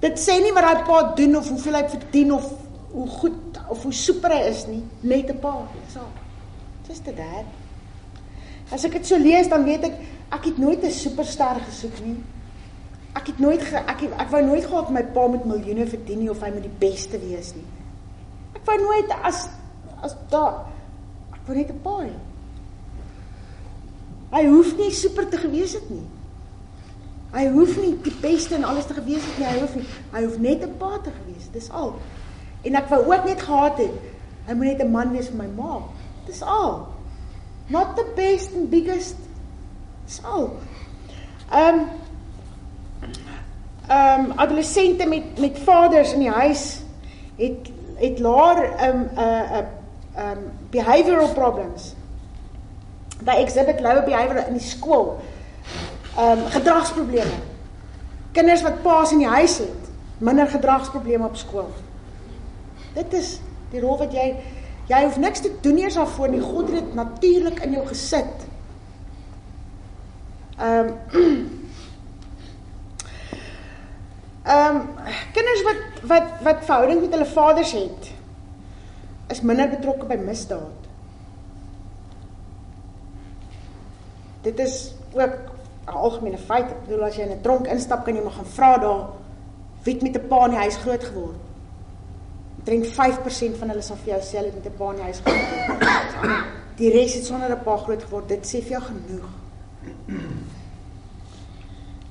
Dit 0.00 0.18
sê 0.22 0.38
nie 0.42 0.52
wat 0.54 0.64
daai 0.64 0.84
pa 0.86 1.02
doen 1.18 1.36
of 1.36 1.48
hoeveel 1.50 1.74
hy 1.80 1.84
verdien 1.90 2.32
of 2.32 2.52
hoe 2.92 3.08
goed 3.18 3.58
of 3.68 3.82
hoe 3.82 3.92
super 3.92 4.32
hy 4.32 4.44
is 4.48 4.66
nie, 4.66 4.82
net 5.00 5.30
'n 5.30 5.38
pa. 5.38 5.48
Al. 5.48 5.68
Just 6.88 7.08
a 7.08 7.12
dad. 7.12 7.44
As 8.72 8.84
ek 8.84 8.92
dit 8.92 9.06
so 9.06 9.18
lees, 9.18 9.48
dan 9.48 9.64
weet 9.64 9.84
ek 9.84 9.94
ek 10.30 10.44
het 10.44 10.58
nooit 10.58 10.84
'n 10.84 10.90
superster 10.90 11.60
gesoek 11.66 12.00
nie. 12.04 12.16
Ek 13.14 13.26
het 13.26 13.38
nooit 13.38 13.62
ge, 13.62 13.76
ek 13.76 14.00
het, 14.00 14.12
ek 14.18 14.30
wou 14.30 14.42
nooit 14.42 14.64
gehad 14.64 14.90
my 14.90 15.02
pa 15.02 15.26
met 15.26 15.44
miljoene 15.44 15.86
verdien 15.86 16.18
nie 16.18 16.30
of 16.30 16.40
hy 16.40 16.50
moet 16.50 16.62
die 16.62 16.78
beste 16.78 17.18
wees 17.18 17.54
nie. 17.54 17.66
Ek 18.54 18.64
wou 18.64 18.76
nooit 18.76 19.10
as 19.22 19.48
as 20.02 20.14
da 20.30 20.66
ek 21.32 21.40
wou 21.46 21.56
net 21.56 21.70
'n 21.70 21.80
pa 21.82 21.98
hê. 22.04 22.27
Hy 24.30 24.44
hoef 24.46 24.76
nie 24.76 24.90
super 24.92 25.28
te 25.28 25.40
gewees 25.40 25.72
het 25.72 25.90
nie. 25.90 26.04
Hy 27.32 27.48
hoef 27.52 27.76
nie 27.76 27.94
die 28.02 28.14
beste 28.20 28.54
en 28.54 28.64
alles 28.64 28.86
te 28.86 28.94
gewees 28.94 29.24
het 29.24 29.38
nie. 29.38 29.46
Hy 29.46 29.58
hoef 29.60 29.74
nie. 29.74 29.86
Hy 30.12 30.24
hoef 30.24 30.38
net 30.38 30.62
'n 30.62 30.76
pa 30.78 30.98
te 30.98 31.10
gewees. 31.10 31.48
Dis 31.52 31.70
al. 31.70 31.94
En 32.62 32.74
ek 32.74 32.88
wou 32.88 33.00
ook 33.04 33.24
net 33.24 33.40
gehad 33.40 33.78
het 33.78 33.94
hy 34.48 34.54
moet 34.54 34.66
net 34.66 34.82
'n 34.82 34.90
man 34.90 35.12
wees 35.12 35.28
vir 35.28 35.36
my 35.36 35.48
ma. 35.56 35.82
Dis 36.26 36.42
al. 36.42 36.88
Not 37.68 37.96
the 37.96 38.06
best 38.16 38.54
and 38.54 38.70
biggest. 38.70 39.16
Dis 40.06 40.20
al. 40.24 40.56
Ehm 41.52 41.74
um, 41.74 41.86
ehm 43.88 44.24
um, 44.24 44.32
adolessente 44.36 45.06
met 45.06 45.38
met 45.38 45.58
vaders 45.58 46.12
in 46.12 46.20
die 46.20 46.30
huis 46.30 46.80
het 47.36 47.70
het 47.96 48.18
laer 48.18 48.72
ehm 48.72 48.96
um, 48.96 49.02
'n 49.02 49.18
uh, 49.18 49.24
'n 49.24 49.52
uh, 49.52 49.58
ehm 50.14 50.38
um, 50.38 50.50
behavioral 50.70 51.32
problems. 51.32 51.94
They 53.24 53.42
exhibit 53.42 53.80
lower 53.80 54.02
behavior 54.02 54.46
in 54.46 54.58
die 54.58 54.64
skool. 54.64 55.18
Ehm 56.16 56.38
um, 56.38 56.46
gedragsprobleme. 56.50 57.40
Kinders 58.32 58.62
wat 58.62 58.82
paas 58.82 59.12
in 59.12 59.18
die 59.18 59.28
huis 59.30 59.58
het, 59.58 59.90
minder 60.18 60.46
gedragsprobleme 60.46 61.26
op 61.26 61.36
skool. 61.36 61.70
Dit 62.94 63.12
is 63.12 63.38
die 63.70 63.80
rol 63.80 63.98
wat 63.98 64.12
jy 64.12 64.32
jy 64.88 65.02
hoef 65.04 65.18
niks 65.20 65.42
te 65.44 65.52
doen 65.60 65.78
eers 65.78 65.98
daarvoor 65.98 66.28
nie. 66.32 66.40
God 66.40 66.70
het 66.70 66.78
dit 66.80 66.94
natuurlik 66.94 67.60
in 67.66 67.72
jou 67.78 67.86
gesit. 67.86 68.46
Ehm 70.58 70.94
um, 71.14 71.46
Ehm 74.48 74.76
um, 74.76 74.88
kinders 75.32 75.62
wat 75.62 75.80
wat 76.02 76.28
wat 76.42 76.64
verhouding 76.64 77.00
met 77.00 77.10
hulle 77.12 77.26
vaders 77.26 77.72
het 77.72 78.06
is 79.28 79.40
minder 79.40 79.68
betrokke 79.68 80.06
by 80.08 80.16
misdaad. 80.16 80.77
Dit 84.48 84.58
is 84.58 84.94
ook 85.12 85.34
'n 85.86 85.90
algemene 85.92 86.38
feit. 86.38 86.70
Ek 86.70 86.86
bedoel 86.86 87.04
as 87.04 87.16
jy 87.16 87.22
in 87.22 87.36
'n 87.36 87.40
tronk 87.40 87.66
instap 87.66 88.04
kan 88.04 88.14
jy 88.14 88.22
maar 88.22 88.32
gaan 88.32 88.52
vra 88.54 88.78
daar 88.78 89.06
wie 89.82 90.02
met 90.02 90.16
'n 90.16 90.28
pa 90.28 90.44
in 90.44 90.50
die 90.50 90.58
huis 90.58 90.76
groot 90.76 91.04
geword. 91.04 91.36
Drink 92.64 92.84
5% 92.84 93.56
van 93.58 93.68
hulle 93.68 93.82
sal 93.82 93.96
vir 93.96 94.12
jou 94.14 94.20
sê 94.20 94.36
hulle 94.36 94.50
het 94.52 94.54
met 94.54 94.72
'n 94.72 94.76
pa 94.76 94.90
in 94.90 94.96
die 94.96 95.02
huis 95.02 95.20
groot 95.24 95.46
geword. 95.50 96.44
Die 96.76 96.90
res 96.90 97.14
het 97.14 97.24
sonder 97.24 97.50
'n 97.50 97.62
pa 97.62 97.76
groot 97.76 98.02
geword. 98.02 98.28
Dit 98.28 98.46
sê 98.46 98.62
vir 98.62 98.70
jou 98.70 98.82
genoeg. 98.82 99.28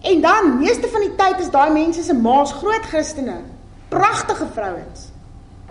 En 0.02 0.22
dan, 0.22 0.58
meeste 0.60 0.88
van 0.88 1.02
die 1.02 1.16
tyd 1.16 1.40
is 1.40 1.50
daai 1.50 1.72
mense 1.72 2.04
se 2.04 2.14
ma's 2.14 2.52
groot 2.52 2.86
Christene, 2.86 3.42
pragtige 3.88 4.48
vrouens. 4.54 5.12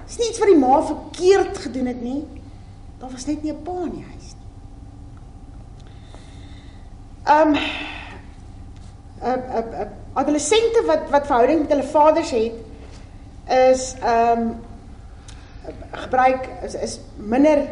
Dis 0.07 0.19
nie 0.19 0.29
iets 0.29 0.39
wat 0.39 0.49
die 0.49 0.59
ma 0.59 0.83
verkeerd 0.83 1.59
gedoen 1.59 1.87
het 1.87 2.03
nie. 2.03 2.25
Daar 2.99 3.11
was 3.11 3.27
net 3.27 3.43
nie 3.43 3.53
'n 3.53 3.63
pa 3.63 3.83
in 3.85 3.91
die 3.91 4.05
huis 4.11 4.35
nie. 4.35 4.47
Ehm 7.16 7.16
um, 7.29 7.55
'n 9.23 9.41
'n 9.59 9.65
'n 9.83 9.91
adolessente 10.13 10.83
wat 10.87 11.11
wat 11.11 11.27
verhouding 11.27 11.61
met 11.61 11.69
hulle 11.69 11.89
vaders 11.89 12.31
het 12.31 12.53
is 13.73 13.95
ehm 14.01 14.41
um, 14.41 14.55
gebruik 15.91 16.49
is, 16.63 16.75
is 16.75 17.01
minder 17.17 17.69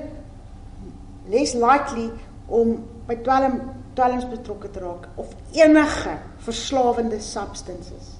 less 1.26 1.52
likely 1.52 2.10
om 2.46 2.84
by 3.06 3.14
dwelm 3.14 3.60
dwelms 3.94 4.28
betrokke 4.28 4.70
te 4.70 4.80
raak 4.80 5.08
of 5.14 5.26
enige 5.52 6.18
verslawende 6.36 7.20
substances 7.20 8.14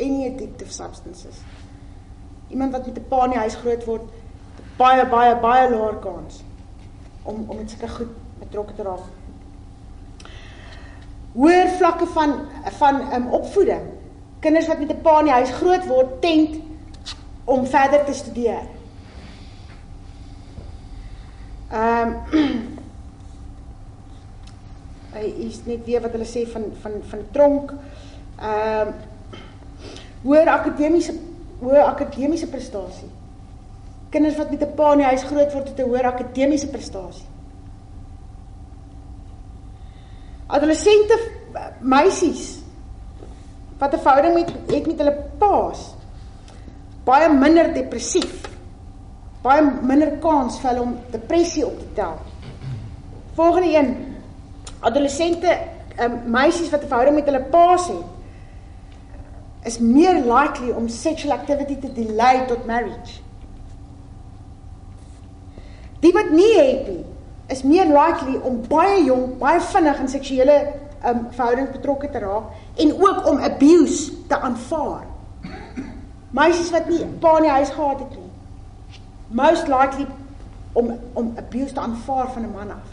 any 0.00 0.26
addictive 0.26 0.72
substances. 0.72 1.36
Iemand 2.48 2.72
wat 2.72 2.86
met 2.86 2.98
'n 2.98 3.08
pa 3.08 3.24
in 3.24 3.30
die 3.30 3.38
huis 3.38 3.54
groot 3.54 3.84
word 3.84 4.02
baie 4.76 5.06
baie 5.08 5.36
baie 5.40 5.70
laer 5.70 5.94
kans 5.94 6.42
om 7.22 7.44
om 7.48 7.56
met 7.56 7.70
sulke 7.70 7.88
goed 7.88 8.12
betrokke 8.38 8.74
te 8.74 8.82
raak 8.82 9.04
hoër 11.36 11.68
vlakke 11.78 12.06
van 12.06 12.40
van 12.78 13.02
um, 13.14 13.26
opvoeding 13.40 13.92
kinders 14.40 14.66
wat 14.66 14.78
met 14.78 14.90
'n 14.90 15.02
pa 15.02 15.18
in 15.18 15.30
die 15.30 15.38
huis 15.40 15.52
groot 15.60 15.86
word 15.86 16.20
tent 16.20 16.56
om 17.44 17.66
verder 17.66 18.04
te 18.04 18.12
studeer 18.12 18.64
Ehm 21.70 22.14
um, 25.16 25.24
is 25.48 25.64
net 25.64 25.84
weer 25.84 26.00
wat 26.00 26.12
hulle 26.14 26.28
sê 26.28 26.44
van 26.46 26.64
van 26.80 26.92
van 27.10 27.22
tronk. 27.34 27.72
Ehm 28.38 28.88
um, 28.88 28.94
hoër 30.22 30.48
akademiese 30.48 31.14
hoër 31.58 31.82
akademiese 31.82 32.46
prestasie. 32.46 33.08
Kinders 34.10 34.36
wat 34.36 34.50
met 34.50 34.62
'n 34.62 34.74
pa 34.74 34.92
in 34.92 34.98
die 34.98 35.06
huis 35.06 35.22
groot 35.22 35.52
word 35.52 35.68
het 35.68 35.78
'n 35.78 35.88
hoër 35.90 36.06
akademiese 36.12 36.68
prestasie. 36.68 37.26
Adolessente 40.46 41.18
meisies 41.80 42.58
wat 43.78 43.92
'n 43.94 43.98
verhouding 43.98 44.34
met 44.34 44.50
het 44.74 44.86
met 44.86 44.98
hulle 44.98 45.16
paas 45.38 45.94
baie 47.04 47.28
minder 47.28 47.72
depressief 47.74 48.46
baie 49.42 49.62
minder 49.62 50.18
kans 50.22 50.58
vir 50.58 50.70
hulle 50.70 50.82
om 50.82 50.96
depressie 51.12 51.66
op 51.66 51.78
te 51.78 51.92
tel. 51.94 52.18
Volgende 53.34 53.76
een. 53.76 53.90
Adolessente 54.80 55.58
um, 56.02 56.20
meisies 56.30 56.70
wat 56.70 56.82
'n 56.82 56.90
verhouding 56.90 57.16
met 57.16 57.28
hulle 57.30 57.44
paas 57.50 57.86
het 57.88 58.04
is 59.66 59.78
meer 59.78 60.14
likely 60.14 60.70
om 60.70 60.88
sexual 60.88 61.32
activity 61.32 61.76
te 61.76 61.92
delay 61.92 62.46
tot 62.46 62.66
marriage. 62.66 63.20
Die 66.00 66.12
wat 66.12 66.30
nie 66.30 66.52
het 66.58 66.88
nie, 66.88 67.04
is 67.46 67.62
meer 67.62 67.86
likely 67.86 68.38
om 68.42 68.60
baie 68.68 69.04
jong, 69.04 69.36
baie 69.38 69.60
vinnig 69.60 70.00
in 70.02 70.08
seksuele 70.08 70.56
um, 71.06 71.26
verhoudings 71.30 71.74
betrokke 71.76 72.10
te 72.10 72.18
raak 72.18 72.80
en 72.82 72.92
ook 72.94 73.26
om 73.30 73.38
abuse 73.38 74.12
te 74.26 74.38
aanvaar. 74.38 75.06
Meisies 76.34 76.72
wat 76.74 76.88
nie 76.90 77.04
pa 77.22 77.36
in 77.38 77.46
die 77.46 77.54
huis 77.54 77.70
gehad 77.70 78.02
het 78.02 78.16
nie, 78.18 79.00
most 79.28 79.70
likely 79.70 80.06
om 80.76 80.92
om 81.14 81.32
abuse 81.38 81.72
te 81.72 81.80
aanvaar 81.80 82.32
van 82.34 82.42
'n 82.42 82.52
man 82.52 82.70
af 82.70 82.92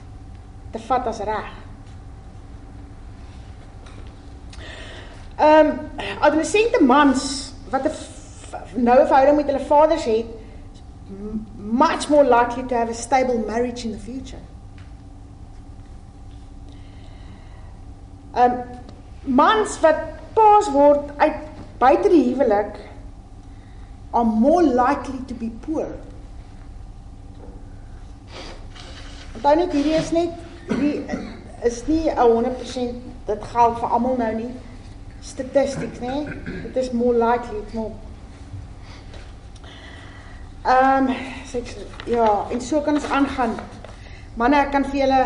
te 0.71 0.79
vat 0.79 1.07
as 1.07 1.19
reg. 1.19 1.51
Ehm 5.37 5.67
um, 5.67 5.79
adolessente 6.19 6.83
mans 6.83 7.53
wat 7.69 7.85
'n 7.85 8.83
noue 8.83 9.05
verhouding 9.05 9.35
met 9.35 9.45
hulle 9.45 9.65
vaders 9.65 10.05
het 10.05 10.42
much 11.57 12.09
more 12.09 12.23
likely 12.23 12.63
to 12.63 12.75
have 12.75 12.89
a 12.89 12.93
stable 12.93 13.39
marriage 13.47 13.85
in 13.85 13.91
the 13.91 13.97
future. 13.97 14.41
Um, 18.33 18.63
mans 19.25 19.77
wat 19.81 19.99
paas 20.33 20.69
word 20.73 21.11
uit 21.21 21.35
buite 21.79 22.09
die 22.09 22.23
huwelik 22.23 22.79
are 24.13 24.25
more 24.25 24.63
likely 24.63 25.19
to 25.27 25.33
be 25.37 25.51
poor. 25.65 25.87
Onthou 29.33 29.55
net 29.59 29.73
hierdie 29.73 29.95
is 29.99 30.11
net 30.15 30.33
hierdie 30.69 31.21
is 31.69 31.81
nie 31.87 32.09
'n 32.09 32.17
100% 32.17 33.01
dit 33.27 33.43
geld 33.53 33.79
vir 33.79 33.89
almal 33.89 34.17
nou 34.17 34.33
nie. 34.35 34.51
Statistics, 35.21 35.99
né? 35.99 36.25
Dit 36.63 36.75
is 36.75 36.91
more 36.91 37.13
likely, 37.13 37.59
it's 37.59 37.73
more 37.73 37.91
Ehm, 40.63 41.07
um, 41.07 41.15
ja, 42.05 42.45
en 42.51 42.61
so 42.61 42.81
kan 42.81 42.93
ons 42.93 43.09
aangaan. 43.09 43.55
Manne, 44.39 44.61
ek 44.63 44.69
kan 44.71 44.85
vir 44.87 45.01
julle 45.01 45.23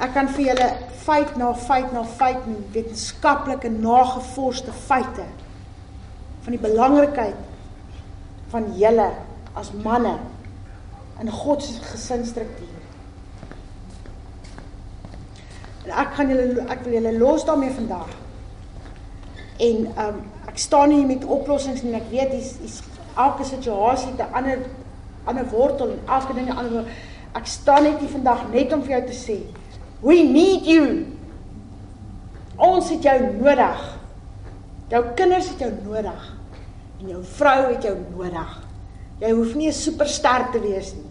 ek 0.00 0.12
kan 0.14 0.28
vir 0.30 0.44
julle 0.52 0.68
feit 1.02 1.32
na 1.36 1.48
feit 1.58 1.90
na 1.92 2.04
feit 2.04 2.44
wetenskaplike 2.72 3.68
nagevorsde 3.74 4.72
feite 4.86 5.26
van 6.44 6.54
die 6.54 6.62
belangrikheid 6.62 7.40
van 8.54 8.70
julle 8.78 9.08
as 9.58 9.72
manne 9.82 10.14
in 11.20 11.32
God 11.40 11.66
se 11.66 11.82
gesinsstruktuur. 11.90 12.78
En 15.88 15.96
ek 16.04 16.14
gaan 16.20 16.30
julle 16.30 16.68
ek 16.70 16.86
wil 16.86 17.00
julle 17.00 17.16
los 17.18 17.48
daarmee 17.50 17.74
vandag. 17.82 18.14
En 19.58 19.90
ehm 19.90 20.06
um, 20.06 20.22
ek 20.46 20.58
staan 20.58 20.94
hier 20.94 21.06
met 21.06 21.26
oplossings 21.26 21.82
en 21.82 21.98
ek 21.98 22.08
weet 22.14 22.30
dis 22.38 22.54
is 22.62 22.80
elke 23.16 23.44
situasie 23.44 24.12
'n 24.12 24.32
ander 24.32 24.58
ander 25.24 25.46
wortel 25.48 25.90
en 25.90 26.00
elke 26.06 26.34
ding 26.34 26.48
'n 26.48 26.56
ander 26.56 26.84
ek 27.34 27.46
staan 27.46 27.82
net 27.82 27.98
hier 27.98 28.08
vandag 28.08 28.50
net 28.52 28.72
om 28.72 28.82
vir 28.82 28.90
jou 28.90 29.06
te 29.06 29.12
sê 29.12 29.38
we 30.00 30.22
need 30.22 30.64
you. 30.64 31.06
Ons 32.56 32.90
het 32.90 33.02
jou 33.02 33.20
nodig. 33.36 33.98
Jou 34.88 35.04
kinders 35.16 35.48
het 35.48 35.58
jou 35.58 35.70
nodig 35.84 36.36
en 37.00 37.08
jou 37.08 37.20
vrou 37.36 37.60
het 37.68 37.84
jou 37.84 37.94
nodig. 38.16 38.56
Jy 39.20 39.30
hoef 39.30 39.54
nie 39.54 39.68
'n 39.68 39.72
superster 39.72 40.50
te 40.52 40.60
wees 40.60 40.92
nie. 40.94 41.10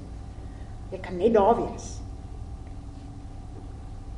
Jy 0.91 0.97
kan 0.97 1.17
net 1.17 1.33
daar 1.33 1.55
wees. 1.55 1.99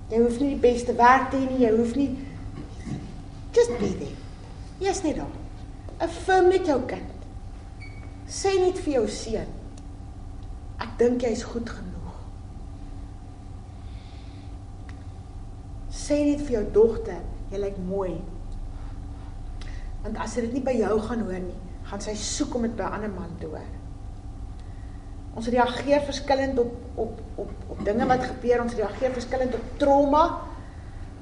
Jy 0.09 0.19
hoef 0.19 0.39
nie 0.39 0.49
die 0.49 0.71
beste 0.71 0.93
werk 0.93 1.29
te 1.31 1.37
hê 1.37 1.49
nie, 1.49 1.65
jy 1.65 1.71
hoef 1.77 1.95
nie 1.95 2.17
just 3.53 3.71
be 3.79 3.93
there. 3.97 4.15
Jy's 4.79 5.03
net 5.03 5.15
daar. 5.15 5.27
Affirm 5.99 6.49
net 6.49 6.65
jou 6.65 6.81
kind. 6.87 7.20
Sê 8.31 8.53
net 8.61 8.79
vir 8.79 9.01
jou 9.01 9.07
seun. 9.11 9.49
Ek 10.79 10.93
dink 10.99 11.25
jy's 11.25 11.43
goed 11.43 11.67
genoeg. 11.67 12.13
Sê 15.91 16.21
net 16.29 16.45
vir 16.45 16.61
jou 16.61 16.63
dogter, 16.77 17.19
jy 17.51 17.59
lyk 17.59 17.81
mooi. 17.89 18.13
Want 20.05 20.21
as 20.23 20.37
dit 20.39 20.55
nie 20.55 20.63
by 20.63 20.77
jou 20.79 20.95
gaan 21.03 21.25
hoor 21.27 21.43
nie, 21.43 21.59
gaan 21.91 22.01
sy 22.03 22.15
soek 22.15 22.55
om 22.55 22.63
dit 22.65 22.75
by 22.77 22.87
'n 22.87 22.95
ander 22.97 23.11
man 23.11 23.35
te 23.39 23.51
hoor. 23.51 23.67
Ons 25.35 25.47
reageer 25.47 26.01
verskillend 26.01 26.59
op 26.59 26.71
op 26.95 27.19
op 27.35 27.51
op 27.67 27.85
dinge 27.85 28.05
wat 28.05 28.23
gebeur. 28.23 28.61
Ons 28.61 28.75
reageer 28.75 29.11
verskillend 29.11 29.53
op 29.55 29.65
trauma. 29.77 30.23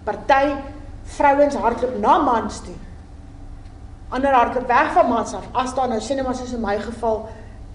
Party 0.03 0.55
vrouens 1.03 1.55
hardloop 1.55 1.97
na 1.99 2.17
mans 2.23 2.61
toe. 2.61 2.75
Ander 4.09 4.33
hardloop 4.33 4.67
weg 4.67 4.91
van 4.93 5.07
mans 5.09 5.33
af. 5.33 5.45
As 5.51 5.73
daar 5.73 5.87
nou 5.87 6.01
sien 6.01 6.25
ons 6.25 6.37
soos 6.37 6.53
in 6.53 6.61
my 6.61 6.79
geval 6.79 7.29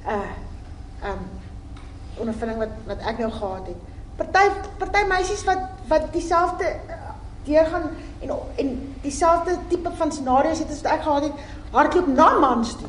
'n 0.05 0.11
uh, 0.11 0.15
ehm 1.03 1.11
um, 1.13 1.25
ondervinding 2.19 2.59
wat 2.59 2.75
wat 2.87 3.01
ek 3.07 3.19
nou 3.19 3.31
gehad 3.31 3.67
het. 3.67 3.81
Party 4.17 4.51
party 4.79 5.07
meisies 5.09 5.45
wat 5.45 5.59
wat 5.89 6.13
dieselfde 6.13 6.65
uh, 6.65 6.95
deurgaan 7.45 7.91
en 8.21 8.31
en 8.57 8.97
dieselfde 9.03 9.59
tipe 9.69 9.91
van 9.97 10.13
scenario's 10.13 10.59
het 10.59 10.71
as 10.71 10.83
wat 10.83 10.93
ek 10.93 11.03
gehad 11.03 11.23
het, 11.23 11.33
hardloop 11.71 12.07
na 12.07 12.39
mans 12.39 12.77
toe. 12.77 12.89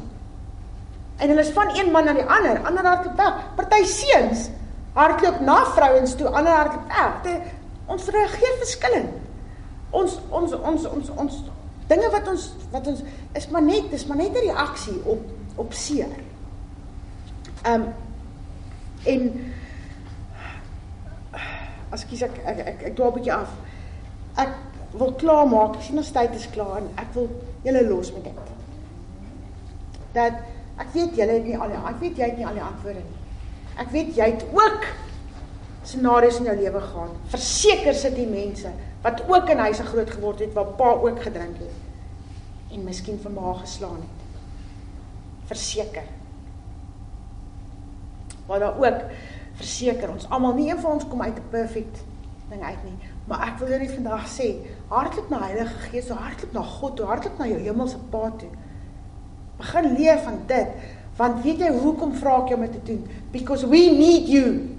En 1.18 1.28
hulle 1.28 1.42
is 1.42 1.52
van 1.56 1.70
een 1.78 1.92
man 1.92 2.06
na 2.06 2.14
die 2.14 2.26
ander, 2.26 2.60
ander 2.66 2.86
hardloop 2.86 3.18
weg. 3.18 3.34
Party 3.56 3.84
seuns 3.84 4.50
hardloop 4.94 5.40
na 5.40 5.66
vrouens 5.66 6.16
toe, 6.16 6.28
ander 6.28 6.54
hardloop 6.54 6.88
weg. 6.88 7.42
Ons 7.86 8.08
reageer 8.08 8.58
verskillend. 8.58 9.14
Ons 9.90 10.20
ons 10.30 10.54
ons 10.54 10.88
ons 10.90 11.10
ons 11.16 11.42
dinge 11.88 12.10
wat 12.12 12.28
ons 12.28 12.54
wat 12.72 12.88
ons 12.88 13.04
is 13.34 13.48
maar 13.54 13.64
net, 13.64 13.90
dis 13.92 14.06
maar 14.06 14.18
net 14.18 14.34
'n 14.34 14.48
reaksie 14.48 15.00
op 15.04 15.22
op 15.56 15.74
seer. 15.74 16.10
Ehm 17.64 17.82
um, 17.82 17.94
en 19.04 19.54
as 21.90 22.04
ek 22.04 22.10
kies 22.10 22.22
ek 22.22 22.42
ek 22.46 22.60
ek, 22.60 22.82
ek 22.82 22.96
dwaal 22.96 23.12
'n 23.12 23.14
bietjie 23.14 23.34
af. 23.34 23.52
Ek 24.36 24.52
wil 24.92 25.14
klaar 25.14 25.48
maak. 25.48 25.76
Ek 25.76 25.82
sien 25.82 25.98
ons 25.98 26.12
tyd 26.12 26.36
is 26.36 26.50
klaar 26.50 26.78
en 26.78 26.90
ek 26.96 27.14
wil 27.14 27.30
julle 27.64 27.88
los 27.88 28.14
met 28.14 28.24
dit. 28.24 28.44
Dat 30.14 30.34
Ek 30.76 30.92
weet 30.92 31.16
julle 31.16 31.38
het 31.38 31.46
nie 31.48 31.58
al 31.58 31.72
die 31.72 31.80
ek 31.80 32.00
weet 32.02 32.18
jy 32.20 32.28
het 32.30 32.40
nie 32.40 32.48
al 32.48 32.58
die 32.58 32.66
antwoorde 32.66 33.04
nie. 33.04 33.20
Ek 33.80 33.92
weet 33.94 34.16
jy 34.18 34.28
het 34.34 34.44
ook 34.52 34.88
scenario's 35.86 36.40
in 36.42 36.50
jou 36.50 36.56
lewe 36.58 36.82
gehad. 36.82 37.16
Verseker 37.34 37.94
sit 37.94 38.16
die 38.18 38.28
mense 38.30 38.72
wat 39.06 39.22
ook 39.30 39.50
in 39.54 39.62
huise 39.62 39.86
groot 39.86 40.10
geword 40.10 40.42
het 40.42 40.54
waar 40.54 40.74
pa 40.80 40.96
ook 41.06 41.22
gedrink 41.22 41.60
het 41.62 42.74
en 42.74 42.84
miskien 42.84 43.20
vir 43.22 43.32
ma 43.32 43.54
geslaan 43.62 44.02
het. 44.02 44.24
Verseker. 45.52 46.08
Maar 48.48 48.60
daar 48.60 48.82
ook 48.82 49.06
verseker 49.56 50.10
ons 50.12 50.30
almal 50.30 50.58
nie 50.58 50.72
een 50.72 50.82
van 50.82 50.98
ons 50.98 51.08
kom 51.08 51.22
uit 51.22 51.38
'n 51.38 51.50
perfect 51.50 52.04
ding 52.50 52.64
uit 52.64 52.84
nie, 52.84 52.98
Maar 53.26 53.48
ek 53.48 53.58
wil 53.58 53.72
jou 53.74 53.80
net 53.82 53.94
vandag 53.96 54.28
sê, 54.30 54.52
hardloop 54.92 55.32
na 55.34 55.40
Heilige 55.48 55.80
Gees, 55.90 56.12
hardloop 56.14 56.54
na 56.54 56.62
God, 56.62 57.00
hardloop 57.00 57.40
na 57.42 57.48
jou 57.50 57.58
hemelse 57.64 57.98
Pa 58.12 58.30
toe. 58.38 58.52
Begin 59.58 59.96
leer 59.98 60.20
van 60.22 60.38
dit, 60.48 60.68
want 61.18 61.42
weet 61.42 61.64
jy 61.64 61.72
hoekom 61.74 62.14
vra 62.20 62.36
ek 62.44 62.52
jou 62.54 62.60
om 62.60 62.66
dit 62.68 62.76
te 62.76 62.84
doen? 62.92 63.02
Because 63.34 63.66
we 63.66 63.90
need 63.98 64.30
you. 64.30 64.75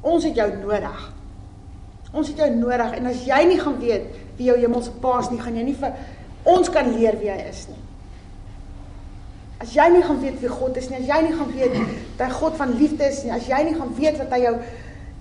Ons 0.00 0.24
het 0.24 0.38
jou 0.38 0.48
nodig. 0.62 1.12
Ons 2.12 2.32
het 2.32 2.40
jou 2.42 2.48
nodig 2.56 2.96
en 2.98 3.06
as 3.10 3.22
jy 3.26 3.44
nie 3.46 3.60
gaan 3.60 3.78
weet 3.78 4.08
wie 4.38 4.48
jou 4.48 4.56
hemelse 4.58 4.92
Pa 5.02 5.18
is 5.20 5.30
nie, 5.30 5.40
gaan 5.40 5.56
jy 5.58 5.66
nie 5.68 5.76
vir 5.78 5.96
ons 6.48 6.70
kan 6.72 6.88
leer 6.94 7.18
wie 7.20 7.30
hy 7.30 7.38
is 7.50 7.66
nie. 7.68 7.78
As 9.60 9.74
jy 9.76 9.86
nie 9.92 10.02
gaan 10.02 10.20
weet 10.22 10.38
wie 10.40 10.50
God 10.50 10.78
is 10.80 10.88
nie, 10.88 11.02
as 11.02 11.10
jy 11.10 11.20
nie 11.26 11.34
gaan 11.36 11.52
weet 11.52 11.76
dat 12.16 12.24
hy 12.24 12.30
God 12.38 12.56
van 12.56 12.72
liefde 12.78 13.04
is 13.04 13.20
nie, 13.26 13.34
as 13.36 13.46
jy 13.50 13.60
nie 13.66 13.76
gaan 13.76 13.92
weet 13.98 14.18
dat 14.22 14.32
hy 14.32 14.40
jou 14.46 14.54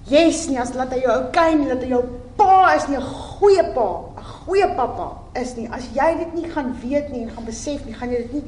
yes 0.10 0.46
nie, 0.48 0.58
as 0.64 0.72
laat 0.78 0.96
hy 0.96 1.04
jou 1.04 1.18
okay 1.26 1.52
nie, 1.60 1.68
dat 1.68 1.84
hy 1.84 1.92
jou 1.92 2.04
pa 2.40 2.74
is 2.78 2.88
nie, 2.88 2.98
'n 2.98 3.04
goeie 3.04 3.66
pa, 3.76 3.90
'n 4.16 4.24
goeie 4.46 4.70
pappa 4.76 5.10
is 5.36 5.56
nie. 5.58 5.68
As 5.68 5.84
jy 5.94 6.10
dit 6.24 6.34
nie 6.34 6.50
gaan 6.50 6.74
weet 6.82 7.12
nie 7.12 7.24
en 7.24 7.36
gaan 7.36 7.46
besef 7.46 7.86
nie, 7.86 7.94
gaan 7.94 8.10
jy 8.10 8.24
dit 8.24 8.34
nie 8.34 8.44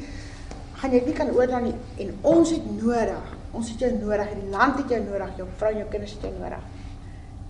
gaan 0.82 0.91
jy 0.91 0.99
dit 0.99 1.11
nie 1.11 1.17
kan 1.17 1.29
oordra 1.36 1.59
nie 1.61 1.75
en 2.01 2.13
ons 2.21 2.49
het 2.49 2.65
nodig. 2.82 3.41
Ons 3.58 3.72
het 3.74 3.80
jou 3.84 3.91
nodig, 3.97 4.36
die 4.38 4.52
land 4.54 4.78
het 4.80 4.93
jou 4.95 4.99
nodig, 5.04 5.34
jou 5.38 5.47
vrou 5.60 5.72
en 5.72 5.82
jou 5.82 5.88
kinders 5.91 6.14
het 6.18 6.28
jou 6.28 6.34
nodig. 6.38 6.68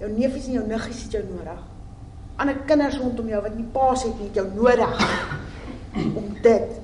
Jou 0.02 0.10
neefies 0.12 0.48
en 0.50 0.58
jou 0.58 0.64
niggies 0.68 1.04
het 1.04 1.18
jou 1.18 1.24
nodig. 1.30 1.60
Ander 2.42 2.62
kinders 2.70 2.98
rondom 3.02 3.28
jou 3.30 3.42
wat 3.42 3.58
nie 3.58 3.68
paas 3.76 4.06
het 4.08 4.16
nie, 4.20 4.30
het 4.32 4.40
jou 4.42 4.48
nodig 4.56 5.04
om 6.22 6.32
dit 6.42 6.80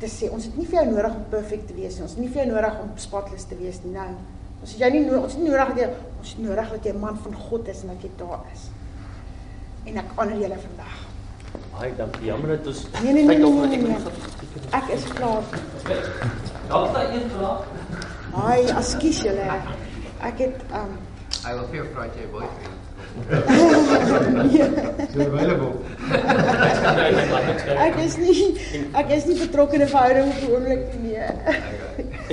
te 0.00 0.08
sê. 0.12 0.30
Ons 0.32 0.48
het 0.48 0.56
nie 0.56 0.68
vir 0.68 0.80
jou 0.80 0.86
nodig 0.94 1.18
om 1.18 1.28
perfek 1.34 1.66
te 1.68 1.76
wees 1.76 1.98
nie. 1.98 2.06
Ons 2.08 2.16
het 2.16 2.24
nie 2.24 2.32
vir 2.32 2.44
jou 2.44 2.48
nodig 2.54 2.80
om 2.84 2.96
spotless 3.00 3.50
te 3.50 3.60
wees 3.60 3.82
nie. 3.84 3.92
Nou, 3.96 4.08
ons 4.62 4.72
het 4.72 4.86
jou 4.86 4.90
nie 4.96 5.04
nodig, 5.04 5.28
ons 5.28 5.36
het 5.36 5.44
nie 5.44 5.52
nodig 5.52 5.74
dat 5.74 5.84
jy 5.84 5.92
ons 6.16 6.32
het 6.32 6.42
nodig 6.48 6.74
dat 6.76 6.88
jy 6.88 6.96
'n 6.96 7.04
man 7.04 7.22
van 7.26 7.34
God 7.50 7.68
is 7.68 7.82
en 7.82 7.94
dat 7.94 8.02
jy 8.02 8.10
daar 8.16 8.44
is 8.54 8.70
en 9.86 10.00
ek 10.02 10.16
honor 10.18 10.40
julle 10.42 10.58
vandag. 10.62 10.94
Haai, 11.76 11.90
dankie. 11.96 12.26
Jammer 12.26 12.56
dat 12.56 12.66
ons 12.66 12.82
Nee 13.02 13.12
nee 13.12 13.24
nee. 13.24 13.38
nee, 13.38 13.50
nee, 13.50 13.78
nee, 13.78 13.82
nee. 13.82 14.70
Ek 14.74 14.90
is 14.96 15.06
klaar. 15.14 15.42
Daar's 16.68 16.92
daai 16.96 17.14
een 17.14 17.30
vraag. 17.36 18.05
Haai, 18.36 18.66
askies 18.76 19.22
julle. 19.24 19.46
Ek 20.26 20.38
het 20.44 20.64
um 20.74 20.96
I 21.46 21.54
will 21.54 21.68
feel 21.70 21.84
fright 21.94 22.14
your 22.18 22.28
boyfriend. 22.32 22.74
ja, 24.52 24.66
So 25.14 25.20
available. 25.20 25.72
ek 27.86 27.96
is 28.02 28.16
nie 28.20 28.58
ek 28.98 29.12
is 29.16 29.24
nie 29.30 29.36
betrokke 29.40 29.78
in 29.78 29.82
'n 29.86 29.88
verhouding 29.88 30.28
op 30.32 30.40
die 30.42 30.50
oomblik 30.52 30.84
nie. 31.02 31.16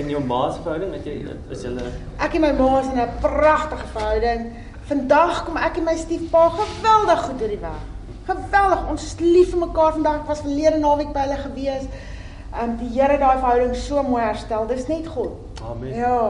En 0.01 0.09
jou 0.09 0.23
ma 0.25 0.51
se 0.51 0.59
verhouding, 0.65 0.93
het 0.97 1.05
jy 1.05 1.15
is 1.51 1.61
julle 1.63 1.87
Ek 2.19 2.35
en 2.35 2.41
my 2.41 2.51
ma 2.57 2.79
is 2.79 2.87
in 2.91 2.99
'n 2.99 3.09
pragtige 3.21 3.87
verhouding. 3.93 4.51
Vandag 4.89 5.45
kom 5.45 5.57
ek 5.57 5.77
en 5.77 5.83
my 5.83 5.95
stiefpa 5.95 6.49
geweldig 6.49 7.19
goed 7.27 7.39
deur 7.39 7.47
die 7.55 7.61
weg. 7.61 7.81
Geweldig. 8.27 8.89
Ons 8.89 9.03
is 9.03 9.15
lief 9.19 9.49
vir 9.51 9.59
mekaar 9.67 9.91
vandag. 9.93 10.15
Ek 10.21 10.27
was 10.27 10.41
verlede 10.41 10.77
naweek 10.79 11.13
by 11.13 11.19
hulle 11.19 11.37
gewees. 11.37 11.85
Um 12.61 12.77
die 12.77 12.89
Here 12.99 13.17
daai 13.17 13.37
verhouding 13.39 13.75
so 13.75 14.03
mooi 14.03 14.21
herstel. 14.21 14.67
Dis 14.67 14.87
net 14.87 15.07
God. 15.07 15.31
Amen. 15.63 15.95
Ja. 15.95 16.21